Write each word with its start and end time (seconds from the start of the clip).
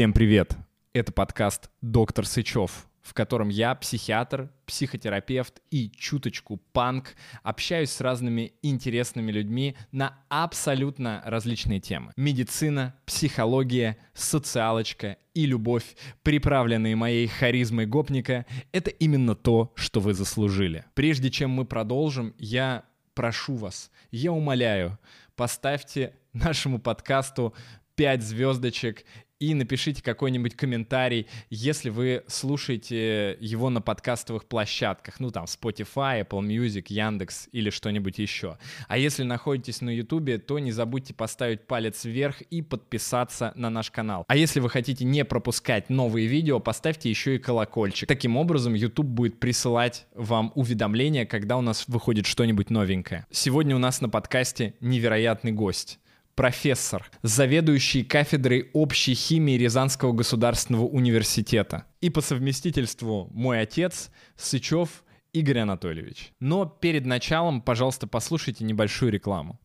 Всем 0.00 0.14
привет! 0.14 0.56
Это 0.94 1.12
подкаст 1.12 1.70
«Доктор 1.82 2.24
Сычев», 2.26 2.86
в 3.02 3.12
котором 3.12 3.50
я, 3.50 3.74
психиатр, 3.74 4.50
психотерапевт 4.64 5.60
и 5.70 5.90
чуточку 5.90 6.56
панк, 6.72 7.08
общаюсь 7.42 7.90
с 7.90 8.00
разными 8.00 8.54
интересными 8.62 9.30
людьми 9.30 9.76
на 9.92 10.18
абсолютно 10.30 11.20
различные 11.26 11.80
темы. 11.80 12.14
Медицина, 12.16 12.94
психология, 13.04 13.98
социалочка 14.14 15.18
и 15.34 15.44
любовь, 15.44 15.84
приправленные 16.22 16.96
моей 16.96 17.26
харизмой 17.26 17.84
гопника, 17.84 18.46
это 18.72 18.88
именно 18.88 19.34
то, 19.34 19.70
что 19.76 20.00
вы 20.00 20.14
заслужили. 20.14 20.86
Прежде 20.94 21.28
чем 21.28 21.50
мы 21.50 21.66
продолжим, 21.66 22.34
я 22.38 22.84
прошу 23.12 23.54
вас, 23.54 23.90
я 24.10 24.32
умоляю, 24.32 24.98
поставьте 25.36 26.14
нашему 26.32 26.78
подкасту 26.78 27.54
5 27.96 28.22
звездочек 28.22 29.04
и 29.40 29.54
напишите 29.54 30.02
какой-нибудь 30.02 30.54
комментарий, 30.54 31.26
если 31.48 31.88
вы 31.88 32.22
слушаете 32.28 33.38
его 33.40 33.70
на 33.70 33.80
подкастовых 33.80 34.44
площадках, 34.44 35.18
ну 35.18 35.30
там 35.30 35.46
Spotify, 35.46 36.26
Apple 36.26 36.42
Music, 36.42 36.84
Яндекс 36.88 37.48
или 37.50 37.70
что-нибудь 37.70 38.18
еще. 38.18 38.58
А 38.86 38.98
если 38.98 39.22
находитесь 39.22 39.80
на 39.80 39.90
YouTube, 39.90 40.44
то 40.46 40.58
не 40.58 40.72
забудьте 40.72 41.14
поставить 41.14 41.62
палец 41.62 42.04
вверх 42.04 42.42
и 42.42 42.60
подписаться 42.60 43.52
на 43.54 43.70
наш 43.70 43.90
канал. 43.90 44.24
А 44.28 44.36
если 44.36 44.60
вы 44.60 44.68
хотите 44.68 45.04
не 45.04 45.24
пропускать 45.24 45.88
новые 45.88 46.26
видео, 46.26 46.60
поставьте 46.60 47.08
еще 47.08 47.36
и 47.36 47.38
колокольчик. 47.38 48.06
Таким 48.06 48.36
образом, 48.36 48.74
YouTube 48.74 49.06
будет 49.06 49.40
присылать 49.40 50.06
вам 50.14 50.52
уведомления, 50.54 51.24
когда 51.24 51.56
у 51.56 51.62
нас 51.62 51.84
выходит 51.88 52.26
что-нибудь 52.26 52.68
новенькое. 52.68 53.26
Сегодня 53.30 53.74
у 53.74 53.78
нас 53.78 54.02
на 54.02 54.10
подкасте 54.10 54.74
невероятный 54.80 55.52
гость 55.52 55.99
профессор, 56.40 57.04
заведующий 57.22 58.02
кафедрой 58.02 58.70
общей 58.72 59.12
химии 59.12 59.58
Рязанского 59.58 60.12
государственного 60.12 60.86
университета. 60.86 61.84
И 62.00 62.08
по 62.08 62.22
совместительству 62.22 63.28
мой 63.30 63.60
отец 63.60 64.10
Сычев 64.38 65.04
Игорь 65.34 65.58
Анатольевич. 65.58 66.32
Но 66.40 66.64
перед 66.64 67.04
началом, 67.04 67.60
пожалуйста, 67.60 68.06
послушайте 68.06 68.64
небольшую 68.64 69.12
рекламу. 69.12 69.60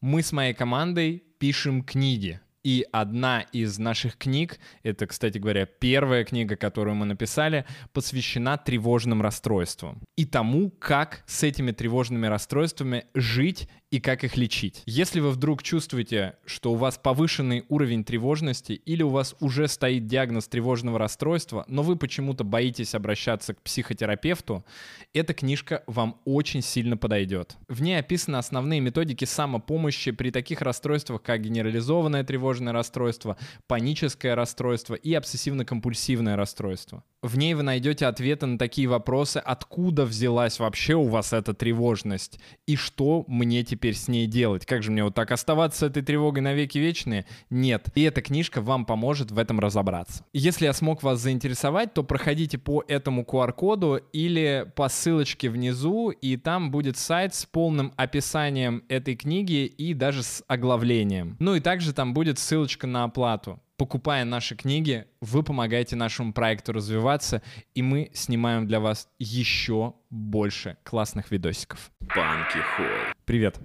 Мы 0.00 0.22
с 0.22 0.32
моей 0.32 0.54
командой 0.54 1.22
пишем 1.38 1.82
книги. 1.84 2.40
И 2.64 2.86
одна 2.92 3.40
из 3.40 3.78
наших 3.78 4.16
книг, 4.16 4.60
это, 4.84 5.06
кстати 5.06 5.38
говоря, 5.38 5.66
первая 5.66 6.24
книга, 6.24 6.54
которую 6.54 6.94
мы 6.94 7.06
написали, 7.06 7.64
посвящена 7.92 8.56
тревожным 8.56 9.20
расстройствам 9.20 10.00
и 10.16 10.24
тому, 10.24 10.70
как 10.70 11.24
с 11.26 11.42
этими 11.42 11.72
тревожными 11.72 12.26
расстройствами 12.26 13.06
жить 13.14 13.68
и 13.92 14.00
как 14.00 14.24
их 14.24 14.38
лечить. 14.38 14.82
Если 14.86 15.20
вы 15.20 15.30
вдруг 15.30 15.62
чувствуете, 15.62 16.36
что 16.46 16.72
у 16.72 16.76
вас 16.76 16.96
повышенный 16.96 17.66
уровень 17.68 18.04
тревожности 18.04 18.72
или 18.72 19.02
у 19.02 19.10
вас 19.10 19.36
уже 19.38 19.68
стоит 19.68 20.06
диагноз 20.06 20.48
тревожного 20.48 20.98
расстройства, 20.98 21.66
но 21.68 21.82
вы 21.82 21.96
почему-то 21.96 22.42
боитесь 22.42 22.94
обращаться 22.94 23.52
к 23.52 23.60
психотерапевту, 23.60 24.64
эта 25.12 25.34
книжка 25.34 25.84
вам 25.86 26.18
очень 26.24 26.62
сильно 26.62 26.96
подойдет. 26.96 27.56
В 27.68 27.82
ней 27.82 27.98
описаны 27.98 28.36
основные 28.36 28.80
методики 28.80 29.26
самопомощи 29.26 30.10
при 30.10 30.30
таких 30.30 30.62
расстройствах, 30.62 31.20
как 31.20 31.42
генерализованное 31.42 32.24
тревожное 32.24 32.72
расстройство, 32.72 33.36
паническое 33.66 34.34
расстройство 34.34 34.94
и 34.94 35.12
обсессивно-компульсивное 35.12 36.36
расстройство. 36.36 37.04
В 37.22 37.38
ней 37.38 37.54
вы 37.54 37.62
найдете 37.62 38.06
ответы 38.06 38.46
на 38.46 38.58
такие 38.58 38.88
вопросы, 38.88 39.36
откуда 39.36 40.04
взялась 40.04 40.58
вообще 40.58 40.94
у 40.94 41.04
вас 41.04 41.32
эта 41.32 41.54
тревожность 41.54 42.40
и 42.66 42.74
что 42.74 43.24
мне 43.28 43.62
теперь 43.62 43.81
с 43.90 44.08
ней 44.08 44.26
делать. 44.26 44.64
Как 44.66 44.82
же 44.82 44.90
мне 44.90 45.02
вот 45.02 45.14
так 45.14 45.32
оставаться 45.32 45.80
с 45.80 45.82
этой 45.82 46.02
тревогой 46.02 46.42
навеки 46.42 46.78
вечные? 46.78 47.26
Нет. 47.50 47.88
И 47.94 48.02
эта 48.02 48.22
книжка 48.22 48.60
вам 48.60 48.86
поможет 48.86 49.30
в 49.30 49.38
этом 49.38 49.58
разобраться. 49.58 50.24
Если 50.32 50.66
я 50.66 50.72
смог 50.72 51.02
вас 51.02 51.20
заинтересовать, 51.20 51.94
то 51.94 52.02
проходите 52.02 52.58
по 52.58 52.84
этому 52.86 53.22
QR-коду 53.22 54.00
или 54.12 54.70
по 54.76 54.88
ссылочке 54.88 55.50
внизу, 55.50 56.10
и 56.10 56.36
там 56.36 56.70
будет 56.70 56.96
сайт 56.96 57.34
с 57.34 57.44
полным 57.44 57.92
описанием 57.96 58.84
этой 58.88 59.16
книги 59.16 59.66
и 59.66 59.94
даже 59.94 60.22
с 60.22 60.44
оглавлением. 60.46 61.36
Ну 61.40 61.54
и 61.54 61.60
также 61.60 61.92
там 61.92 62.14
будет 62.14 62.38
ссылочка 62.38 62.86
на 62.86 63.04
оплату 63.04 63.60
покупая 63.82 64.24
наши 64.24 64.54
книги, 64.54 65.06
вы 65.20 65.42
помогаете 65.42 65.96
нашему 65.96 66.32
проекту 66.32 66.72
развиваться, 66.72 67.42
и 67.74 67.82
мы 67.82 68.12
снимаем 68.14 68.68
для 68.68 68.78
вас 68.78 69.08
еще 69.18 69.94
больше 70.08 70.76
классных 70.84 71.32
видосиков. 71.32 71.90
Банки 72.00 72.58
Холл. 72.76 73.11
Привет. 73.24 73.60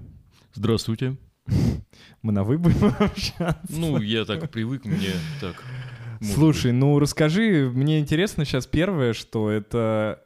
Здравствуйте. 0.54 1.18
Мы 2.22 2.32
на 2.32 2.44
вы 2.44 2.60
будем 2.60 2.94
общаться? 3.00 3.58
Ну, 3.70 4.00
я 4.00 4.24
так 4.24 4.52
привык, 4.52 4.86
мне 4.86 5.14
так... 5.42 5.64
Слушай, 6.22 6.72
быть. 6.72 6.80
ну 6.80 7.00
расскажи, 7.00 7.70
мне 7.74 8.00
интересно 8.00 8.46
сейчас 8.46 8.68
первое, 8.68 9.14
что 9.14 9.50
это 9.50 10.24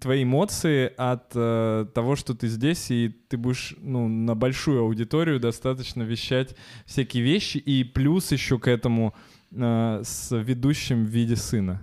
твои 0.00 0.24
эмоции 0.24 0.92
от 0.96 1.30
э, 1.34 1.86
того, 1.94 2.16
что 2.16 2.34
ты 2.34 2.48
здесь, 2.48 2.90
и 2.90 3.08
ты 3.08 3.36
будешь 3.36 3.74
ну, 3.78 4.08
на 4.08 4.34
большую 4.34 4.80
аудиторию 4.80 5.38
достаточно 5.38 6.02
вещать 6.02 6.56
всякие 6.84 7.22
вещи, 7.22 7.58
и 7.58 7.84
плюс 7.84 8.32
еще 8.32 8.58
к 8.58 8.68
этому 8.68 9.14
э, 9.52 10.02
с 10.04 10.36
ведущим 10.36 11.04
в 11.04 11.08
виде 11.08 11.36
сына. 11.36 11.82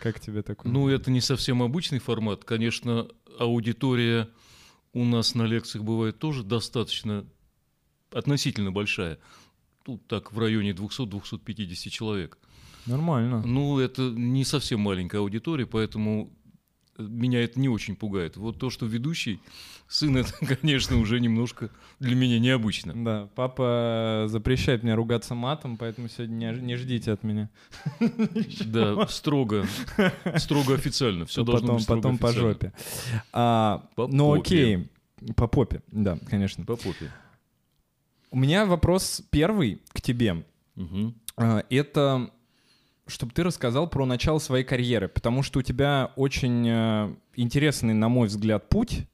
Как 0.00 0.20
тебе 0.20 0.42
такое? 0.42 0.70
Ну, 0.70 0.88
это 0.88 1.10
не 1.10 1.20
совсем 1.20 1.62
обычный 1.62 1.98
формат. 1.98 2.44
Конечно, 2.44 3.08
аудитория 3.38 4.28
у 4.96 5.04
нас 5.04 5.34
на 5.34 5.42
лекциях 5.42 5.84
бывает 5.84 6.18
тоже 6.18 6.42
достаточно 6.42 7.26
относительно 8.12 8.72
большая. 8.72 9.18
Тут 9.84 10.06
так 10.06 10.32
в 10.32 10.38
районе 10.38 10.70
200-250 10.70 11.90
человек. 11.90 12.38
Нормально. 12.86 13.42
Ну, 13.44 13.78
это 13.78 14.02
не 14.10 14.42
совсем 14.44 14.80
маленькая 14.80 15.18
аудитория, 15.18 15.66
поэтому 15.66 16.32
меня 16.98 17.42
это 17.42 17.58
не 17.60 17.68
очень 17.68 17.96
пугает. 17.96 18.36
Вот 18.36 18.58
то, 18.58 18.70
что 18.70 18.86
ведущий 18.86 19.40
сын, 19.88 20.16
это, 20.16 20.32
конечно, 20.60 20.98
уже 20.98 21.20
немножко 21.20 21.70
для 22.00 22.14
меня 22.14 22.38
необычно. 22.38 22.92
Да, 23.04 23.28
папа 23.34 24.24
запрещает 24.28 24.82
мне 24.82 24.94
ругаться 24.94 25.34
матом, 25.34 25.76
поэтому 25.76 26.08
сегодня 26.08 26.52
не, 26.52 26.76
ждите 26.76 27.12
от 27.12 27.22
меня. 27.22 27.50
Да, 28.66 29.06
строго, 29.08 29.66
строго 30.36 30.74
официально. 30.74 31.26
Все 31.26 31.44
должно 31.44 31.74
быть 31.74 31.82
строго 31.82 32.02
Потом 32.02 32.18
по 32.18 32.32
жопе. 32.32 32.72
А, 33.32 33.88
ну 33.96 34.34
окей, 34.34 34.88
по 35.36 35.46
попе, 35.46 35.82
да, 35.88 36.18
конечно. 36.28 36.64
По 36.64 36.76
попе. 36.76 37.10
У 38.30 38.38
меня 38.38 38.66
вопрос 38.66 39.22
первый 39.30 39.80
к 39.92 40.00
тебе. 40.00 40.44
А, 41.36 41.64
Это 41.70 42.30
чтобы 43.06 43.32
ты 43.32 43.42
рассказал 43.42 43.88
про 43.88 44.04
начало 44.04 44.38
своей 44.38 44.64
карьеры, 44.64 45.08
потому 45.08 45.42
что 45.42 45.60
у 45.60 45.62
тебя 45.62 46.12
очень 46.16 46.66
э, 46.68 47.14
интересный, 47.34 47.94
на 47.94 48.08
мой 48.08 48.28
взгляд, 48.28 48.68
путь, 48.68 49.06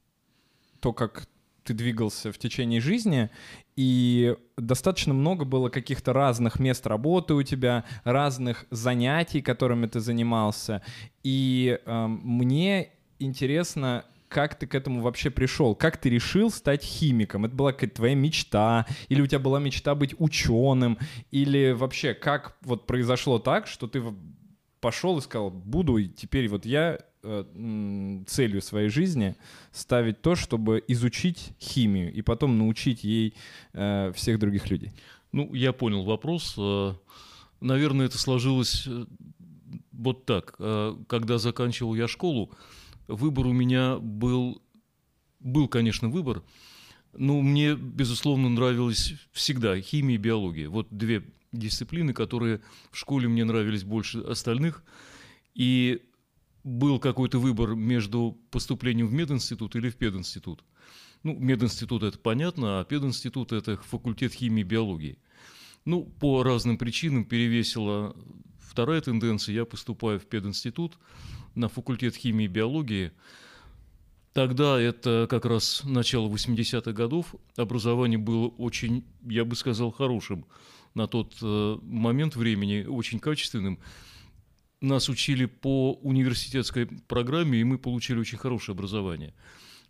то, 0.80 0.92
как 0.92 1.26
ты 1.64 1.74
двигался 1.74 2.32
в 2.32 2.38
течение 2.38 2.80
жизни, 2.80 3.30
и 3.76 4.36
достаточно 4.56 5.14
много 5.14 5.44
было 5.44 5.68
каких-то 5.68 6.12
разных 6.12 6.58
мест 6.58 6.86
работы 6.86 7.34
у 7.34 7.42
тебя, 7.42 7.84
разных 8.04 8.66
занятий, 8.70 9.42
которыми 9.42 9.86
ты 9.86 10.00
занимался. 10.00 10.82
И 11.22 11.78
э, 11.84 12.06
мне 12.06 12.90
интересно, 13.18 14.04
как 14.32 14.58
ты 14.58 14.66
к 14.66 14.74
этому 14.74 15.02
вообще 15.02 15.30
пришел? 15.30 15.74
Как 15.74 15.98
ты 15.98 16.08
решил 16.08 16.50
стать 16.50 16.82
химиком? 16.82 17.44
Это 17.44 17.54
была 17.54 17.72
какая-то 17.72 17.96
твоя 17.96 18.14
мечта? 18.14 18.86
Или 19.10 19.20
у 19.20 19.26
тебя 19.26 19.38
была 19.38 19.60
мечта 19.60 19.94
быть 19.94 20.14
ученым? 20.18 20.98
Или 21.30 21.72
вообще, 21.72 22.14
как 22.14 22.56
вот 22.62 22.86
произошло 22.86 23.38
так, 23.38 23.66
что 23.66 23.86
ты 23.86 24.02
пошел 24.80 25.18
и 25.18 25.20
сказал, 25.20 25.50
буду 25.50 25.98
и 25.98 26.08
теперь 26.08 26.48
вот 26.48 26.64
я 26.64 26.98
э, 27.22 28.22
целью 28.26 28.62
своей 28.62 28.88
жизни 28.88 29.36
ставить 29.70 30.22
то, 30.22 30.34
чтобы 30.34 30.82
изучить 30.88 31.52
химию 31.60 32.10
и 32.12 32.22
потом 32.22 32.58
научить 32.58 33.04
ей 33.04 33.34
э, 33.74 34.12
всех 34.14 34.38
других 34.38 34.70
людей? 34.70 34.92
Ну, 35.30 35.52
я 35.54 35.72
понял 35.74 36.04
вопрос. 36.04 36.54
Э, 36.56 36.94
наверное, 37.60 38.06
это 38.06 38.16
сложилось 38.16 38.86
э, 38.86 39.04
вот 39.92 40.24
так. 40.24 40.56
Когда 41.06 41.38
заканчивал 41.38 41.94
я 41.94 42.08
школу, 42.08 42.50
выбор 43.12 43.46
у 43.46 43.52
меня 43.52 43.98
был, 43.98 44.62
был, 45.40 45.68
конечно, 45.68 46.08
выбор, 46.08 46.42
но 47.12 47.40
мне, 47.42 47.74
безусловно, 47.74 48.48
нравилось 48.48 49.14
всегда 49.32 49.80
химия 49.80 50.16
и 50.16 50.18
биология. 50.18 50.68
Вот 50.68 50.88
две 50.90 51.22
дисциплины, 51.52 52.14
которые 52.14 52.60
в 52.90 52.96
школе 52.96 53.28
мне 53.28 53.44
нравились 53.44 53.84
больше 53.84 54.20
остальных. 54.20 54.82
И 55.54 56.00
был 56.64 56.98
какой-то 56.98 57.38
выбор 57.38 57.74
между 57.74 58.38
поступлением 58.50 59.08
в 59.08 59.12
мединститут 59.12 59.76
или 59.76 59.90
в 59.90 59.96
пединститут. 59.96 60.64
Ну, 61.22 61.34
мединститут 61.38 62.02
это 62.02 62.18
понятно, 62.18 62.80
а 62.80 62.84
пединститут 62.84 63.52
это 63.52 63.76
факультет 63.76 64.32
химии 64.32 64.62
и 64.62 64.64
биологии. 64.64 65.18
Ну, 65.84 66.04
по 66.04 66.42
разным 66.42 66.78
причинам 66.78 67.24
перевесила 67.24 68.16
вторая 68.58 69.00
тенденция. 69.00 69.54
Я 69.54 69.64
поступаю 69.64 70.18
в 70.18 70.26
пединститут, 70.26 70.98
на 71.54 71.68
факультет 71.68 72.16
химии 72.16 72.44
и 72.44 72.48
биологии. 72.48 73.12
Тогда, 74.32 74.80
это 74.80 75.26
как 75.28 75.44
раз 75.44 75.82
начало 75.84 76.28
80-х 76.28 76.92
годов, 76.92 77.34
образование 77.56 78.18
было 78.18 78.48
очень, 78.48 79.04
я 79.22 79.44
бы 79.44 79.54
сказал, 79.56 79.90
хорошим 79.90 80.46
на 80.94 81.06
тот 81.06 81.36
э, 81.42 81.78
момент 81.82 82.36
времени 82.36 82.84
очень 82.84 83.18
качественным. 83.18 83.78
Нас 84.80 85.08
учили 85.08 85.46
по 85.46 85.94
университетской 85.94 86.86
программе, 86.86 87.60
и 87.60 87.64
мы 87.64 87.78
получили 87.78 88.18
очень 88.18 88.38
хорошее 88.38 88.74
образование. 88.74 89.34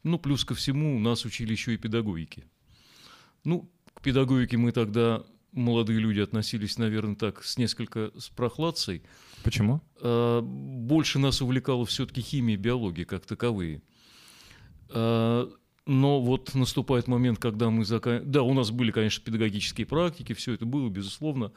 Ну, 0.03 0.19
плюс 0.19 0.44
ко 0.44 0.55
всему, 0.55 0.99
нас 0.99 1.25
учили 1.25 1.53
еще 1.53 1.75
и 1.75 1.79
педагогики. 1.79 2.44
Ну, 3.44 3.70
к 3.94 4.03
педагогике 4.03 4.56
мы 4.56 4.73
тогда, 4.73 5.25
молодые 5.53 5.99
люди, 5.99 6.20
относились, 6.20 6.79
наверное, 6.79 7.14
так, 7.14 7.43
с 7.44 7.56
несколько 7.56 8.11
с 8.19 8.29
прохладцей. 8.29 9.03
Почему? 9.43 9.83
А, 10.00 10.41
больше 10.41 11.19
нас 11.19 11.43
увлекала 11.43 11.85
все-таки 11.87 12.21
химия 12.21 12.55
и 12.55 12.59
биология 12.59 13.05
как 13.05 13.27
таковые. 13.27 13.83
А, 14.91 15.50
но 15.87 16.21
вот 16.21 16.55
наступает 16.55 17.09
момент, 17.09 17.39
когда 17.39 17.71
мы 17.71 17.85
заканчиваем... 17.85 18.31
Да, 18.31 18.43
у 18.43 18.55
нас 18.55 18.71
были, 18.71 18.91
конечно, 18.91 19.25
педагогические 19.25 19.87
практики, 19.87 20.33
все 20.33 20.53
это 20.53 20.65
было, 20.65 20.89
безусловно. 20.89 21.53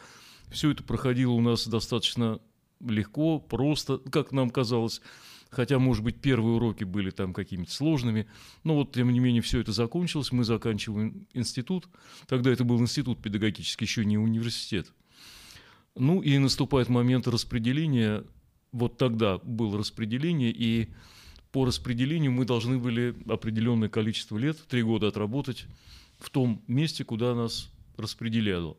Все 0.50 0.72
это 0.72 0.84
проходило 0.84 1.32
у 1.32 1.42
нас 1.42 1.68
достаточно 1.68 2.40
легко, 2.80 3.40
просто, 3.40 3.98
как 3.98 4.32
нам 4.32 4.50
казалось. 4.50 5.02
Хотя, 5.50 5.80
может 5.80 6.04
быть, 6.04 6.20
первые 6.20 6.56
уроки 6.56 6.84
были 6.84 7.12
там 7.12 7.34
какими-то 7.34 7.72
сложными. 7.72 8.28
Но 8.64 8.76
вот, 8.76 8.94
тем 8.94 9.12
не 9.12 9.20
менее, 9.20 9.42
все 9.42 9.60
это 9.62 9.72
закончилось. 9.72 10.32
Мы 10.32 10.44
заканчиваем 10.44 11.28
институт. 11.34 11.88
Тогда 12.28 12.52
это 12.52 12.64
был 12.64 12.82
институт 12.82 13.22
педагогический, 13.22 13.86
еще 13.86 14.04
не 14.06 14.18
университет. 14.18 14.92
Ну 15.96 16.22
и 16.22 16.38
наступает 16.38 16.90
момент 16.90 17.28
распределения. 17.28 18.24
Вот 18.72 18.98
тогда 18.98 19.38
было 19.38 19.78
распределение, 19.78 20.52
и 20.52 20.90
по 21.52 21.64
распределению 21.64 22.34
мы 22.34 22.44
должны 22.44 22.78
были 22.78 23.16
определенное 23.30 23.88
количество 23.88 24.38
лет, 24.38 24.58
три 24.68 24.84
года 24.84 25.08
отработать 25.08 25.68
в 26.20 26.30
том 26.30 26.62
месте, 26.68 27.06
куда 27.06 27.34
нас 27.34 27.72
распределяло. 27.96 28.76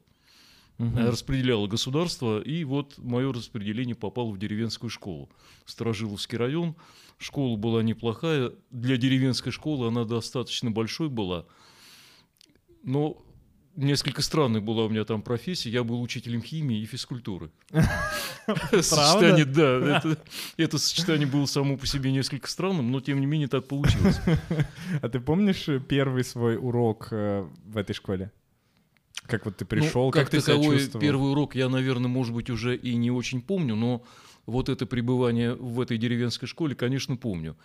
Угу. 0.79 0.99
Распределяло 0.99 1.67
государство, 1.67 2.39
и 2.39 2.65
вот 2.65 2.99
мое 2.99 3.33
распределение 3.33 3.95
попало 3.95 4.31
в 4.31 4.39
деревенскую 4.39 4.91
школу. 4.91 5.31
Сторожиловский 5.65 6.37
район. 6.37 6.77
Школа 7.17 7.57
была 7.57 7.83
неплохая. 7.83 8.53
Для 8.71 8.99
деревенской 8.99 9.53
школы 9.53 9.89
она 9.89 10.05
достаточно 10.05 10.71
большой 10.71 11.09
была. 11.09 11.47
Но 12.83 13.26
несколько 13.77 14.23
странной 14.23 14.61
была 14.61 14.85
у 14.85 14.89
меня 14.89 15.05
там 15.05 15.23
профессия. 15.23 15.71
Я 15.71 15.85
был 15.85 16.01
учителем 16.01 16.43
химии 16.43 16.81
и 16.81 16.87
физкультуры. 16.87 17.51
Сочетание, 18.81 19.45
да. 19.45 20.03
Это, 20.57 20.79
сочетание 20.79 21.27
было 21.27 21.47
само 21.47 21.77
по 21.77 21.87
себе 21.87 22.11
несколько 22.11 22.49
странным, 22.49 22.91
но 22.91 23.01
тем 23.01 23.21
не 23.21 23.27
менее 23.27 23.49
так 23.49 23.67
получилось. 23.69 24.19
А 25.03 25.09
ты 25.09 25.21
помнишь 25.21 25.69
первый 25.89 26.25
свой 26.25 26.57
урок 26.57 27.09
э, 27.11 27.47
в 27.65 27.77
этой 27.77 27.93
школе? 27.93 28.33
Как 29.27 29.45
вот 29.45 29.57
ты 29.57 29.65
пришел, 29.65 30.07
ну, 30.07 30.11
как, 30.11 30.25
как 30.25 30.31
ты 30.31 30.41
себя 30.41 30.63
чувствовал? 30.63 31.01
Первый 31.01 31.33
урок 31.33 31.55
я, 31.55 31.69
наверное, 31.69 32.09
может 32.09 32.33
быть, 32.33 32.49
уже 32.49 32.77
и 32.77 32.95
не 32.95 33.11
очень 33.11 33.43
помню, 33.43 33.75
но 33.75 34.05
вот 34.47 34.69
это 34.69 34.87
пребывание 34.87 35.55
в 35.55 35.81
этой 35.81 35.99
деревенской 35.99 36.49
школе, 36.49 36.75
конечно, 36.75 37.17
помню 37.17 37.57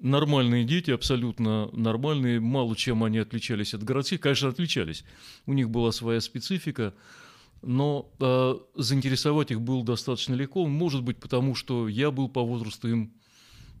нормальные 0.00 0.64
дети, 0.64 0.90
абсолютно 0.90 1.70
нормальные, 1.72 2.40
мало 2.40 2.76
чем 2.76 3.04
они 3.04 3.18
отличались 3.18 3.74
от 3.74 3.82
городских, 3.82 4.20
конечно, 4.20 4.48
отличались. 4.48 5.04
У 5.46 5.52
них 5.52 5.70
была 5.70 5.92
своя 5.92 6.20
специфика, 6.20 6.94
но 7.62 8.10
э, 8.20 8.54
заинтересовать 8.76 9.50
их 9.50 9.60
было 9.60 9.84
достаточно 9.84 10.34
легко, 10.34 10.66
может 10.66 11.02
быть, 11.02 11.18
потому 11.18 11.54
что 11.54 11.88
я 11.88 12.10
был 12.10 12.28
по 12.28 12.42
возрасту 12.42 12.88
им, 12.88 13.12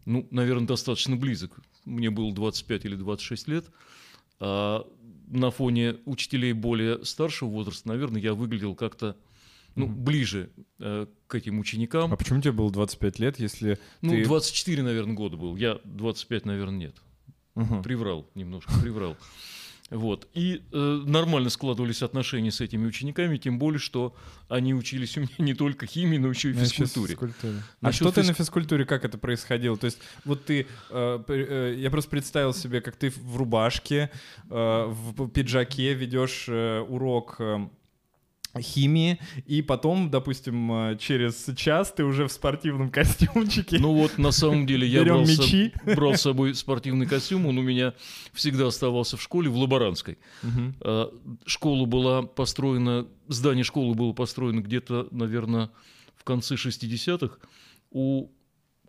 ну, 0.04 0.26
наверное, 0.30 0.66
достаточно 0.66 1.16
близок. 1.16 1.60
Мне 1.84 2.10
было 2.10 2.32
25 2.32 2.84
или 2.84 2.96
26 2.96 3.48
лет, 3.48 3.66
а 4.40 4.86
на 5.28 5.50
фоне 5.50 5.96
учителей 6.06 6.52
более 6.52 7.04
старшего 7.04 7.48
возраста, 7.48 7.88
наверное, 7.88 8.20
я 8.20 8.34
выглядел 8.34 8.74
как-то 8.74 9.16
ну, 9.74 9.86
mm 9.86 9.94
ближе 9.94 10.50
э, 10.80 11.06
к 11.26 11.34
этим 11.34 11.58
ученикам. 11.58 12.12
А 12.12 12.16
почему 12.16 12.40
тебе 12.40 12.52
было 12.52 12.70
25 12.70 13.18
лет, 13.18 13.38
если 13.38 13.78
Ну, 14.00 14.10
ты... 14.10 14.24
24, 14.24 14.82
наверное, 14.82 15.14
года 15.14 15.36
был. 15.36 15.56
Я 15.56 15.80
25, 15.84 16.46
наверное, 16.46 16.78
нет. 16.78 16.96
uh 17.56 17.82
Приврал 17.82 18.28
немножко, 18.34 18.72
приврал. 18.80 19.16
Вот. 19.90 20.28
И 20.34 20.62
э, 20.70 21.02
нормально 21.06 21.48
складывались 21.48 22.02
отношения 22.02 22.50
с 22.50 22.60
этими 22.60 22.86
учениками, 22.86 23.38
тем 23.38 23.58
более, 23.58 23.78
что 23.78 24.14
они 24.48 24.74
учились 24.74 25.16
у 25.16 25.20
меня 25.20 25.30
не 25.38 25.54
только 25.54 25.86
химии, 25.86 26.18
но 26.18 26.28
еще 26.28 26.50
и 26.50 26.52
физкультуре. 26.52 27.12
физкультуре. 27.12 27.62
А 27.80 27.92
что 27.92 28.12
физ... 28.12 28.14
ты 28.14 28.22
на 28.24 28.34
физкультуре, 28.34 28.84
как 28.84 29.04
это 29.04 29.16
происходило? 29.16 29.76
То 29.78 29.86
есть 29.86 29.98
вот 30.24 30.44
ты, 30.44 30.66
э, 30.90 31.24
э, 31.28 31.74
я 31.78 31.90
просто 31.90 32.10
представил 32.10 32.52
себе, 32.52 32.80
как 32.82 32.96
ты 32.96 33.10
в 33.10 33.36
рубашке, 33.36 34.10
э, 34.50 34.84
в 34.86 35.28
пиджаке 35.28 35.94
ведешь 35.94 36.46
э, 36.48 36.80
урок 36.80 37.36
э, 37.38 37.68
химии, 38.60 39.18
и 39.46 39.62
потом, 39.62 40.10
допустим, 40.10 40.72
э, 40.72 40.96
через 40.98 41.46
час 41.56 41.92
ты 41.92 42.04
уже 42.04 42.26
в 42.26 42.32
спортивном 42.32 42.90
костюмчике. 42.92 43.78
Ну 43.78 43.94
вот, 43.94 44.18
на 44.18 44.30
самом 44.30 44.66
деле, 44.66 44.86
я 44.86 45.02
брал, 45.02 45.20
мячи. 45.20 45.72
С, 45.84 45.96
брал 45.96 46.14
с 46.14 46.22
собой 46.22 46.54
спортивный 46.54 47.06
костюм, 47.06 47.46
он 47.46 47.58
у 47.58 47.62
меня 47.62 47.94
всегда 48.32 48.66
оставался 48.66 49.16
в 49.16 49.22
школе, 49.22 49.48
в 49.48 49.56
Лаборанской. 49.56 50.18
Угу. 50.42 51.38
Школа 51.46 51.86
была 51.86 52.22
построена, 52.22 53.06
здание 53.28 53.64
школы 53.64 53.94
было 53.94 54.12
построено 54.12 54.60
где-то, 54.60 55.08
наверное, 55.10 55.70
в 56.16 56.24
конце 56.24 56.54
60-х. 56.54 57.38
У 57.90 58.30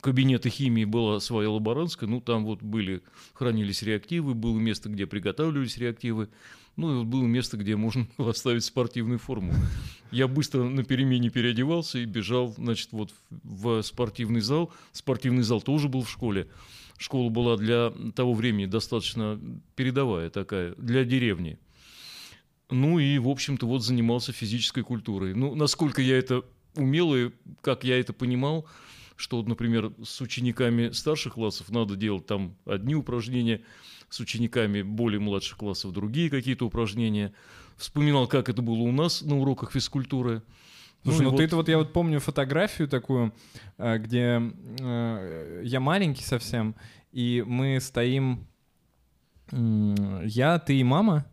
кабинета 0.01 0.49
химии 0.49 0.85
была 0.85 1.19
своя 1.19 1.49
лаборантская, 1.49 2.09
ну 2.09 2.21
там 2.21 2.45
вот 2.45 2.61
были, 2.61 3.01
хранились 3.33 3.81
реактивы, 3.83 4.33
было 4.33 4.57
место, 4.57 4.89
где 4.89 5.05
приготавливались 5.05 5.77
реактивы. 5.77 6.29
Ну, 6.79 6.99
вот 6.99 7.07
было 7.07 7.25
место, 7.25 7.57
где 7.57 7.75
можно 7.75 8.07
было 8.17 8.29
оставить 8.31 8.63
спортивную 8.63 9.19
форму. 9.19 9.53
Я 10.11 10.29
быстро 10.29 10.63
на 10.63 10.85
перемене 10.85 11.29
переодевался 11.29 11.99
и 11.99 12.05
бежал, 12.05 12.53
значит, 12.57 12.93
вот 12.93 13.13
в 13.29 13.81
спортивный 13.81 14.39
зал. 14.39 14.71
Спортивный 14.93 15.43
зал 15.43 15.61
тоже 15.61 15.89
был 15.89 16.03
в 16.03 16.09
школе. 16.09 16.47
Школа 16.97 17.29
была 17.29 17.57
для 17.57 17.91
того 18.15 18.33
времени 18.33 18.65
достаточно 18.65 19.37
передовая 19.75 20.29
такая, 20.29 20.73
для 20.75 21.03
деревни. 21.03 21.59
Ну 22.69 22.97
и, 22.97 23.17
в 23.17 23.27
общем-то, 23.27 23.67
вот 23.67 23.83
занимался 23.83 24.31
физической 24.31 24.83
культурой. 24.83 25.33
Ну, 25.33 25.55
насколько 25.55 26.01
я 26.01 26.17
это 26.17 26.45
умел 26.77 27.13
и 27.13 27.31
как 27.59 27.83
я 27.83 27.99
это 27.99 28.13
понимал, 28.13 28.65
что, 29.17 29.43
например, 29.43 29.91
с 30.01 30.21
учениками 30.21 30.91
старших 30.91 31.33
классов 31.33 31.71
надо 31.71 31.97
делать 31.97 32.25
там 32.25 32.55
одни 32.65 32.95
упражнения– 32.95 33.63
с 34.09 34.19
учениками 34.19 34.81
более 34.81 35.19
младших 35.19 35.57
классов 35.57 35.91
другие 35.91 36.29
какие-то 36.29 36.65
упражнения. 36.65 37.33
Вспоминал, 37.77 38.27
как 38.27 38.49
это 38.49 38.61
было 38.61 38.79
у 38.79 38.91
нас 38.91 39.21
на 39.21 39.37
уроках 39.37 39.71
физкультуры. 39.71 40.41
Слушай, 41.03 41.21
ну, 41.21 41.31
ну 41.31 41.37
ты-то 41.37 41.55
вот 41.55 41.69
я 41.69 41.77
вот 41.77 41.93
помню 41.93 42.19
фотографию 42.19 42.89
такую, 42.89 43.33
э, 43.77 43.97
где 43.99 44.41
э, 44.79 45.61
я 45.63 45.79
маленький 45.79 46.23
совсем, 46.23 46.75
и 47.13 47.43
мы 47.47 47.79
стоим, 47.79 48.45
я, 49.51 50.59
ты 50.59 50.77
и 50.77 50.83
мама, 50.83 51.25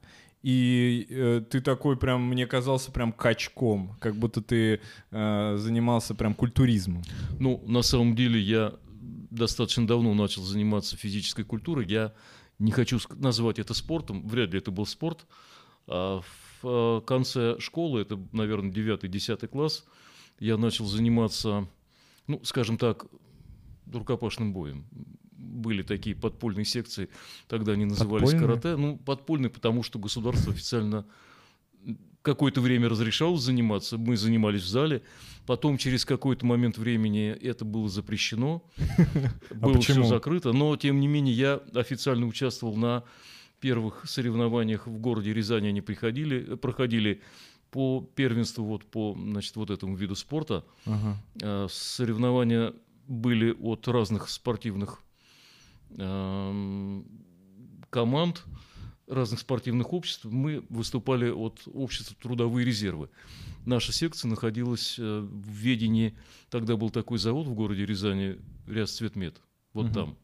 и 0.46 1.08
э, 1.10 1.42
ты 1.50 1.60
такой 1.60 1.96
прям, 1.96 2.22
мне 2.22 2.46
казался 2.46 2.92
прям 2.92 3.12
качком, 3.12 3.96
как 3.98 4.14
будто 4.14 4.40
ты 4.40 4.80
э, 5.10 5.56
занимался 5.58 6.14
прям 6.14 6.34
культуризмом. 6.34 7.02
Ну, 7.40 7.60
на 7.66 7.82
самом 7.82 8.14
деле 8.14 8.40
я 8.40 8.74
достаточно 9.30 9.84
давно 9.88 10.14
начал 10.14 10.42
заниматься 10.42 10.96
физической 10.96 11.44
культурой. 11.44 11.86
Я 11.88 12.12
не 12.58 12.72
хочу 12.72 12.98
назвать 13.14 13.58
это 13.58 13.74
спортом, 13.74 14.26
вряд 14.26 14.52
ли 14.52 14.58
это 14.58 14.70
был 14.70 14.86
спорт. 14.86 15.26
А 15.86 16.20
в 16.62 16.66
э, 16.66 17.00
конце 17.06 17.58
школы, 17.60 18.00
это, 18.00 18.18
наверное, 18.32 18.70
9-10 18.70 19.46
класс, 19.48 19.84
я 20.38 20.56
начал 20.56 20.86
заниматься, 20.86 21.68
ну, 22.26 22.40
скажем 22.44 22.78
так, 22.78 23.06
рукопашным 23.92 24.52
боем. 24.52 24.86
Были 25.32 25.82
такие 25.82 26.16
подпольные 26.16 26.64
секции, 26.64 27.08
тогда 27.46 27.72
они 27.72 27.84
назывались 27.84 28.30
подпольные? 28.30 28.60
карате. 28.60 28.76
Ну, 28.76 28.96
подпольные, 28.98 29.50
потому 29.50 29.82
что 29.82 29.98
государство 29.98 30.52
официально 30.52 31.06
какое-то 32.26 32.60
время 32.60 32.88
разрешалось 32.88 33.42
заниматься, 33.42 33.98
мы 33.98 34.16
занимались 34.16 34.62
в 34.62 34.66
зале, 34.66 35.02
потом 35.46 35.78
через 35.78 36.04
какой-то 36.04 36.44
момент 36.44 36.76
времени 36.76 37.28
это 37.30 37.64
было 37.64 37.88
запрещено, 37.88 38.64
а 39.50 39.54
было 39.54 39.80
все 39.80 40.02
закрыто, 40.02 40.52
но 40.52 40.76
тем 40.76 40.98
не 40.98 41.06
менее 41.06 41.34
я 41.36 41.60
официально 41.72 42.26
участвовал 42.26 42.76
на 42.76 43.04
первых 43.60 44.02
соревнованиях 44.06 44.88
в 44.88 44.98
городе 44.98 45.32
Рязани, 45.32 45.68
они 45.68 45.80
приходили, 45.82 46.56
проходили 46.56 47.22
по 47.70 48.00
первенству 48.16 48.64
вот 48.64 48.84
по 48.84 49.16
значит 49.16 49.54
вот 49.54 49.70
этому 49.70 49.94
виду 49.94 50.16
спорта. 50.16 50.64
Ага. 50.84 51.22
А, 51.42 51.66
соревнования 51.70 52.74
были 53.06 53.52
от 53.52 53.86
разных 53.86 54.28
спортивных 54.28 55.00
команд 57.90 58.44
разных 59.08 59.40
спортивных 59.40 59.92
обществ 59.92 60.24
мы 60.24 60.64
выступали 60.68 61.30
от 61.30 61.62
общества 61.72 62.16
«Трудовые 62.20 62.64
резервы». 62.64 63.08
Наша 63.64 63.92
секция 63.92 64.28
находилась 64.28 64.96
э, 64.98 65.20
в 65.20 65.50
ведении, 65.50 66.16
тогда 66.50 66.76
был 66.76 66.90
такой 66.90 67.18
завод 67.18 67.46
в 67.46 67.54
городе 67.54 67.84
Рязани, 67.84 68.38
Рязцветмет, 68.66 69.40
вот 69.72 69.86
угу. 69.86 69.94
там. 69.94 70.16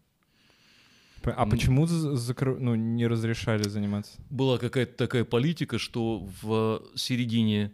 А 1.25 1.47
почему 1.47 1.87
закр... 1.87 2.59
ну, 2.59 2.75
не 2.75 3.07
разрешали 3.07 3.69
заниматься? 3.69 4.21
Была 4.29 4.59
какая-то 4.59 4.97
такая 4.97 5.25
политика, 5.25 5.79
что 5.79 6.29
в 6.43 6.83
середине 6.97 7.73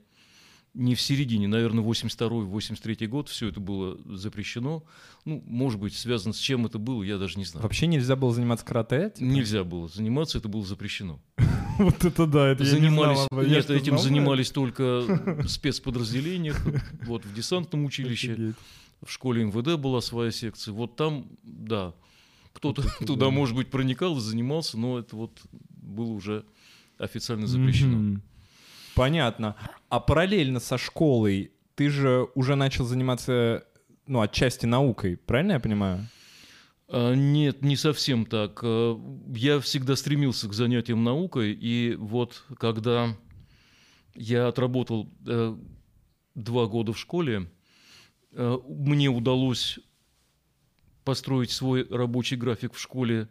не 0.78 0.94
в 0.94 1.00
середине, 1.00 1.48
наверное, 1.48 1.82
82-83 1.82 3.06
год 3.08 3.28
все 3.28 3.48
это 3.48 3.58
было 3.58 3.98
запрещено. 4.16 4.84
Ну, 5.24 5.42
может 5.44 5.80
быть, 5.80 5.94
связано 5.94 6.32
с 6.32 6.38
чем 6.38 6.66
это 6.66 6.78
было, 6.78 7.02
я 7.02 7.18
даже 7.18 7.36
не 7.36 7.44
знаю. 7.44 7.64
Вообще 7.64 7.88
нельзя 7.88 8.14
было 8.14 8.32
заниматься 8.32 8.64
карате? 8.64 9.10
Типа? 9.16 9.28
Нельзя 9.28 9.64
было 9.64 9.88
заниматься, 9.88 10.38
это 10.38 10.48
было 10.48 10.64
запрещено. 10.64 11.20
Вот 11.78 12.04
это 12.04 12.26
да, 12.26 12.48
это 12.48 12.64
занимались, 12.64 13.20
я 13.30 13.38
не 13.44 13.50
Нет, 13.50 13.70
этим 13.70 13.98
занимались 13.98 14.50
только 14.50 15.02
в 15.02 15.48
спецподразделениях, 15.48 16.60
вот 17.06 17.24
в 17.24 17.32
десантном 17.32 17.84
училище, 17.84 18.54
в 19.04 19.12
школе 19.12 19.44
МВД 19.44 19.80
была 19.80 20.00
своя 20.00 20.32
секция. 20.32 20.74
Вот 20.74 20.96
там, 20.96 21.28
да, 21.44 21.94
кто-то 22.52 22.82
туда, 23.06 23.30
может 23.30 23.54
быть, 23.54 23.70
проникал 23.70 24.16
и 24.16 24.20
занимался, 24.20 24.76
но 24.76 24.98
это 24.98 25.14
вот 25.14 25.40
было 25.70 26.10
уже 26.10 26.44
официально 26.98 27.46
запрещено. 27.46 28.20
Понятно. 28.98 29.54
А 29.88 30.00
параллельно 30.00 30.58
со 30.58 30.76
школой 30.76 31.52
ты 31.76 31.88
же 31.88 32.28
уже 32.34 32.56
начал 32.56 32.84
заниматься, 32.84 33.64
ну, 34.06 34.20
отчасти 34.20 34.66
наукой, 34.66 35.16
правильно 35.16 35.52
я 35.52 35.60
понимаю? 35.60 36.08
А, 36.88 37.14
нет, 37.14 37.62
не 37.62 37.76
совсем 37.76 38.26
так. 38.26 38.58
А, 38.64 39.00
я 39.28 39.60
всегда 39.60 39.94
стремился 39.94 40.48
к 40.48 40.52
занятиям 40.52 41.04
наукой, 41.04 41.52
и 41.52 41.94
вот 41.94 42.44
когда 42.58 43.16
я 44.14 44.48
отработал 44.48 45.08
э, 45.26 45.56
два 46.34 46.66
года 46.66 46.92
в 46.92 46.98
школе, 46.98 47.48
э, 48.32 48.58
мне 48.66 49.08
удалось 49.08 49.78
построить 51.04 51.52
свой 51.52 51.86
рабочий 51.88 52.36
график 52.36 52.74
в 52.74 52.80
школе 52.80 53.28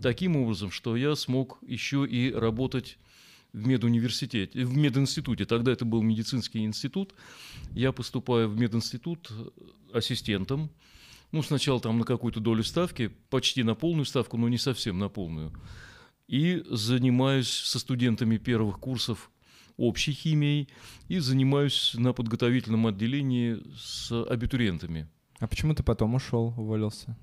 таким 0.00 0.36
образом, 0.36 0.70
что 0.70 0.96
я 0.96 1.16
смог 1.16 1.58
еще 1.62 2.06
и 2.06 2.32
работать 2.32 2.98
в 3.52 3.66
медуниверситете, 3.66 4.64
в 4.64 4.76
мединституте. 4.76 5.44
Тогда 5.44 5.72
это 5.72 5.84
был 5.84 6.02
медицинский 6.02 6.64
институт. 6.64 7.14
Я 7.72 7.92
поступаю 7.92 8.48
в 8.48 8.58
мединститут 8.58 9.30
ассистентом. 9.92 10.70
Ну, 11.32 11.42
сначала 11.42 11.80
там 11.80 11.98
на 11.98 12.04
какую-то 12.04 12.40
долю 12.40 12.64
ставки, 12.64 13.08
почти 13.30 13.62
на 13.62 13.74
полную 13.74 14.06
ставку, 14.06 14.36
но 14.36 14.48
не 14.48 14.58
совсем 14.58 14.98
на 14.98 15.08
полную. 15.08 15.52
И 16.26 16.62
занимаюсь 16.70 17.50
со 17.50 17.78
студентами 17.78 18.36
первых 18.36 18.78
курсов 18.78 19.30
общей 19.76 20.12
химией 20.12 20.68
и 21.08 21.18
занимаюсь 21.18 21.94
на 21.94 22.12
подготовительном 22.12 22.86
отделении 22.86 23.62
с 23.76 24.10
абитуриентами. 24.24 25.08
А 25.38 25.46
почему 25.46 25.74
ты 25.74 25.82
потом 25.82 26.14
ушел, 26.14 26.54
уволился? 26.56 27.16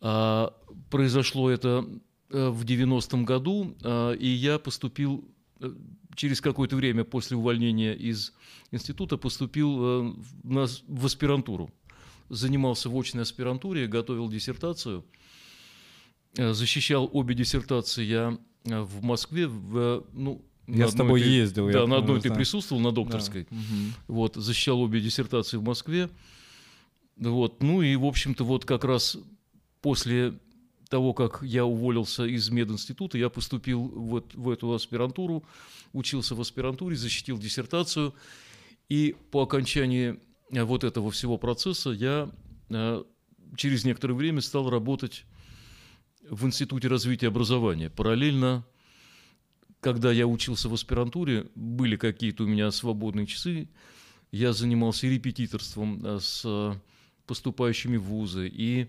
А, 0.00 0.54
произошло 0.90 1.50
это 1.50 1.84
Э, 1.84 2.07
в 2.30 2.64
90-м 2.64 3.24
году, 3.24 3.76
э, 3.82 4.16
и 4.18 4.28
я 4.28 4.58
поступил 4.58 5.24
э, 5.60 5.72
через 6.14 6.40
какое-то 6.40 6.76
время 6.76 7.04
после 7.04 7.36
увольнения 7.36 7.94
из 7.94 8.32
института 8.70 9.16
поступил 9.16 10.14
в 10.42 11.06
аспирантуру. 11.06 11.70
Занимался 12.28 12.90
в 12.90 12.98
очной 12.98 13.22
аспирантуре, 13.22 13.86
готовил 13.86 14.28
диссертацию. 14.28 15.04
Защищал 16.36 17.08
обе 17.12 17.34
диссертации 17.34 18.04
я 18.04 18.38
в 18.64 19.02
Москве. 19.02 19.46
В, 19.46 20.04
ну, 20.12 20.44
я 20.66 20.88
с 20.88 20.94
тобой 20.94 21.22
ты, 21.22 21.28
ездил. 21.28 21.70
Да, 21.70 21.86
на 21.86 21.96
одной 21.96 22.20
ты 22.20 22.32
присутствовал, 22.32 22.82
на 22.82 22.92
докторской. 22.92 23.46
Да. 23.50 23.56
Угу. 23.56 24.16
Вот, 24.16 24.36
защищал 24.36 24.80
обе 24.80 25.00
диссертации 25.00 25.56
в 25.56 25.62
Москве. 25.62 26.10
Вот, 27.16 27.62
ну 27.62 27.80
и, 27.80 27.96
в 27.96 28.04
общем-то, 28.04 28.44
вот 28.44 28.64
как 28.64 28.84
раз 28.84 29.16
после 29.80 30.38
того, 30.88 31.12
как 31.12 31.40
я 31.42 31.64
уволился 31.64 32.24
из 32.24 32.48
мединститута, 32.50 33.18
я 33.18 33.28
поступил 33.28 33.82
вот 33.82 34.34
в 34.34 34.48
эту 34.48 34.72
аспирантуру, 34.72 35.44
учился 35.92 36.34
в 36.34 36.40
аспирантуре, 36.40 36.96
защитил 36.96 37.38
диссертацию, 37.38 38.14
и 38.88 39.14
по 39.30 39.42
окончании 39.42 40.18
э, 40.50 40.62
вот 40.62 40.84
этого 40.84 41.10
всего 41.10 41.36
процесса 41.36 41.90
я 41.90 42.30
э, 42.70 43.04
через 43.56 43.84
некоторое 43.84 44.14
время 44.14 44.40
стал 44.40 44.70
работать 44.70 45.24
в 46.28 46.46
Институте 46.46 46.88
развития 46.88 47.28
образования. 47.28 47.90
Параллельно, 47.90 48.66
когда 49.80 50.10
я 50.10 50.26
учился 50.26 50.68
в 50.68 50.74
аспирантуре, 50.74 51.50
были 51.54 51.96
какие-то 51.96 52.44
у 52.44 52.46
меня 52.46 52.70
свободные 52.70 53.26
часы, 53.26 53.68
я 54.30 54.52
занимался 54.52 55.06
репетиторством 55.06 56.04
э, 56.04 56.18
с 56.20 56.80
поступающими 57.26 57.98
в 57.98 58.04
вузы. 58.04 58.48
И 58.48 58.88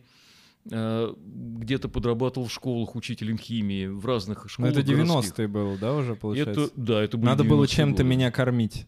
где-то 0.65 1.89
подрабатывал 1.89 2.47
в 2.47 2.53
школах 2.53 2.95
учителем 2.95 3.37
химии, 3.37 3.87
в 3.87 4.05
разных 4.05 4.43
ну, 4.43 4.49
школах. 4.49 4.73
Но 4.73 4.79
это 4.79 4.91
90-е 4.91 5.47
было, 5.47 5.77
да, 5.77 5.93
уже 5.93 6.15
получается? 6.15 6.65
Это, 6.65 6.71
да, 6.75 7.01
это 7.01 7.17
Надо 7.17 7.43
было 7.43 7.67
чем-то 7.67 8.03
меня 8.03 8.31
кормить. 8.31 8.85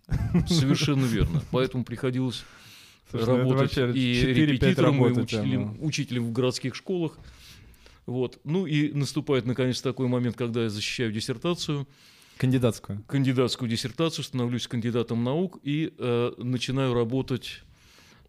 Совершенно 0.48 1.06
верно. 1.06 1.42
Поэтому 1.52 1.84
приходилось 1.84 2.44
Слушай, 3.10 3.28
ну 3.28 3.38
работать 3.38 3.78
и 3.78 4.14
репетитором, 4.14 5.06
и 5.06 5.20
учителем, 5.20 5.78
учителем 5.82 6.26
в 6.26 6.32
городских 6.32 6.76
школах. 6.76 7.18
Вот. 8.06 8.40
Ну 8.44 8.66
и 8.66 8.92
наступает, 8.94 9.46
наконец, 9.46 9.82
такой 9.82 10.08
момент, 10.08 10.36
когда 10.36 10.64
я 10.64 10.70
защищаю 10.70 11.12
диссертацию. 11.12 11.88
Кандидатскую. 12.38 13.04
Кандидатскую 13.08 13.70
диссертацию, 13.70 14.26
становлюсь 14.26 14.68
кандидатом 14.68 15.24
наук 15.24 15.60
и 15.64 15.94
э, 15.98 16.32
начинаю 16.38 16.94
работать 16.94 17.64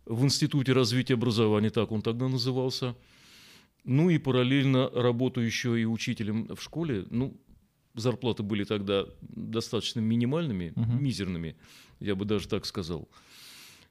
в 0.04 0.24
Институте 0.24 0.72
развития 0.72 1.14
образования, 1.14 1.70
так 1.70 1.90
он 1.92 2.02
тогда 2.02 2.28
назывался– 2.28 2.94
ну 3.84 4.10
и 4.10 4.18
параллельно 4.18 4.90
работаю 4.90 5.46
еще 5.46 5.80
и 5.80 5.84
учителем 5.84 6.48
в 6.54 6.62
школе. 6.62 7.04
Ну, 7.10 7.36
зарплаты 7.94 8.42
были 8.42 8.64
тогда 8.64 9.06
достаточно 9.20 10.00
минимальными, 10.00 10.72
угу. 10.76 10.92
мизерными, 10.92 11.56
я 12.00 12.14
бы 12.14 12.24
даже 12.24 12.48
так 12.48 12.64
сказал. 12.64 13.08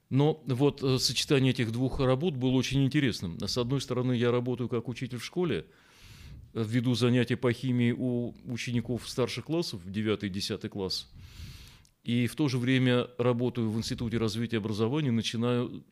Но 0.08 0.42
вот 0.46 0.82
э, 0.82 0.98
сочетание 0.98 1.52
этих 1.52 1.72
двух 1.72 2.00
работ 2.00 2.34
было 2.34 2.50
очень 2.50 2.84
интересным. 2.84 3.38
С 3.38 3.56
одной 3.56 3.80
стороны, 3.80 4.12
я 4.12 4.30
работаю 4.30 4.68
как 4.68 4.88
учитель 4.88 5.18
в 5.18 5.24
школе, 5.24 5.66
введу 6.52 6.94
занятия 6.94 7.36
по 7.36 7.52
химии 7.52 7.94
у 7.96 8.34
учеников 8.44 9.08
старших 9.08 9.46
классов, 9.46 9.80
9 9.90 10.24
и 10.24 10.28
10 10.28 10.68
класс. 10.68 11.10
И 12.04 12.26
в 12.26 12.34
то 12.34 12.48
же 12.48 12.58
время 12.58 13.08
работаю 13.16 13.70
в 13.70 13.78
Институте 13.78 14.18
развития 14.18 14.58
образования, 14.58 15.12
начинаю 15.12 15.84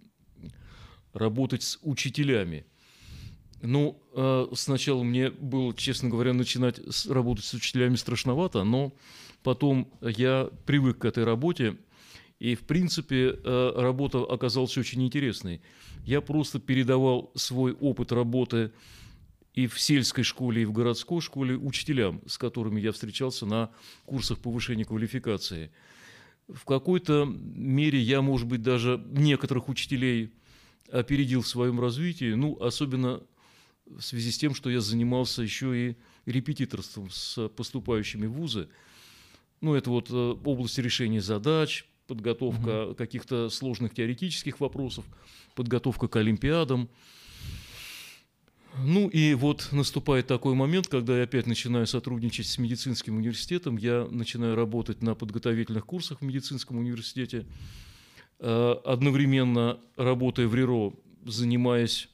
работать 1.12 1.62
с 1.62 1.78
учителями– 1.82 2.66
ну, 3.62 4.02
э, 4.14 4.46
сначала 4.54 5.02
мне 5.02 5.30
было, 5.30 5.74
честно 5.74 6.08
говоря, 6.08 6.32
начинать 6.32 6.80
работать 7.06 7.44
с 7.44 7.54
учителями 7.54 7.96
страшновато, 7.96 8.64
но 8.64 8.92
потом 9.42 9.92
я 10.00 10.50
привык 10.66 10.98
к 10.98 11.04
этой 11.04 11.24
работе, 11.24 11.76
и, 12.38 12.54
в 12.54 12.60
принципе, 12.60 13.38
э, 13.42 13.72
работа 13.76 14.20
оказалась 14.20 14.76
очень 14.78 15.02
интересной. 15.02 15.60
Я 16.04 16.22
просто 16.22 16.58
передавал 16.58 17.32
свой 17.34 17.72
опыт 17.72 18.12
работы 18.12 18.72
и 19.52 19.66
в 19.66 19.78
сельской 19.78 20.24
школе, 20.24 20.62
и 20.62 20.64
в 20.64 20.72
городской 20.72 21.20
школе 21.20 21.56
учителям, 21.56 22.22
с 22.26 22.38
которыми 22.38 22.80
я 22.80 22.92
встречался 22.92 23.44
на 23.44 23.70
курсах 24.06 24.38
повышения 24.38 24.86
квалификации. 24.86 25.70
В 26.48 26.64
какой-то 26.64 27.26
мере 27.26 28.00
я, 28.00 28.22
может 28.22 28.48
быть, 28.48 28.62
даже 28.62 29.04
некоторых 29.10 29.68
учителей 29.68 30.32
опередил 30.90 31.42
в 31.42 31.48
своем 31.48 31.78
развитии, 31.78 32.32
ну, 32.32 32.56
особенно 32.60 33.22
в 33.96 34.00
связи 34.00 34.30
с 34.30 34.38
тем, 34.38 34.54
что 34.54 34.70
я 34.70 34.80
занимался 34.80 35.42
еще 35.42 35.90
и 35.90 35.96
репетиторством 36.26 37.10
с 37.10 37.48
поступающими 37.48 38.26
в 38.26 38.32
вузы. 38.32 38.68
Ну, 39.60 39.74
это 39.74 39.90
вот 39.90 40.08
э, 40.10 40.36
область 40.44 40.78
решения 40.78 41.20
задач, 41.20 41.86
подготовка 42.06 42.86
угу. 42.86 42.94
каких-то 42.94 43.50
сложных 43.50 43.94
теоретических 43.94 44.60
вопросов, 44.60 45.04
подготовка 45.54 46.08
к 46.08 46.16
олимпиадам. 46.16 46.88
Ну 48.78 49.08
и 49.08 49.34
вот 49.34 49.68
наступает 49.72 50.26
такой 50.26 50.54
момент, 50.54 50.88
когда 50.88 51.18
я 51.18 51.24
опять 51.24 51.46
начинаю 51.46 51.86
сотрудничать 51.86 52.46
с 52.46 52.56
медицинским 52.56 53.16
университетом, 53.16 53.76
я 53.76 54.06
начинаю 54.10 54.54
работать 54.54 55.02
на 55.02 55.14
подготовительных 55.14 55.84
курсах 55.84 56.20
в 56.20 56.24
медицинском 56.24 56.78
университете, 56.78 57.46
э, 58.38 58.74
одновременно 58.84 59.80
работая 59.96 60.46
в 60.46 60.54
РИРО, 60.54 60.94
занимаясь 61.26 62.08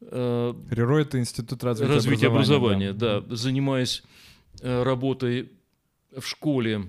РИРО— 0.00 0.98
это 1.00 1.18
Институт 1.18 1.62
развития, 1.64 1.92
развития 1.92 2.26
образования. 2.28 2.90
образования 2.90 2.92
да. 2.92 3.20
да. 3.20 3.36
Занимаясь 3.36 4.02
э, 4.60 4.82
работой 4.82 5.50
в 6.16 6.26
школе 6.26 6.88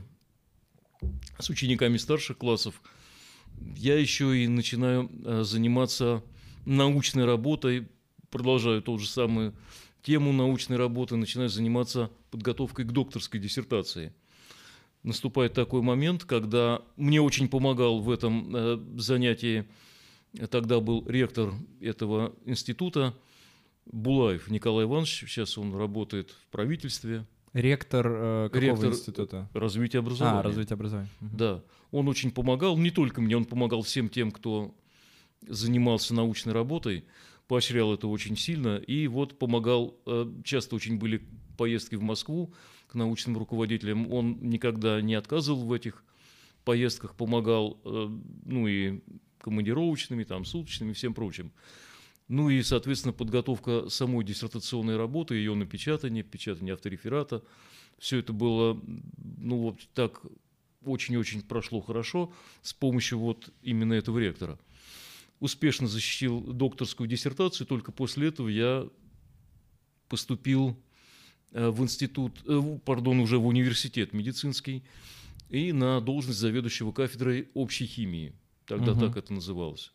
с 1.40 1.50
учениками 1.50 1.98
старших 1.98 2.38
классов, 2.38 2.82
я 3.76 3.98
еще 3.98 4.38
и 4.38 4.48
начинаю 4.48 5.10
э, 5.26 5.44
заниматься 5.44 6.24
научной 6.66 7.26
работой, 7.26 7.88
продолжаю 8.30 8.82
ту 8.82 8.98
же 9.00 9.08
самую 9.08 9.56
тему 10.04 10.32
научной 10.32 10.78
работы, 10.78 11.16
начинаю 11.16 11.50
заниматься 11.50 12.12
подготовкой 12.32 12.86
к 12.86 12.92
докторской 12.92 13.40
диссертации. 13.40 14.14
Наступает 15.02 15.54
такой 15.54 15.82
момент, 15.82 16.26
когда 16.26 16.82
мне 16.96 17.22
очень 17.22 17.48
помогал 17.48 18.00
в 18.02 18.12
этом 18.12 19.00
занятии 19.00 19.66
Тогда 20.50 20.80
был 20.80 21.06
ректор 21.08 21.54
этого 21.82 22.36
института 22.46 23.16
Булаев 23.86 24.50
Николай 24.50 24.86
Иванович. 24.86 25.26
Сейчас 25.28 25.58
он 25.58 25.76
работает 25.76 26.32
в 26.32 26.48
правительстве. 26.48 27.26
Ректор 27.54 28.08
э, 28.08 28.50
какого 28.50 28.62
Ректор 28.62 28.90
института? 28.90 29.50
развития 29.54 30.00
образования. 30.00 30.40
А, 30.40 30.44
развитие 30.44 30.76
образования. 30.76 31.10
Мгм. 31.20 31.38
Да, 31.38 31.64
он 31.92 32.08
очень 32.08 32.32
помогал, 32.32 32.78
не 32.78 32.92
только 32.92 33.22
мне, 33.22 33.36
он 33.36 33.46
помогал 33.46 33.82
всем 33.82 34.08
тем, 34.08 34.32
кто 34.32 34.76
занимался 35.48 36.14
научной 36.14 36.54
работой, 36.54 37.06
поощрял 37.48 37.92
это 37.94 38.08
очень 38.08 38.38
сильно, 38.38 38.78
и 38.78 39.08
вот 39.08 39.40
помогал, 39.40 39.98
э, 40.06 40.32
часто 40.44 40.76
очень 40.76 41.00
были 41.00 41.26
поездки 41.58 41.96
в 41.96 42.04
Москву 42.04 42.54
к 42.88 42.94
научным 42.94 43.38
руководителям, 43.38 44.12
он 44.14 44.38
никогда 44.42 45.02
не 45.02 45.16
отказывал 45.16 45.66
в 45.66 45.74
этих 45.74 46.04
поездках, 46.64 47.16
помогал, 47.16 47.80
э, 47.84 48.10
ну 48.46 48.68
и 48.68 49.02
командировочными, 49.42 50.24
там, 50.24 50.46
суточными, 50.46 50.94
всем 50.94 51.14
прочим. 51.14 51.52
Ну 52.28 52.50
и, 52.50 52.62
соответственно, 52.62 53.12
подготовка 53.12 53.90
самой 53.90 54.24
диссертационной 54.24 54.98
работы, 54.98 55.36
ее 55.36 55.56
напечатание, 55.56 56.24
печатание 56.24 56.76
автореферата, 56.76 57.42
все 57.98 58.20
это 58.20 58.34
было, 58.34 58.80
ну 59.38 59.58
вот 59.58 59.80
так 59.94 60.22
очень-очень 60.86 61.42
прошло 61.42 61.82
хорошо 61.82 62.32
с 62.62 62.74
помощью 62.74 63.20
вот 63.20 63.52
именно 63.64 63.94
этого 63.94 64.20
ректора. 64.20 64.60
Успешно 65.40 65.88
защитил 65.88 66.42
докторскую 66.42 67.08
диссертацию, 67.10 67.66
только 67.66 67.92
после 67.92 68.28
этого 68.28 68.48
я 68.48 68.88
поступил 70.08 70.78
э, 71.52 71.70
в 71.70 71.82
институт, 71.82 72.40
э, 72.46 72.80
пардон, 72.86 73.20
уже 73.20 73.38
в 73.38 73.48
университет 73.48 74.14
медицинский 74.14 74.84
и 75.50 75.72
на 75.72 76.02
должность 76.02 76.40
заведующего 76.40 76.92
кафедрой 76.92 77.48
общей 77.54 77.86
химии. 77.86 78.34
Тогда 78.70 78.92
Мгм. 78.92 79.00
так 79.00 79.18
это 79.18 79.34
называлось. 79.34 79.92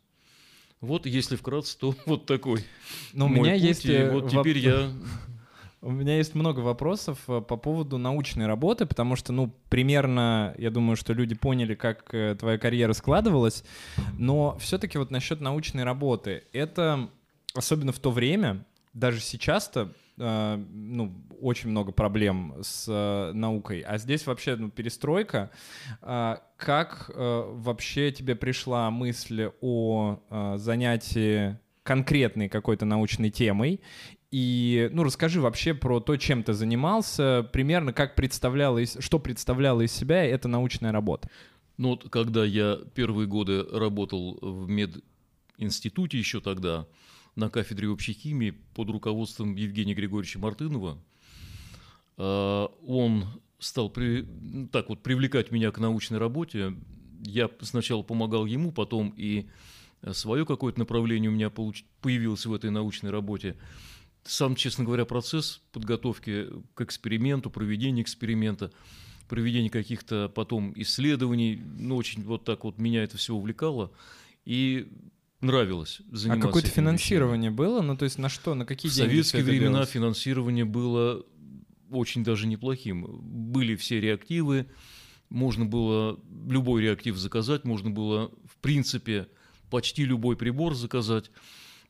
Вот, 0.81 1.07
если 1.07 1.37
вкратце, 1.37 1.79
то 1.79 1.95
вот 2.07 2.27
такой 2.27 2.63
Но 3.15 3.27
у 3.27 3.29
меня 3.29 3.53
путь, 3.53 3.63
есть... 3.63 3.85
и 3.87 3.93
э, 3.93 4.11
вот 4.13 4.29
теперь 4.29 4.59
я 4.59 4.91
У 5.81 5.91
меня 5.91 6.17
есть 6.17 6.35
много 6.35 6.61
вопросов 6.61 7.19
э, 7.29 7.43
по 7.43 7.57
поводу 7.57 7.99
научной 7.99 8.47
работы, 8.47 8.87
потому 8.87 9.17
что, 9.17 9.35
ну, 9.35 9.55
примерно, 9.69 10.55
я 10.57 10.71
думаю, 10.71 10.97
что 10.97 11.13
люди 11.13 11.35
поняли, 11.35 11.75
как 11.75 12.13
э, 12.15 12.35
твоя 12.41 12.57
карьера 12.57 12.95
складывалась, 12.95 13.65
но 14.19 14.57
все-таки 14.59 14.97
вот 14.97 15.11
насчет 15.11 15.43
научной 15.43 15.85
работы, 15.85 16.45
это 16.55 17.11
особенно 17.55 17.93
в 17.93 17.99
то 17.99 18.11
время, 18.11 18.65
даже 18.95 19.21
сейчас-то, 19.21 19.93
ну, 20.17 21.13
очень 21.41 21.71
много 21.71 21.93
проблем 21.93 22.55
с 22.63 22.87
э, 22.89 23.33
наукой, 23.33 23.81
а 23.81 23.99
здесь 23.99 24.27
вообще 24.27 24.57
ну, 24.57 24.71
перестройка. 24.71 25.51
А, 26.01 26.43
как 26.57 27.11
э, 27.13 27.45
вообще 27.55 28.13
тебе 28.13 28.37
пришла 28.37 28.91
мысль 28.91 29.51
о 29.61 30.21
э, 30.31 30.55
занятии 30.57 31.59
конкретной 31.83 32.49
какой-то 32.49 32.85
научной 32.85 33.31
темой? 33.31 33.81
И, 34.31 34.89
ну, 34.93 35.05
расскажи 35.05 35.41
вообще 35.41 35.75
про 35.75 36.01
то, 36.01 36.17
чем 36.17 36.43
ты 36.43 36.55
занимался, 36.55 37.49
примерно 37.53 37.93
как 37.93 38.15
представляла, 38.17 38.85
что 38.85 39.19
представляла 39.19 39.83
из 39.83 39.93
себя 39.93 40.25
эта 40.25 40.49
научная 40.49 40.91
работа. 40.91 41.29
Ну 41.77 41.91
вот, 41.91 42.09
когда 42.11 42.45
я 42.45 42.79
первые 42.95 43.27
годы 43.27 43.65
работал 43.65 44.39
в 44.41 44.69
мединституте 44.69 46.19
еще 46.19 46.41
тогда, 46.41 46.87
на 47.37 47.51
кафедре 47.51 47.89
общей 47.89 48.13
химии 48.13 48.55
под 48.75 48.91
руководством 48.91 49.57
Евгения 49.57 49.95
Григорьевича 49.95 50.39
Мартынова, 50.39 50.99
а, 52.17 52.67
он 52.87 53.27
стал 53.59 53.91
при- 53.91 54.27
так 54.73 54.89
вот 54.89 55.03
привлекать 55.03 55.51
меня 55.51 55.71
к 55.71 55.79
научной 55.79 56.19
работе. 56.19 56.75
Я 57.23 57.51
сначала 57.63 58.03
помогал 58.03 58.47
ему, 58.47 58.73
потом 58.73 59.15
и 59.17 59.47
свое 60.13 60.45
какое-то 60.45 60.79
направление 60.79 61.31
у 61.31 61.33
меня 61.35 61.49
получ- 61.49 61.85
появилось 62.03 62.45
в 62.47 62.53
этой 62.53 62.71
научной 62.71 63.11
работе. 63.11 63.57
Сам, 64.25 64.55
честно 64.55 64.85
говоря, 64.85 65.05
процесс 65.05 65.63
подготовки 65.73 66.49
к 66.75 66.83
эксперименту, 66.83 67.51
проведения 67.51 68.03
эксперимента, 68.03 68.71
проведения 69.29 69.71
каких-то 69.71 70.29
потом 70.29 70.73
исследований, 70.77 71.61
ну, 71.79 71.97
очень 71.97 72.23
вот 72.23 72.45
так 72.45 72.65
вот 72.65 72.79
меня 72.79 73.03
это 73.03 73.17
все 73.17 73.35
увлекало 73.35 73.91
и 74.45 74.89
нравилось 75.45 76.01
А 76.11 76.17
заниматься 76.17 76.47
какое-то 76.49 76.69
этими 76.69 76.73
вещами. 76.83 76.87
финансирование 76.89 77.51
было? 77.51 77.83
Ну, 77.83 77.97
то 77.97 78.05
есть 78.05 78.19
на 78.19 78.29
что, 78.29 78.55
на 78.55 78.67
какие 78.67 78.91
В 78.91 78.95
деньги 78.95 79.11
советские 79.11 79.43
всё 79.43 79.51
это 79.51 79.51
времена 79.51 79.71
делалось? 79.71 79.91
финансирование 79.91 80.65
было 80.65 81.25
очень 81.91 82.25
даже 82.25 82.47
неплохим. 82.47 83.07
Были 83.53 83.77
все 83.77 84.01
реактивы, 84.01 84.67
можно 85.29 85.65
было 85.65 86.19
любой 86.49 86.83
реактив 86.83 87.17
заказать, 87.17 87.65
можно 87.65 87.91
было, 87.91 88.31
в 88.51 88.57
принципе, 88.61 89.29
почти 89.71 90.05
любой 90.05 90.37
прибор 90.37 90.75
заказать. 90.75 91.31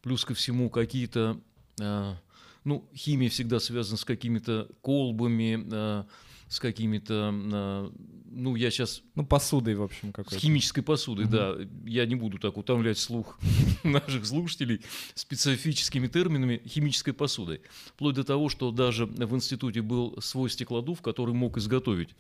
Плюс 0.03 0.25
ко 0.25 0.35
всему 0.35 0.69
какие-то... 0.71 1.40
а, 1.81 2.19
ну, 2.64 2.88
химия 2.95 3.29
всегда 3.31 3.61
связана 3.61 3.97
с 3.97 4.05
какими-то 4.05 4.69
колбами, 4.81 5.67
а, 5.73 6.07
с 6.55 6.61
какими-то... 6.61 7.31
а, 7.33 7.93
ну, 8.31 8.55
я 8.55 8.71
сейчас 8.71 9.03
Ну, 9.17 9.27
посудой, 9.27 9.75
в 9.75 9.83
общем, 9.83 10.11
с 10.11 10.12
какой-то. 10.12 10.38
химической 10.38 10.83
посудой, 10.83 11.25
Мгм. 11.25 11.33
да. 11.33 11.57
Я 11.85 12.07
не 12.07 12.14
буду 12.14 12.38
так 12.38 12.57
утомлять 12.57 12.97
слух 12.99 13.40
наших 13.83 14.25
слушателей 14.25 14.81
специфическими 15.17 16.07
терминами 16.07 16.62
химической 16.64 17.11
посудой. 17.12 17.61
Вплоть 17.87 18.14
до 18.14 18.23
того, 18.23 18.49
что 18.49 18.71
даже 18.71 19.07
в 19.07 19.35
институте 19.35 19.83
был 19.83 20.17
свой 20.21 20.49
стеклодув, 20.49 21.03
который 21.03 21.35
мог 21.35 21.57
изготовить 21.59 22.11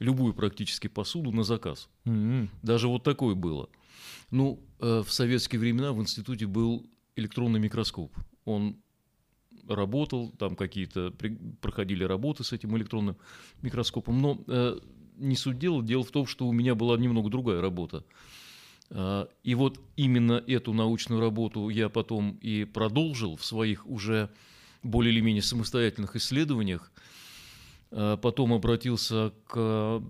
любую 0.00 0.34
практически 0.34 0.88
посуду 0.88 1.30
на 1.30 1.44
заказ. 1.44 1.88
М. 2.04 2.48
Даже 2.62 2.88
вот 2.88 3.04
такое 3.04 3.36
было. 3.36 3.68
Ну, 4.32 4.60
э, 4.80 5.02
в 5.06 5.12
советские 5.12 5.60
времена 5.60 5.92
в 5.92 6.00
институте 6.00 6.46
был 6.46 6.84
электронный 7.14 7.60
микроскоп. 7.60 8.12
Он 8.44 8.76
работал, 9.68 10.30
там 10.38 10.56
какие-то 10.56 11.12
проходили 11.60 12.04
работы 12.04 12.44
с 12.44 12.52
этим 12.52 12.76
электронным 12.76 13.16
микроскопом. 13.62 14.20
Но 14.20 14.40
э, 14.46 14.78
не 15.18 15.36
суть 15.36 15.58
дела. 15.58 15.82
Дело 15.82 16.04
в 16.04 16.10
том, 16.10 16.26
что 16.26 16.46
у 16.46 16.52
меня 16.52 16.74
была 16.74 16.96
немного 16.96 17.30
другая 17.30 17.60
работа. 17.60 18.04
А, 18.90 19.28
И 19.42 19.54
вот 19.54 19.80
именно 19.96 20.42
эту 20.46 20.72
научную 20.72 21.20
работу 21.20 21.68
я 21.68 21.88
потом 21.88 22.38
и 22.40 22.64
продолжил 22.64 23.36
в 23.36 23.44
своих 23.44 23.86
уже 23.86 24.30
более 24.82 25.12
или 25.12 25.20
менее 25.20 25.42
самостоятельных 25.42 26.16
исследованиях. 26.16 26.92
А, 27.90 28.16
Потом 28.16 28.52
обратился 28.52 29.32
к 29.46 30.02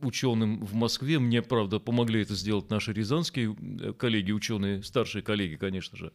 ученым 0.00 0.64
в 0.64 0.74
Москве. 0.74 1.18
Мне, 1.18 1.42
правда, 1.42 1.78
помогли 1.78 2.22
это 2.22 2.34
сделать 2.34 2.70
наши 2.70 2.92
рязанские 2.92 3.56
э, 3.80 3.92
коллеги, 3.92 4.32
ученые, 4.32 4.82
старшие 4.82 5.22
коллеги, 5.22 5.56
конечно 5.56 5.96
же. 5.96 6.12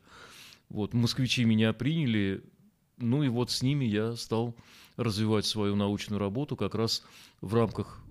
Вот, 0.70 0.94
москвичи 0.94 1.46
меня 1.46 1.74
приняли, 1.74 2.44
ну 2.98 3.24
и 3.24 3.30
вот 3.30 3.52
с 3.52 3.62
ними 3.62 3.86
я 3.86 4.16
стал 4.16 4.56
развивать 4.98 5.46
свою 5.46 5.76
научную 5.76 6.20
работу 6.20 6.56
как 6.56 6.76
раз 6.76 7.04
в 7.42 7.54
рамках 7.54 8.04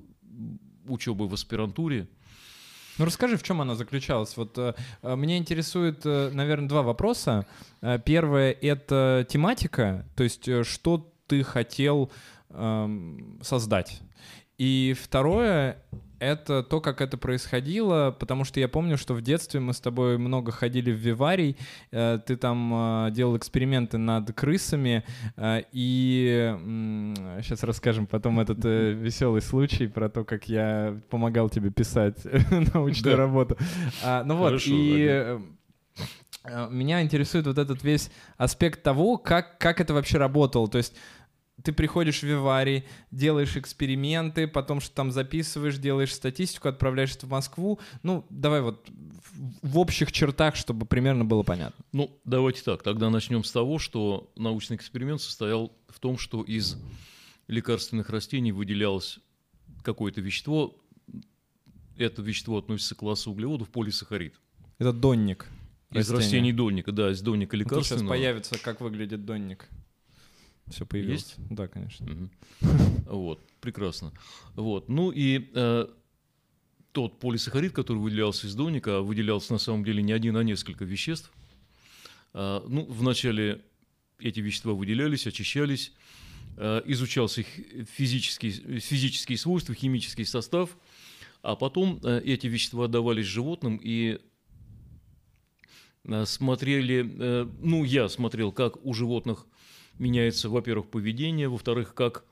учебы 0.86 1.28
в 1.28 1.34
аспирантуре. 1.34 2.08
Ну, 2.98 3.04
расскажи, 3.06 3.36
в 3.36 3.42
чем 3.42 3.60
она 3.60 3.74
заключалась. 3.74 4.36
Вот 4.36 4.56
э, 4.56 4.74
э, 5.02 5.16
меня 5.16 5.36
интересует, 5.36 6.04
наверное, 6.04 6.68
два 6.68 6.82
вопроса. 6.82 7.44
Э, 7.80 7.98
Первое— 7.98 8.52
это 8.62 9.26
тематика, 9.28 10.06
то 10.14 10.22
есть 10.22 10.46
э, 10.46 10.62
что 10.62 11.12
ты 11.26 11.42
хотел 11.42 12.12
эм, 12.50 13.40
создать. 13.42 14.00
И 14.58 14.94
второе— 15.00 15.78
это 16.20 16.62
то, 16.62 16.80
как 16.80 17.00
это 17.00 17.18
происходило, 17.18 18.14
потому 18.18 18.44
что 18.44 18.60
я 18.60 18.68
помню, 18.68 18.96
что 18.96 19.14
в 19.14 19.20
детстве 19.20 19.60
мы 19.60 19.72
с 19.72 19.80
тобой 19.80 20.16
много 20.16 20.52
ходили 20.52 20.90
в 20.90 20.96
Виварий, 20.96 21.56
э, 21.90 22.18
ты 22.24 22.36
там 22.36 23.06
э, 23.06 23.10
делал 23.10 23.36
эксперименты 23.36 23.98
над 23.98 24.32
крысами, 24.32 25.04
э, 25.36 25.62
и 25.72 26.54
сейчас 27.42 27.62
расскажем 27.64 28.06
потом 28.06 28.40
этот 28.40 28.58
веселый 28.64 29.42
случай 29.42 29.86
про 29.86 30.08
то, 30.08 30.24
как 30.24 30.48
я 30.48 30.98
помогал 31.10 31.50
тебе 31.50 31.70
писать 31.70 32.18
научную 32.74 33.16
Да. 33.16 33.22
работу. 33.22 33.56
А, 34.02 34.22
ну 34.24 34.36
вот, 34.36 34.46
Хорошо, 34.46 34.70
и 34.72 35.38
меня 36.70 37.02
интересует 37.02 37.46
вот 37.46 37.58
этот 37.58 37.82
весь 37.82 38.10
аспект 38.36 38.82
того, 38.82 39.16
как, 39.16 39.58
как 39.58 39.80
это 39.80 39.94
вообще 39.94 40.18
работало. 40.18 40.68
То 40.68 40.78
есть 40.78 40.94
ты 41.64 41.72
приходишь 41.72 42.20
в 42.20 42.24
Виварий, 42.24 42.84
делаешь 43.10 43.56
эксперименты, 43.56 44.46
потом 44.46 44.80
что 44.80 44.94
там 44.94 45.10
записываешь, 45.10 45.78
делаешь 45.78 46.14
статистику, 46.14 46.68
отправляешь 46.68 47.16
это 47.16 47.24
в 47.24 47.30
Москву. 47.30 47.80
Ну, 48.02 48.26
давай 48.28 48.60
вот 48.60 48.86
в, 49.62 49.78
общих 49.78 50.12
чертах, 50.12 50.56
чтобы 50.56 50.84
примерно 50.84 51.24
было 51.24 51.42
понятно. 51.42 51.82
Ну, 51.92 52.20
давайте 52.26 52.62
так, 52.62 52.82
тогда 52.82 53.08
начнем 53.08 53.42
с 53.42 53.50
того, 53.50 53.78
что 53.78 54.30
научный 54.36 54.76
эксперимент 54.76 55.22
состоял 55.22 55.72
в 55.88 55.98
том, 56.00 56.18
что 56.18 56.42
из 56.42 56.76
лекарственных 57.48 58.10
растений 58.10 58.52
выделялось 58.52 59.18
какое-то 59.82 60.20
вещество, 60.20 60.78
это 61.96 62.20
вещество 62.20 62.58
относится 62.58 62.94
к 62.94 62.98
классу 62.98 63.30
углеводов, 63.30 63.70
полисахарид. 63.70 64.34
Это 64.78 64.92
донник. 64.92 65.46
Из 65.92 66.10
растения. 66.10 66.18
растений 66.18 66.52
донника, 66.52 66.92
да, 66.92 67.10
из 67.10 67.22
донника 67.22 67.56
Ну, 67.56 67.62
тут 67.62 67.70
сейчас 67.70 67.76
лекарственного. 67.84 68.14
появится, 68.14 68.58
как 68.58 68.82
выглядит 68.82 69.24
донник. 69.24 69.66
Все 70.68 70.86
появилось. 70.86 71.36
Есть? 71.36 71.48
Да, 71.50 71.68
конечно. 71.68 72.30
Вот, 73.06 73.46
прекрасно. 73.60 74.12
Вот, 74.54 74.88
ну 74.88 75.10
и 75.10 75.50
э, 75.54 75.86
тот 76.92 77.20
полисахарид, 77.20 77.72
который 77.72 77.98
выделялся 77.98 78.46
из 78.46 78.54
доника, 78.54 79.00
выделялся 79.02 79.52
на 79.52 79.58
самом 79.58 79.84
деле 79.84 80.02
не 80.02 80.12
один, 80.12 80.36
а 80.36 80.42
несколько 80.42 80.84
веществ. 80.84 81.30
А, 82.32 82.64
ну, 82.66 82.86
вначале 82.86 83.62
эти 84.18 84.40
вещества 84.40 84.72
выделялись, 84.72 85.26
очищались, 85.26 85.92
э, 86.56 86.82
изучался 86.86 87.42
их 87.42 87.88
физические, 87.90 88.52
физические 88.80 89.36
свойства, 89.36 89.74
химический 89.74 90.24
состав, 90.24 90.78
а 91.42 91.56
потом 91.56 92.00
э, 92.02 92.22
эти 92.24 92.46
вещества 92.46 92.86
отдавались 92.86 93.26
животным 93.26 93.78
и 93.82 94.20
смотрели, 96.26 97.48
ну, 97.62 97.82
я 97.82 98.10
смотрел, 98.10 98.52
как 98.52 98.84
у 98.84 98.92
животных 98.92 99.46
меняется, 99.98 100.48
во-первых, 100.48 100.88
поведение, 100.88 101.48
во-вторых, 101.48 101.94
как 101.94 102.24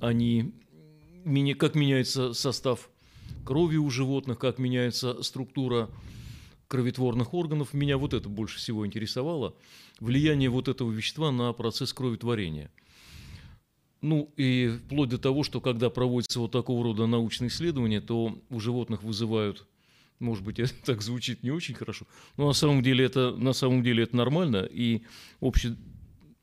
они, 0.00 0.52
как 1.58 1.74
меняется 1.74 2.32
состав 2.32 2.90
крови 3.44 3.76
у 3.76 3.90
животных, 3.90 4.38
как 4.38 4.58
меняется 4.58 5.22
структура 5.22 5.90
кроветворных 6.68 7.34
органов. 7.34 7.74
Меня 7.74 7.98
вот 7.98 8.14
это 8.14 8.28
больше 8.28 8.58
всего 8.58 8.86
интересовало. 8.86 9.54
Влияние 10.00 10.48
вот 10.48 10.68
этого 10.68 10.90
вещества 10.90 11.30
на 11.30 11.52
процесс 11.52 11.92
кроветворения. 11.92 12.70
Ну 14.00 14.32
и 14.36 14.78
вплоть 14.86 15.10
до 15.10 15.18
того, 15.18 15.44
что 15.44 15.60
когда 15.60 15.88
проводятся 15.88 16.40
вот 16.40 16.50
такого 16.50 16.82
рода 16.82 17.06
научные 17.06 17.48
исследования, 17.48 18.00
то 18.00 18.36
у 18.50 18.60
животных 18.60 19.02
вызывают, 19.04 19.66
может 20.18 20.42
быть, 20.42 20.58
это 20.60 20.74
так 20.84 21.02
звучит 21.02 21.42
не 21.42 21.50
очень 21.50 21.74
хорошо, 21.74 22.06
но 22.36 22.48
на 22.48 22.52
самом 22.52 22.82
деле 22.82 23.04
это, 23.04 23.30
на 23.36 23.52
самом 23.52 23.82
деле 23.84 24.02
это 24.02 24.16
нормально, 24.16 24.68
и 24.68 25.02
обще- 25.40 25.76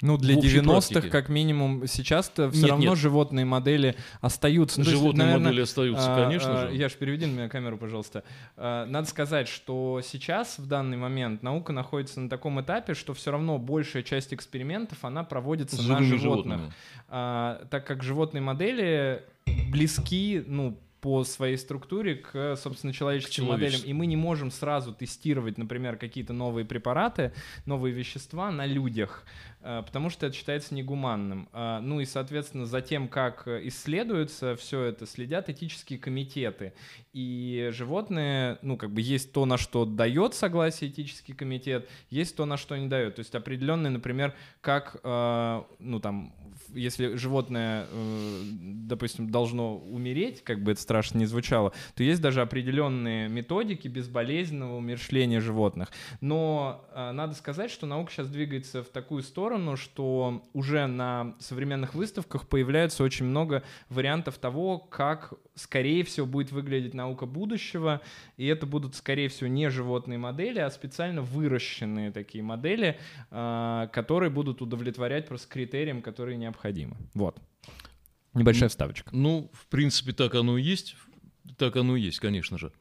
Ну, 0.02 0.18
для 0.18 0.36
в 0.36 0.38
общей 0.38 0.60
90-х, 0.60 0.94
практике. 0.94 1.10
как 1.10 1.28
минимум, 1.28 1.86
сейчас-то 1.86 2.50
все 2.52 2.62
Нет, 2.62 2.70
равно 2.70 2.90
нет. 2.92 2.98
животные 2.98 3.44
модели 3.44 3.96
остаются. 4.22 4.80
Ну, 4.80 4.86
то 4.86 4.92
есть, 4.92 5.02
животные 5.02 5.26
наверное, 5.26 5.48
модели 5.48 5.62
остаются, 5.62 6.14
а, 6.14 6.24
конечно 6.24 6.64
а, 6.64 6.68
же. 6.70 6.76
Яш, 6.76 6.94
переведи 6.96 7.26
на 7.26 7.32
меня 7.32 7.50
камеру, 7.50 7.78
пожалуйста. 7.78 8.24
А, 8.56 8.86
Надо 8.86 9.10
сказать, 9.10 9.50
что 9.50 10.00
сейчас, 10.02 10.58
в 10.58 10.68
данный 10.68 10.96
момент, 10.96 11.44
наука 11.44 11.74
находится 11.74 12.22
на 12.22 12.30
таком 12.30 12.62
этапе, 12.62 12.94
что 12.94 13.14
все 13.14 13.32
равно 13.32 13.58
большая 13.58 14.04
часть 14.04 14.34
экспериментов, 14.34 15.04
она 15.04 15.26
проводится 15.26 15.76
С 15.76 15.86
на 15.86 16.02
животных. 16.02 16.22
животными. 16.22 16.74
А, 17.10 17.66
так 17.70 17.86
как 17.86 18.02
животные 18.02 18.42
модели 18.42 19.24
близки, 19.70 20.42
ну, 20.48 20.80
по 21.02 21.24
своей 21.24 21.58
структуре 21.58 22.16
к, 22.16 22.56
собственно, 22.58 22.94
человеческим 22.94 23.46
К 23.46 23.50
моделям. 23.50 23.82
И 23.86 23.94
мы 23.94 24.06
не 24.06 24.18
можем 24.18 24.52
сразу 24.52 24.94
тестировать, 24.94 25.58
например, 25.58 25.96
какие-то 25.98 26.34
новые 26.34 26.66
препараты, 26.66 27.32
новые 27.66 27.94
вещества 27.94 28.52
на 28.52 28.66
людях, 28.66 29.24
потому 29.62 30.10
что 30.10 30.28
это 30.28 30.36
считается 30.36 30.74
негуманным. 30.74 31.50
А, 31.52 31.82
Ну 31.82 32.00
и, 32.00 32.06
соответственно, 32.06 32.66
за 32.66 32.82
тем, 32.82 33.08
как 33.08 33.48
э, 33.48 33.68
исследуется 33.68 34.56
все 34.56 34.84
это, 34.84 35.06
следят 35.06 35.50
этические 35.50 36.00
комитеты. 36.00 36.74
И 37.12 37.70
животные, 37.74 38.58
ну, 38.62 38.78
как 38.78 38.92
бы 38.92 39.02
есть 39.02 39.34
то, 39.34 39.46
на 39.46 39.58
что 39.58 39.86
дает 39.86 40.34
согласие 40.34 40.90
этический 40.90 41.34
комитет, 41.34 41.90
есть 42.10 42.36
то, 42.36 42.46
на 42.46 42.58
что 42.58 42.78
не 42.78 42.88
дает. 42.88 43.16
То 43.16 43.20
есть 43.20 43.36
определенные, 43.36 43.92
например, 43.92 44.34
как, 44.62 44.98
э, 45.04 45.64
ну, 45.80 46.00
там, 46.00 46.34
если 46.74 47.16
животное, 47.16 47.88
э, 47.90 48.42
допустим, 48.44 49.30
должно 49.30 49.78
умереть, 49.78 50.44
как 50.44 50.64
бы 50.64 50.72
это 50.72 50.82
страшно 50.82 51.18
не 51.18 51.26
звучало, 51.26 51.74
то 51.96 52.04
есть 52.04 52.22
даже 52.22 52.42
определенные 52.42 53.28
методики 53.28 53.88
безболезненного 53.88 54.78
умершления 54.78 55.40
животных. 55.40 55.90
Но 56.22 56.86
э, 56.94 57.12
надо 57.12 57.34
сказать, 57.36 57.72
что 57.72 57.86
наука 57.88 58.12
сейчас 58.12 58.28
двигается 58.30 58.84
в 58.84 58.90
такую 58.90 59.24
сторону, 59.24 59.49
что 59.76 60.44
уже 60.54 60.86
на 60.88 61.36
современных 61.40 61.96
выставках 61.96 62.48
появляется 62.48 63.04
очень 63.04 63.26
много 63.26 63.64
вариантов 63.90 64.38
того, 64.38 64.78
как, 64.78 65.34
скорее 65.56 66.04
всего, 66.04 66.26
будет 66.26 66.52
выглядеть 66.52 66.94
наука 66.94 67.26
будущего, 67.26 68.02
и 68.38 68.46
это 68.46 68.66
будут, 68.66 68.96
скорее 68.96 69.30
всего, 69.30 69.48
не 69.50 69.70
животные 69.70 70.18
модели, 70.18 70.60
а 70.60 70.70
специально 70.70 71.22
выращенные 71.22 72.12
такие 72.12 72.44
модели, 72.44 73.00
а, 73.32 73.88
которые 73.88 74.30
будут 74.30 74.62
удовлетворять 74.62 75.28
просто 75.28 75.48
критериям, 75.48 76.02
которые 76.02 76.38
необходимы. 76.38 76.96
Вот. 77.14 77.38
Небольшая 78.34 78.70
вставочка. 78.70 79.10
Ну, 79.14 79.50
в 79.54 79.66
принципе, 79.68 80.14
так 80.14 80.36
оно 80.36 80.58
и 80.58 80.62
есть. 80.62 80.96
Так 81.58 81.76
оно 81.76 81.96
и 81.96 82.02
есть, 82.02 82.20
конечно 82.20 82.58
же. 82.58 82.72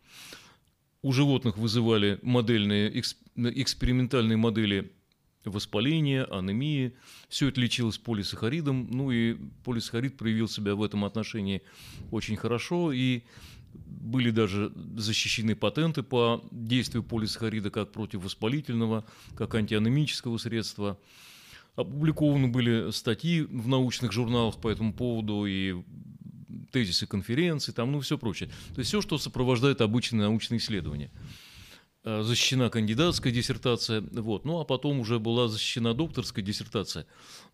У 1.01 1.13
животных 1.13 1.57
вызывали 1.57 2.19
модельные, 2.23 2.91
экс- 2.91 3.17
экспериментальные 3.37 4.37
модели 4.37 4.93
воспаления, 5.51 6.25
анемии. 6.25 6.93
Все 7.29 7.49
это 7.49 7.61
лечилось 7.61 7.99
полисахаридом. 7.99 8.89
Ну 8.91 9.11
и 9.11 9.37
полисахарид 9.65 10.17
проявил 10.17 10.49
себя 10.49 10.75
в 10.75 10.83
этом 10.83 11.05
отношении 11.05 11.63
очень 12.11 12.37
хорошо. 12.37 12.93
И 12.93 13.23
были 13.75 14.31
даже 14.31 14.73
защищены 14.97 15.55
патенты 15.55 16.03
по 16.03 16.45
действию 16.51 17.03
полисахарида 17.03 17.71
как 17.71 17.93
противовоспалительного, 17.93 19.05
как 19.37 19.55
антианемического 19.55 20.39
средства. 20.39 20.99
Опубликованы 21.77 22.49
были 22.49 22.91
статьи 22.91 23.43
в 23.43 23.69
научных 23.69 24.13
журналах 24.13 24.57
по 24.61 24.69
этому 24.69 24.93
поводу 24.93 25.47
и 25.47 25.77
тезисы 26.73 27.07
конференций, 27.07 27.73
там, 27.73 27.93
ну, 27.93 28.01
все 28.01 28.19
прочее. 28.19 28.51
То 28.75 28.81
есть 28.81 28.89
все, 28.89 29.01
что 29.01 29.19
сопровождает 29.19 29.81
обычные 29.81 30.23
научные 30.23 30.59
исследования. 30.59 31.11
Э, 32.05 32.23
Защищена 32.23 32.71
кандидатская 32.71 33.33
диссертация, 33.33 34.01
вот. 34.01 34.45
ну 34.45 34.61
а 34.61 34.65
потом 34.65 35.01
уже 35.01 35.19
была 35.19 35.49
защищена 35.49 35.95
докторская 35.95 36.45
диссертация. 36.45 37.07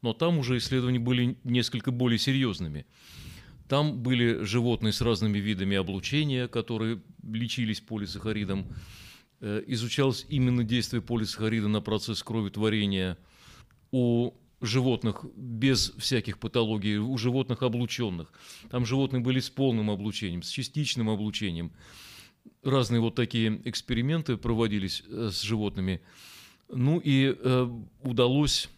Но 0.02 0.12
там 0.12 0.38
уже 0.38 0.58
исследования 0.58 0.98
были 0.98 1.38
несколько 1.44 1.90
более 1.90 2.18
серьезными. 2.18 2.86
Там 3.68 4.02
были 4.02 4.44
животные 4.44 4.92
с 4.92 5.00
разными 5.00 5.38
видами 5.38 5.76
облучения, 5.76 6.48
которые 6.48 7.00
лечились 7.22 7.80
полисахаридом. 7.80 8.66
Э, 9.40 9.62
Изучалось 9.66 10.26
именно 10.28 10.62
действие 10.62 11.00
полисахарида 11.00 11.68
на 11.68 11.80
процесс 11.80 12.22
кроветворения 12.22 13.16
у 13.90 14.32
животных 14.60 15.24
без 15.36 15.92
всяких 15.98 16.38
патологий, 16.38 16.98
у 16.98 17.16
животных 17.16 17.62
облученных. 17.62 18.32
Там 18.70 18.84
животные 18.84 19.20
были 19.20 19.40
с 19.40 19.48
полным 19.48 19.90
облучением, 19.90 20.42
с 20.42 20.50
частичным 20.50 21.08
облучением. 21.08 21.72
Разные 22.64 23.00
вот 23.00 23.14
такие 23.14 23.60
эксперименты 23.64 24.36
проводились 24.36 25.02
э, 25.06 25.28
с 25.30 25.42
животными. 25.42 26.00
Ну 26.70 26.98
и 26.98 27.36
э, 27.38 27.68
удалось 28.02 28.70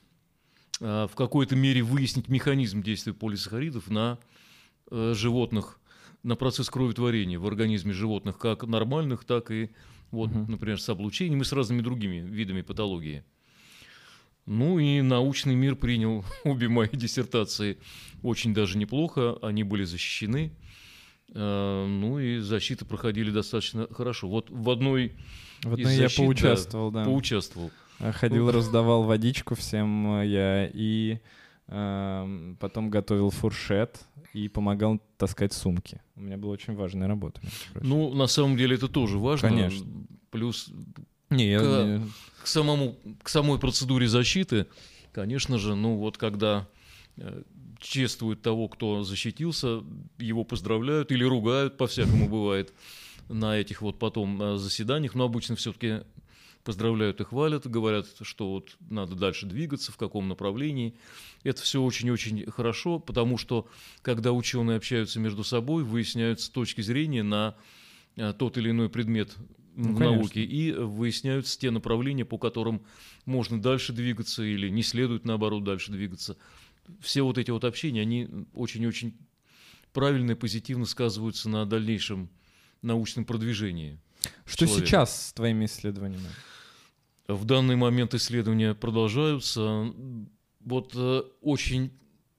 э, 0.80 1.06
в 1.10 1.14
какой-то 1.14 1.54
мере 1.54 1.82
выяснить 1.82 2.28
механизм 2.28 2.82
действия 2.82 3.14
полисахаридов 3.14 3.88
на 3.88 4.18
э, 4.90 5.14
животных, 5.16 5.78
на 6.24 6.34
процесс 6.34 6.68
кроветворения 6.68 7.38
в 7.38 7.46
организме 7.46 7.92
животных, 7.92 8.38
как 8.38 8.64
нормальных, 8.64 9.24
так 9.24 9.52
и, 9.52 9.70
вот, 10.10 10.30
Мгм. 10.30 10.50
например, 10.50 10.80
с 10.80 10.88
облучением 10.88 11.42
и 11.42 11.44
с 11.44 11.52
разными 11.52 11.80
другими 11.80 12.16
видами 12.18 12.62
патологии. 12.62 13.24
Ну 14.46 14.78
и 14.80 15.00
научный 15.00 15.54
мир 15.54 15.76
принял 15.76 16.24
обе 16.44 16.68
мои 16.68 16.88
диссертации 16.92 17.78
очень 18.22 18.52
даже 18.52 18.78
неплохо, 18.78 19.38
они 19.42 19.62
были 19.62 19.84
защищены. 19.84 20.52
Э, 21.34 21.86
Ну 21.86 22.18
и 22.18 22.38
защиты 22.38 22.84
проходили 22.84 23.30
достаточно 23.30 23.86
хорошо. 23.92 24.28
Вот 24.28 24.50
в 24.50 24.70
одной 24.70 25.12
В 25.62 25.68
из 25.76 25.86
одной 25.86 25.94
я 25.94 26.02
защит, 26.02 26.18
да, 26.18 26.24
поучаствовал, 26.24 26.90
да. 26.90 27.04
поучаствовал. 27.04 27.70
А, 27.98 28.12
Ходил, 28.12 28.50
раздавал 28.50 29.04
водичку 29.04 29.54
всем 29.54 30.20
э, 30.20 30.26
я 30.26 30.70
и 30.72 31.18
эм, 31.68 32.56
потом 32.60 32.90
готовил 32.90 33.30
фуршет 33.30 34.04
и 34.34 34.48
помогал 34.48 35.00
таскать 35.16 35.52
сумки. 35.52 36.00
У 36.14 36.20
меня 36.20 36.36
была 36.36 36.52
очень 36.52 36.74
важная 36.74 37.08
работа. 37.08 37.40
Ну, 37.80 38.12
на 38.14 38.26
самом 38.26 38.56
деле 38.56 38.76
это 38.76 38.88
тоже 38.88 39.18
важно. 39.18 39.48
Конечно. 39.48 39.86
Плюс 40.30 40.70
не, 41.30 41.50
я, 41.50 41.58
к- 41.58 41.62
не- 41.86 42.06
к, 42.42 42.46
самому, 42.46 42.96
к 43.22 43.28
самой 43.28 43.58
процедуре 43.58 44.06
защиты, 44.08 44.66
конечно 45.12 45.58
же, 45.58 45.74
ну 45.74 45.96
вот 45.96 46.18
когда 46.18 46.68
э, 47.16 47.42
чествуют 47.86 48.42
того, 48.42 48.68
кто 48.68 49.02
защитился, 49.02 49.82
его 50.18 50.44
поздравляют 50.44 51.12
или 51.12 51.24
ругают, 51.24 51.76
по-всякому 51.76 52.28
бывает 52.30 52.72
на 53.28 53.58
этих 53.58 53.82
вот 53.82 53.98
потом 53.98 54.40
э, 54.42 54.56
заседаниях, 54.58 55.14
но 55.14 55.24
обычно 55.24 55.56
все-таки 55.56 56.02
поздравляют 56.66 57.20
и 57.20 57.24
хвалят, 57.24 57.66
говорят, 57.66 58.08
что 58.22 58.50
вот 58.50 58.76
надо 58.90 59.14
дальше 59.14 59.46
двигаться, 59.46 59.92
в 59.92 59.96
каком 59.96 60.28
направлении. 60.28 60.94
Это 61.44 61.62
все 61.62 61.80
очень-очень 61.80 62.50
хорошо, 62.50 62.98
потому 62.98 63.38
что 63.38 63.68
когда 64.02 64.32
ученые 64.32 64.76
общаются 64.76 65.20
между 65.20 65.44
собой, 65.44 65.84
выясняются 65.84 66.52
точки 66.52 66.80
зрения 66.80 67.22
на 67.22 67.54
э, 68.16 68.32
тот 68.36 68.58
или 68.58 68.70
иной 68.70 68.88
предмет 68.88 69.36
Ну, 69.76 69.92
в 69.92 69.98
конечно. 69.98 70.16
науке 70.16 70.42
и 70.42 70.72
выясняются 70.72 71.56
те 71.58 71.70
направления, 71.70 72.24
по 72.24 72.36
которым 72.36 72.82
можно 73.26 73.62
дальше 73.62 73.92
двигаться 73.92 74.42
или 74.42 74.68
не 74.68 74.82
следует, 74.82 75.24
наоборот, 75.24 75.62
дальше 75.62 75.92
двигаться. 75.92 76.36
Все 77.00 77.22
вот 77.22 77.38
эти 77.38 77.50
вот 77.50 77.64
общения, 77.64 78.02
они 78.02 78.28
очень-очень 78.52 79.16
правильно 79.92 80.32
и 80.32 80.34
позитивно 80.34 80.84
сказываются 80.84 81.48
на 81.48 81.64
дальнейшем 81.66 82.28
научном 82.82 83.24
продвижении. 83.24 83.98
Что 84.44 84.66
человека. 84.66 84.86
сейчас 84.86 85.28
с 85.28 85.32
твоими 85.32 85.64
исследованиями? 85.66 86.28
В 87.28 87.44
данный 87.44 87.76
момент 87.76 88.14
исследования 88.14 88.74
продолжаются. 88.74 89.92
Вот 90.60 90.92
э, 90.94 91.22
очень 91.40 91.92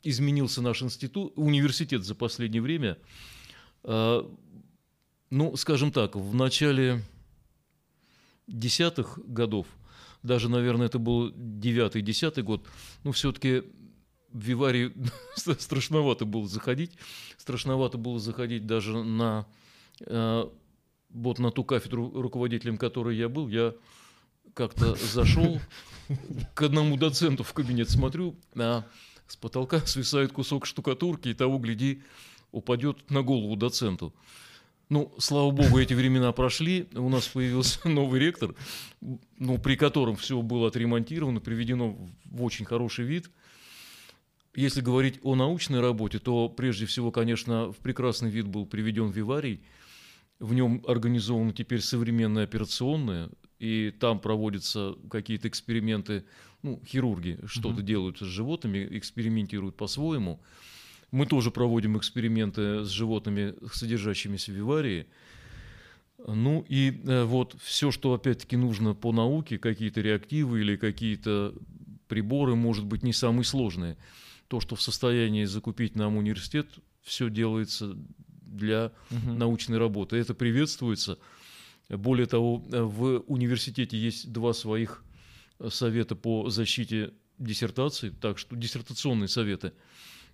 изменился 0.04 0.62
наш 0.62 0.82
институт, 0.82 1.34
университет 1.36 2.04
за 2.04 2.16
последнее 2.16 2.62
время. 2.62 2.98
Э, 3.84 4.22
ну, 5.30 5.56
скажем 5.58 5.92
так, 5.92 6.16
в 6.16 6.34
начале 6.34 7.02
десятых 8.48 9.20
годов, 9.26 9.68
даже, 10.24 10.50
наверное, 10.50 10.88
это 10.88 11.00
был 11.00 11.32
девятый, 11.36 12.02
десятый 12.02 12.44
год, 12.44 12.66
ну, 13.04 13.12
все-таки 13.12 13.64
в 14.38 14.44
Виварий 14.44 14.94
страшновато 15.36 16.26
было 16.26 16.48
заходить. 16.48 16.92
Страшновато 17.38 17.98
было 17.98 18.20
заходить 18.20 18.66
даже 18.66 19.04
на 19.04 19.46
э, 20.02 20.50
вот 21.10 21.40
на 21.40 21.52
ту 21.52 21.64
кафедру, 21.64 22.12
руководителем 22.14 22.78
которой 22.78 23.18
я 23.18 23.30
был. 23.30 23.48
Я 23.48 23.74
как-то 24.54 24.96
зашел 24.96 25.60
к 26.54 26.62
одному 26.62 26.98
доценту 26.98 27.44
в 27.44 27.54
кабинет, 27.54 27.90
смотрю, 27.90 28.36
а 28.56 28.86
с 29.28 29.36
потолка 29.36 29.80
свисает 29.86 30.32
кусок 30.32 30.66
штукатурки, 30.66 31.30
и 31.30 31.34
того, 31.34 31.58
гляди, 31.58 32.04
упадет 32.52 33.10
на 33.10 33.22
голову 33.24 33.56
доценту. 33.56 34.14
Ну, 34.90 35.14
слава 35.18 35.52
богу, 35.52 35.80
эти 35.80 35.94
времена 35.94 36.32
прошли. 36.32 36.88
У 36.94 37.10
нас 37.10 37.28
появился 37.28 37.80
новый 37.90 38.22
ректор, 38.22 38.56
ну, 39.38 39.58
при 39.58 39.76
котором 39.76 40.16
все 40.16 40.42
было 40.42 40.70
отремонтировано, 40.70 41.42
приведено 41.42 41.98
в 42.26 42.44
очень 42.44 42.66
хороший 42.66 43.04
вид. 43.04 43.30
Если 44.58 44.82
говорить 44.82 45.20
о 45.22 45.36
научной 45.36 45.82
работе, 45.82 46.18
то 46.18 46.50
прежде 46.50 46.88
всего, 46.88 47.12
конечно, 47.12 47.72
в 47.72 47.78
прекрасный 47.78 48.32
вид 48.32 48.48
был 48.48 48.66
приведен 48.66 49.12
виварий. 49.12 49.62
В 50.40 50.56
нем 50.56 50.84
организована 50.88 51.54
теперь 51.54 51.80
современная 51.80 52.46
операционная, 52.46 53.30
и 53.60 53.94
там 54.00 54.20
проводятся 54.20 54.96
какие-то 55.12 55.48
эксперименты, 55.48 56.26
ну, 56.64 56.82
хирурги 56.88 57.38
что-то 57.46 57.82
mm-hmm. 57.82 57.86
делают 57.86 58.18
с 58.18 58.22
животными, 58.22 58.88
экспериментируют 58.98 59.78
по-своему. 59.78 60.42
Мы 61.12 61.28
тоже 61.28 61.52
проводим 61.52 61.96
эксперименты 61.96 62.84
с 62.84 62.90
животными, 62.90 63.54
содержащимися 63.72 64.52
в 64.52 64.56
виварии. 64.56 65.06
Ну 66.26 66.66
и 66.68 67.00
э, 67.06 67.26
вот 67.26 67.56
все, 67.62 67.92
что 67.92 68.12
опять-таки 68.16 68.58
нужно 68.58 68.96
по 68.96 69.12
науке, 69.12 69.60
какие-то 69.60 70.02
реактивы 70.02 70.62
или 70.62 70.78
какие-то 70.78 71.54
приборы, 72.08 72.56
может 72.56 72.86
быть, 72.86 73.04
не 73.04 73.14
самые 73.14 73.44
сложные. 73.44 73.98
То, 74.48 74.60
что 74.60 74.76
в 74.76 74.82
состоянии 74.82 75.46
закупить 75.46 75.96
нам 75.96 76.18
университет, 76.18 76.68
все 77.02 77.30
делается 77.30 77.96
для 78.42 78.92
угу. 79.12 79.34
научной 79.34 79.78
работы. 79.78 80.18
Это 80.18 80.34
приветствуется. 80.34 81.20
Более 81.90 82.26
того, 82.26 82.58
в 82.58 83.20
университете 83.28 83.98
есть 83.98 84.32
два 84.32 84.54
своих 84.54 85.04
совета 85.70 86.16
по 86.16 86.50
защите 86.50 87.14
диссертации, 87.38 88.10
так 88.10 88.38
что 88.38 88.56
диссертационные 88.56 89.28
советы– 89.28 89.74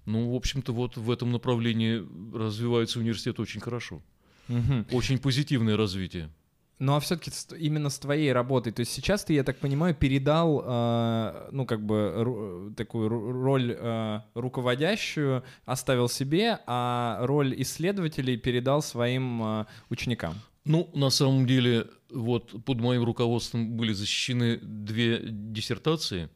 ну, 0.06 0.32
в 0.32 0.36
общем-то, 0.36 0.74
вот 0.74 0.98
в 0.98 1.10
этом 1.10 1.32
направлении 1.32 2.06
развивается 2.36 3.00
университет 3.00 3.40
очень 3.40 3.62
хорошо. 3.62 4.02
Угу. 4.50 4.86
Очень 4.92 5.18
позитивное 5.18 5.78
развитие. 5.78 6.30
Ну 6.80 6.96
а 6.96 7.00
все-таки 7.00 7.32
именно 7.58 7.90
с 7.90 8.00
твоей 8.00 8.34
работой, 8.34 8.74
то 8.74 8.82
есть 8.82 8.92
сейчас 8.92 9.24
ты, 9.24 9.34
я 9.34 9.44
так 9.44 9.60
понимаю, 9.60 9.96
передал, 9.96 10.64
э, 10.66 11.50
ну 11.52 11.66
как 11.66 11.86
бы 11.86 12.14
ру, 12.18 12.74
такую 12.76 13.10
роль 13.10 13.76
э, 13.78 14.22
руководящую, 14.34 15.44
оставил 15.66 16.10
себе, 16.10 16.60
а 16.66 17.20
роль 17.22 17.54
исследователей 17.62 18.38
передал 18.38 18.82
своим 18.82 19.42
э, 19.44 19.66
ученикам. 19.90 20.36
Ну, 20.66 20.90
на 20.94 21.10
самом 21.10 21.46
деле, 21.46 21.88
вот 22.10 22.64
под 22.66 22.80
моим 22.80 23.04
руководством 23.04 23.76
были 23.76 23.94
защищены 23.94 24.58
две 24.58 25.20
диссертации, 25.24 26.30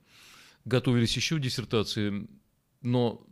готовились 0.66 1.16
еще 1.16 1.40
диссертации, 1.40 2.28
но 2.82 3.26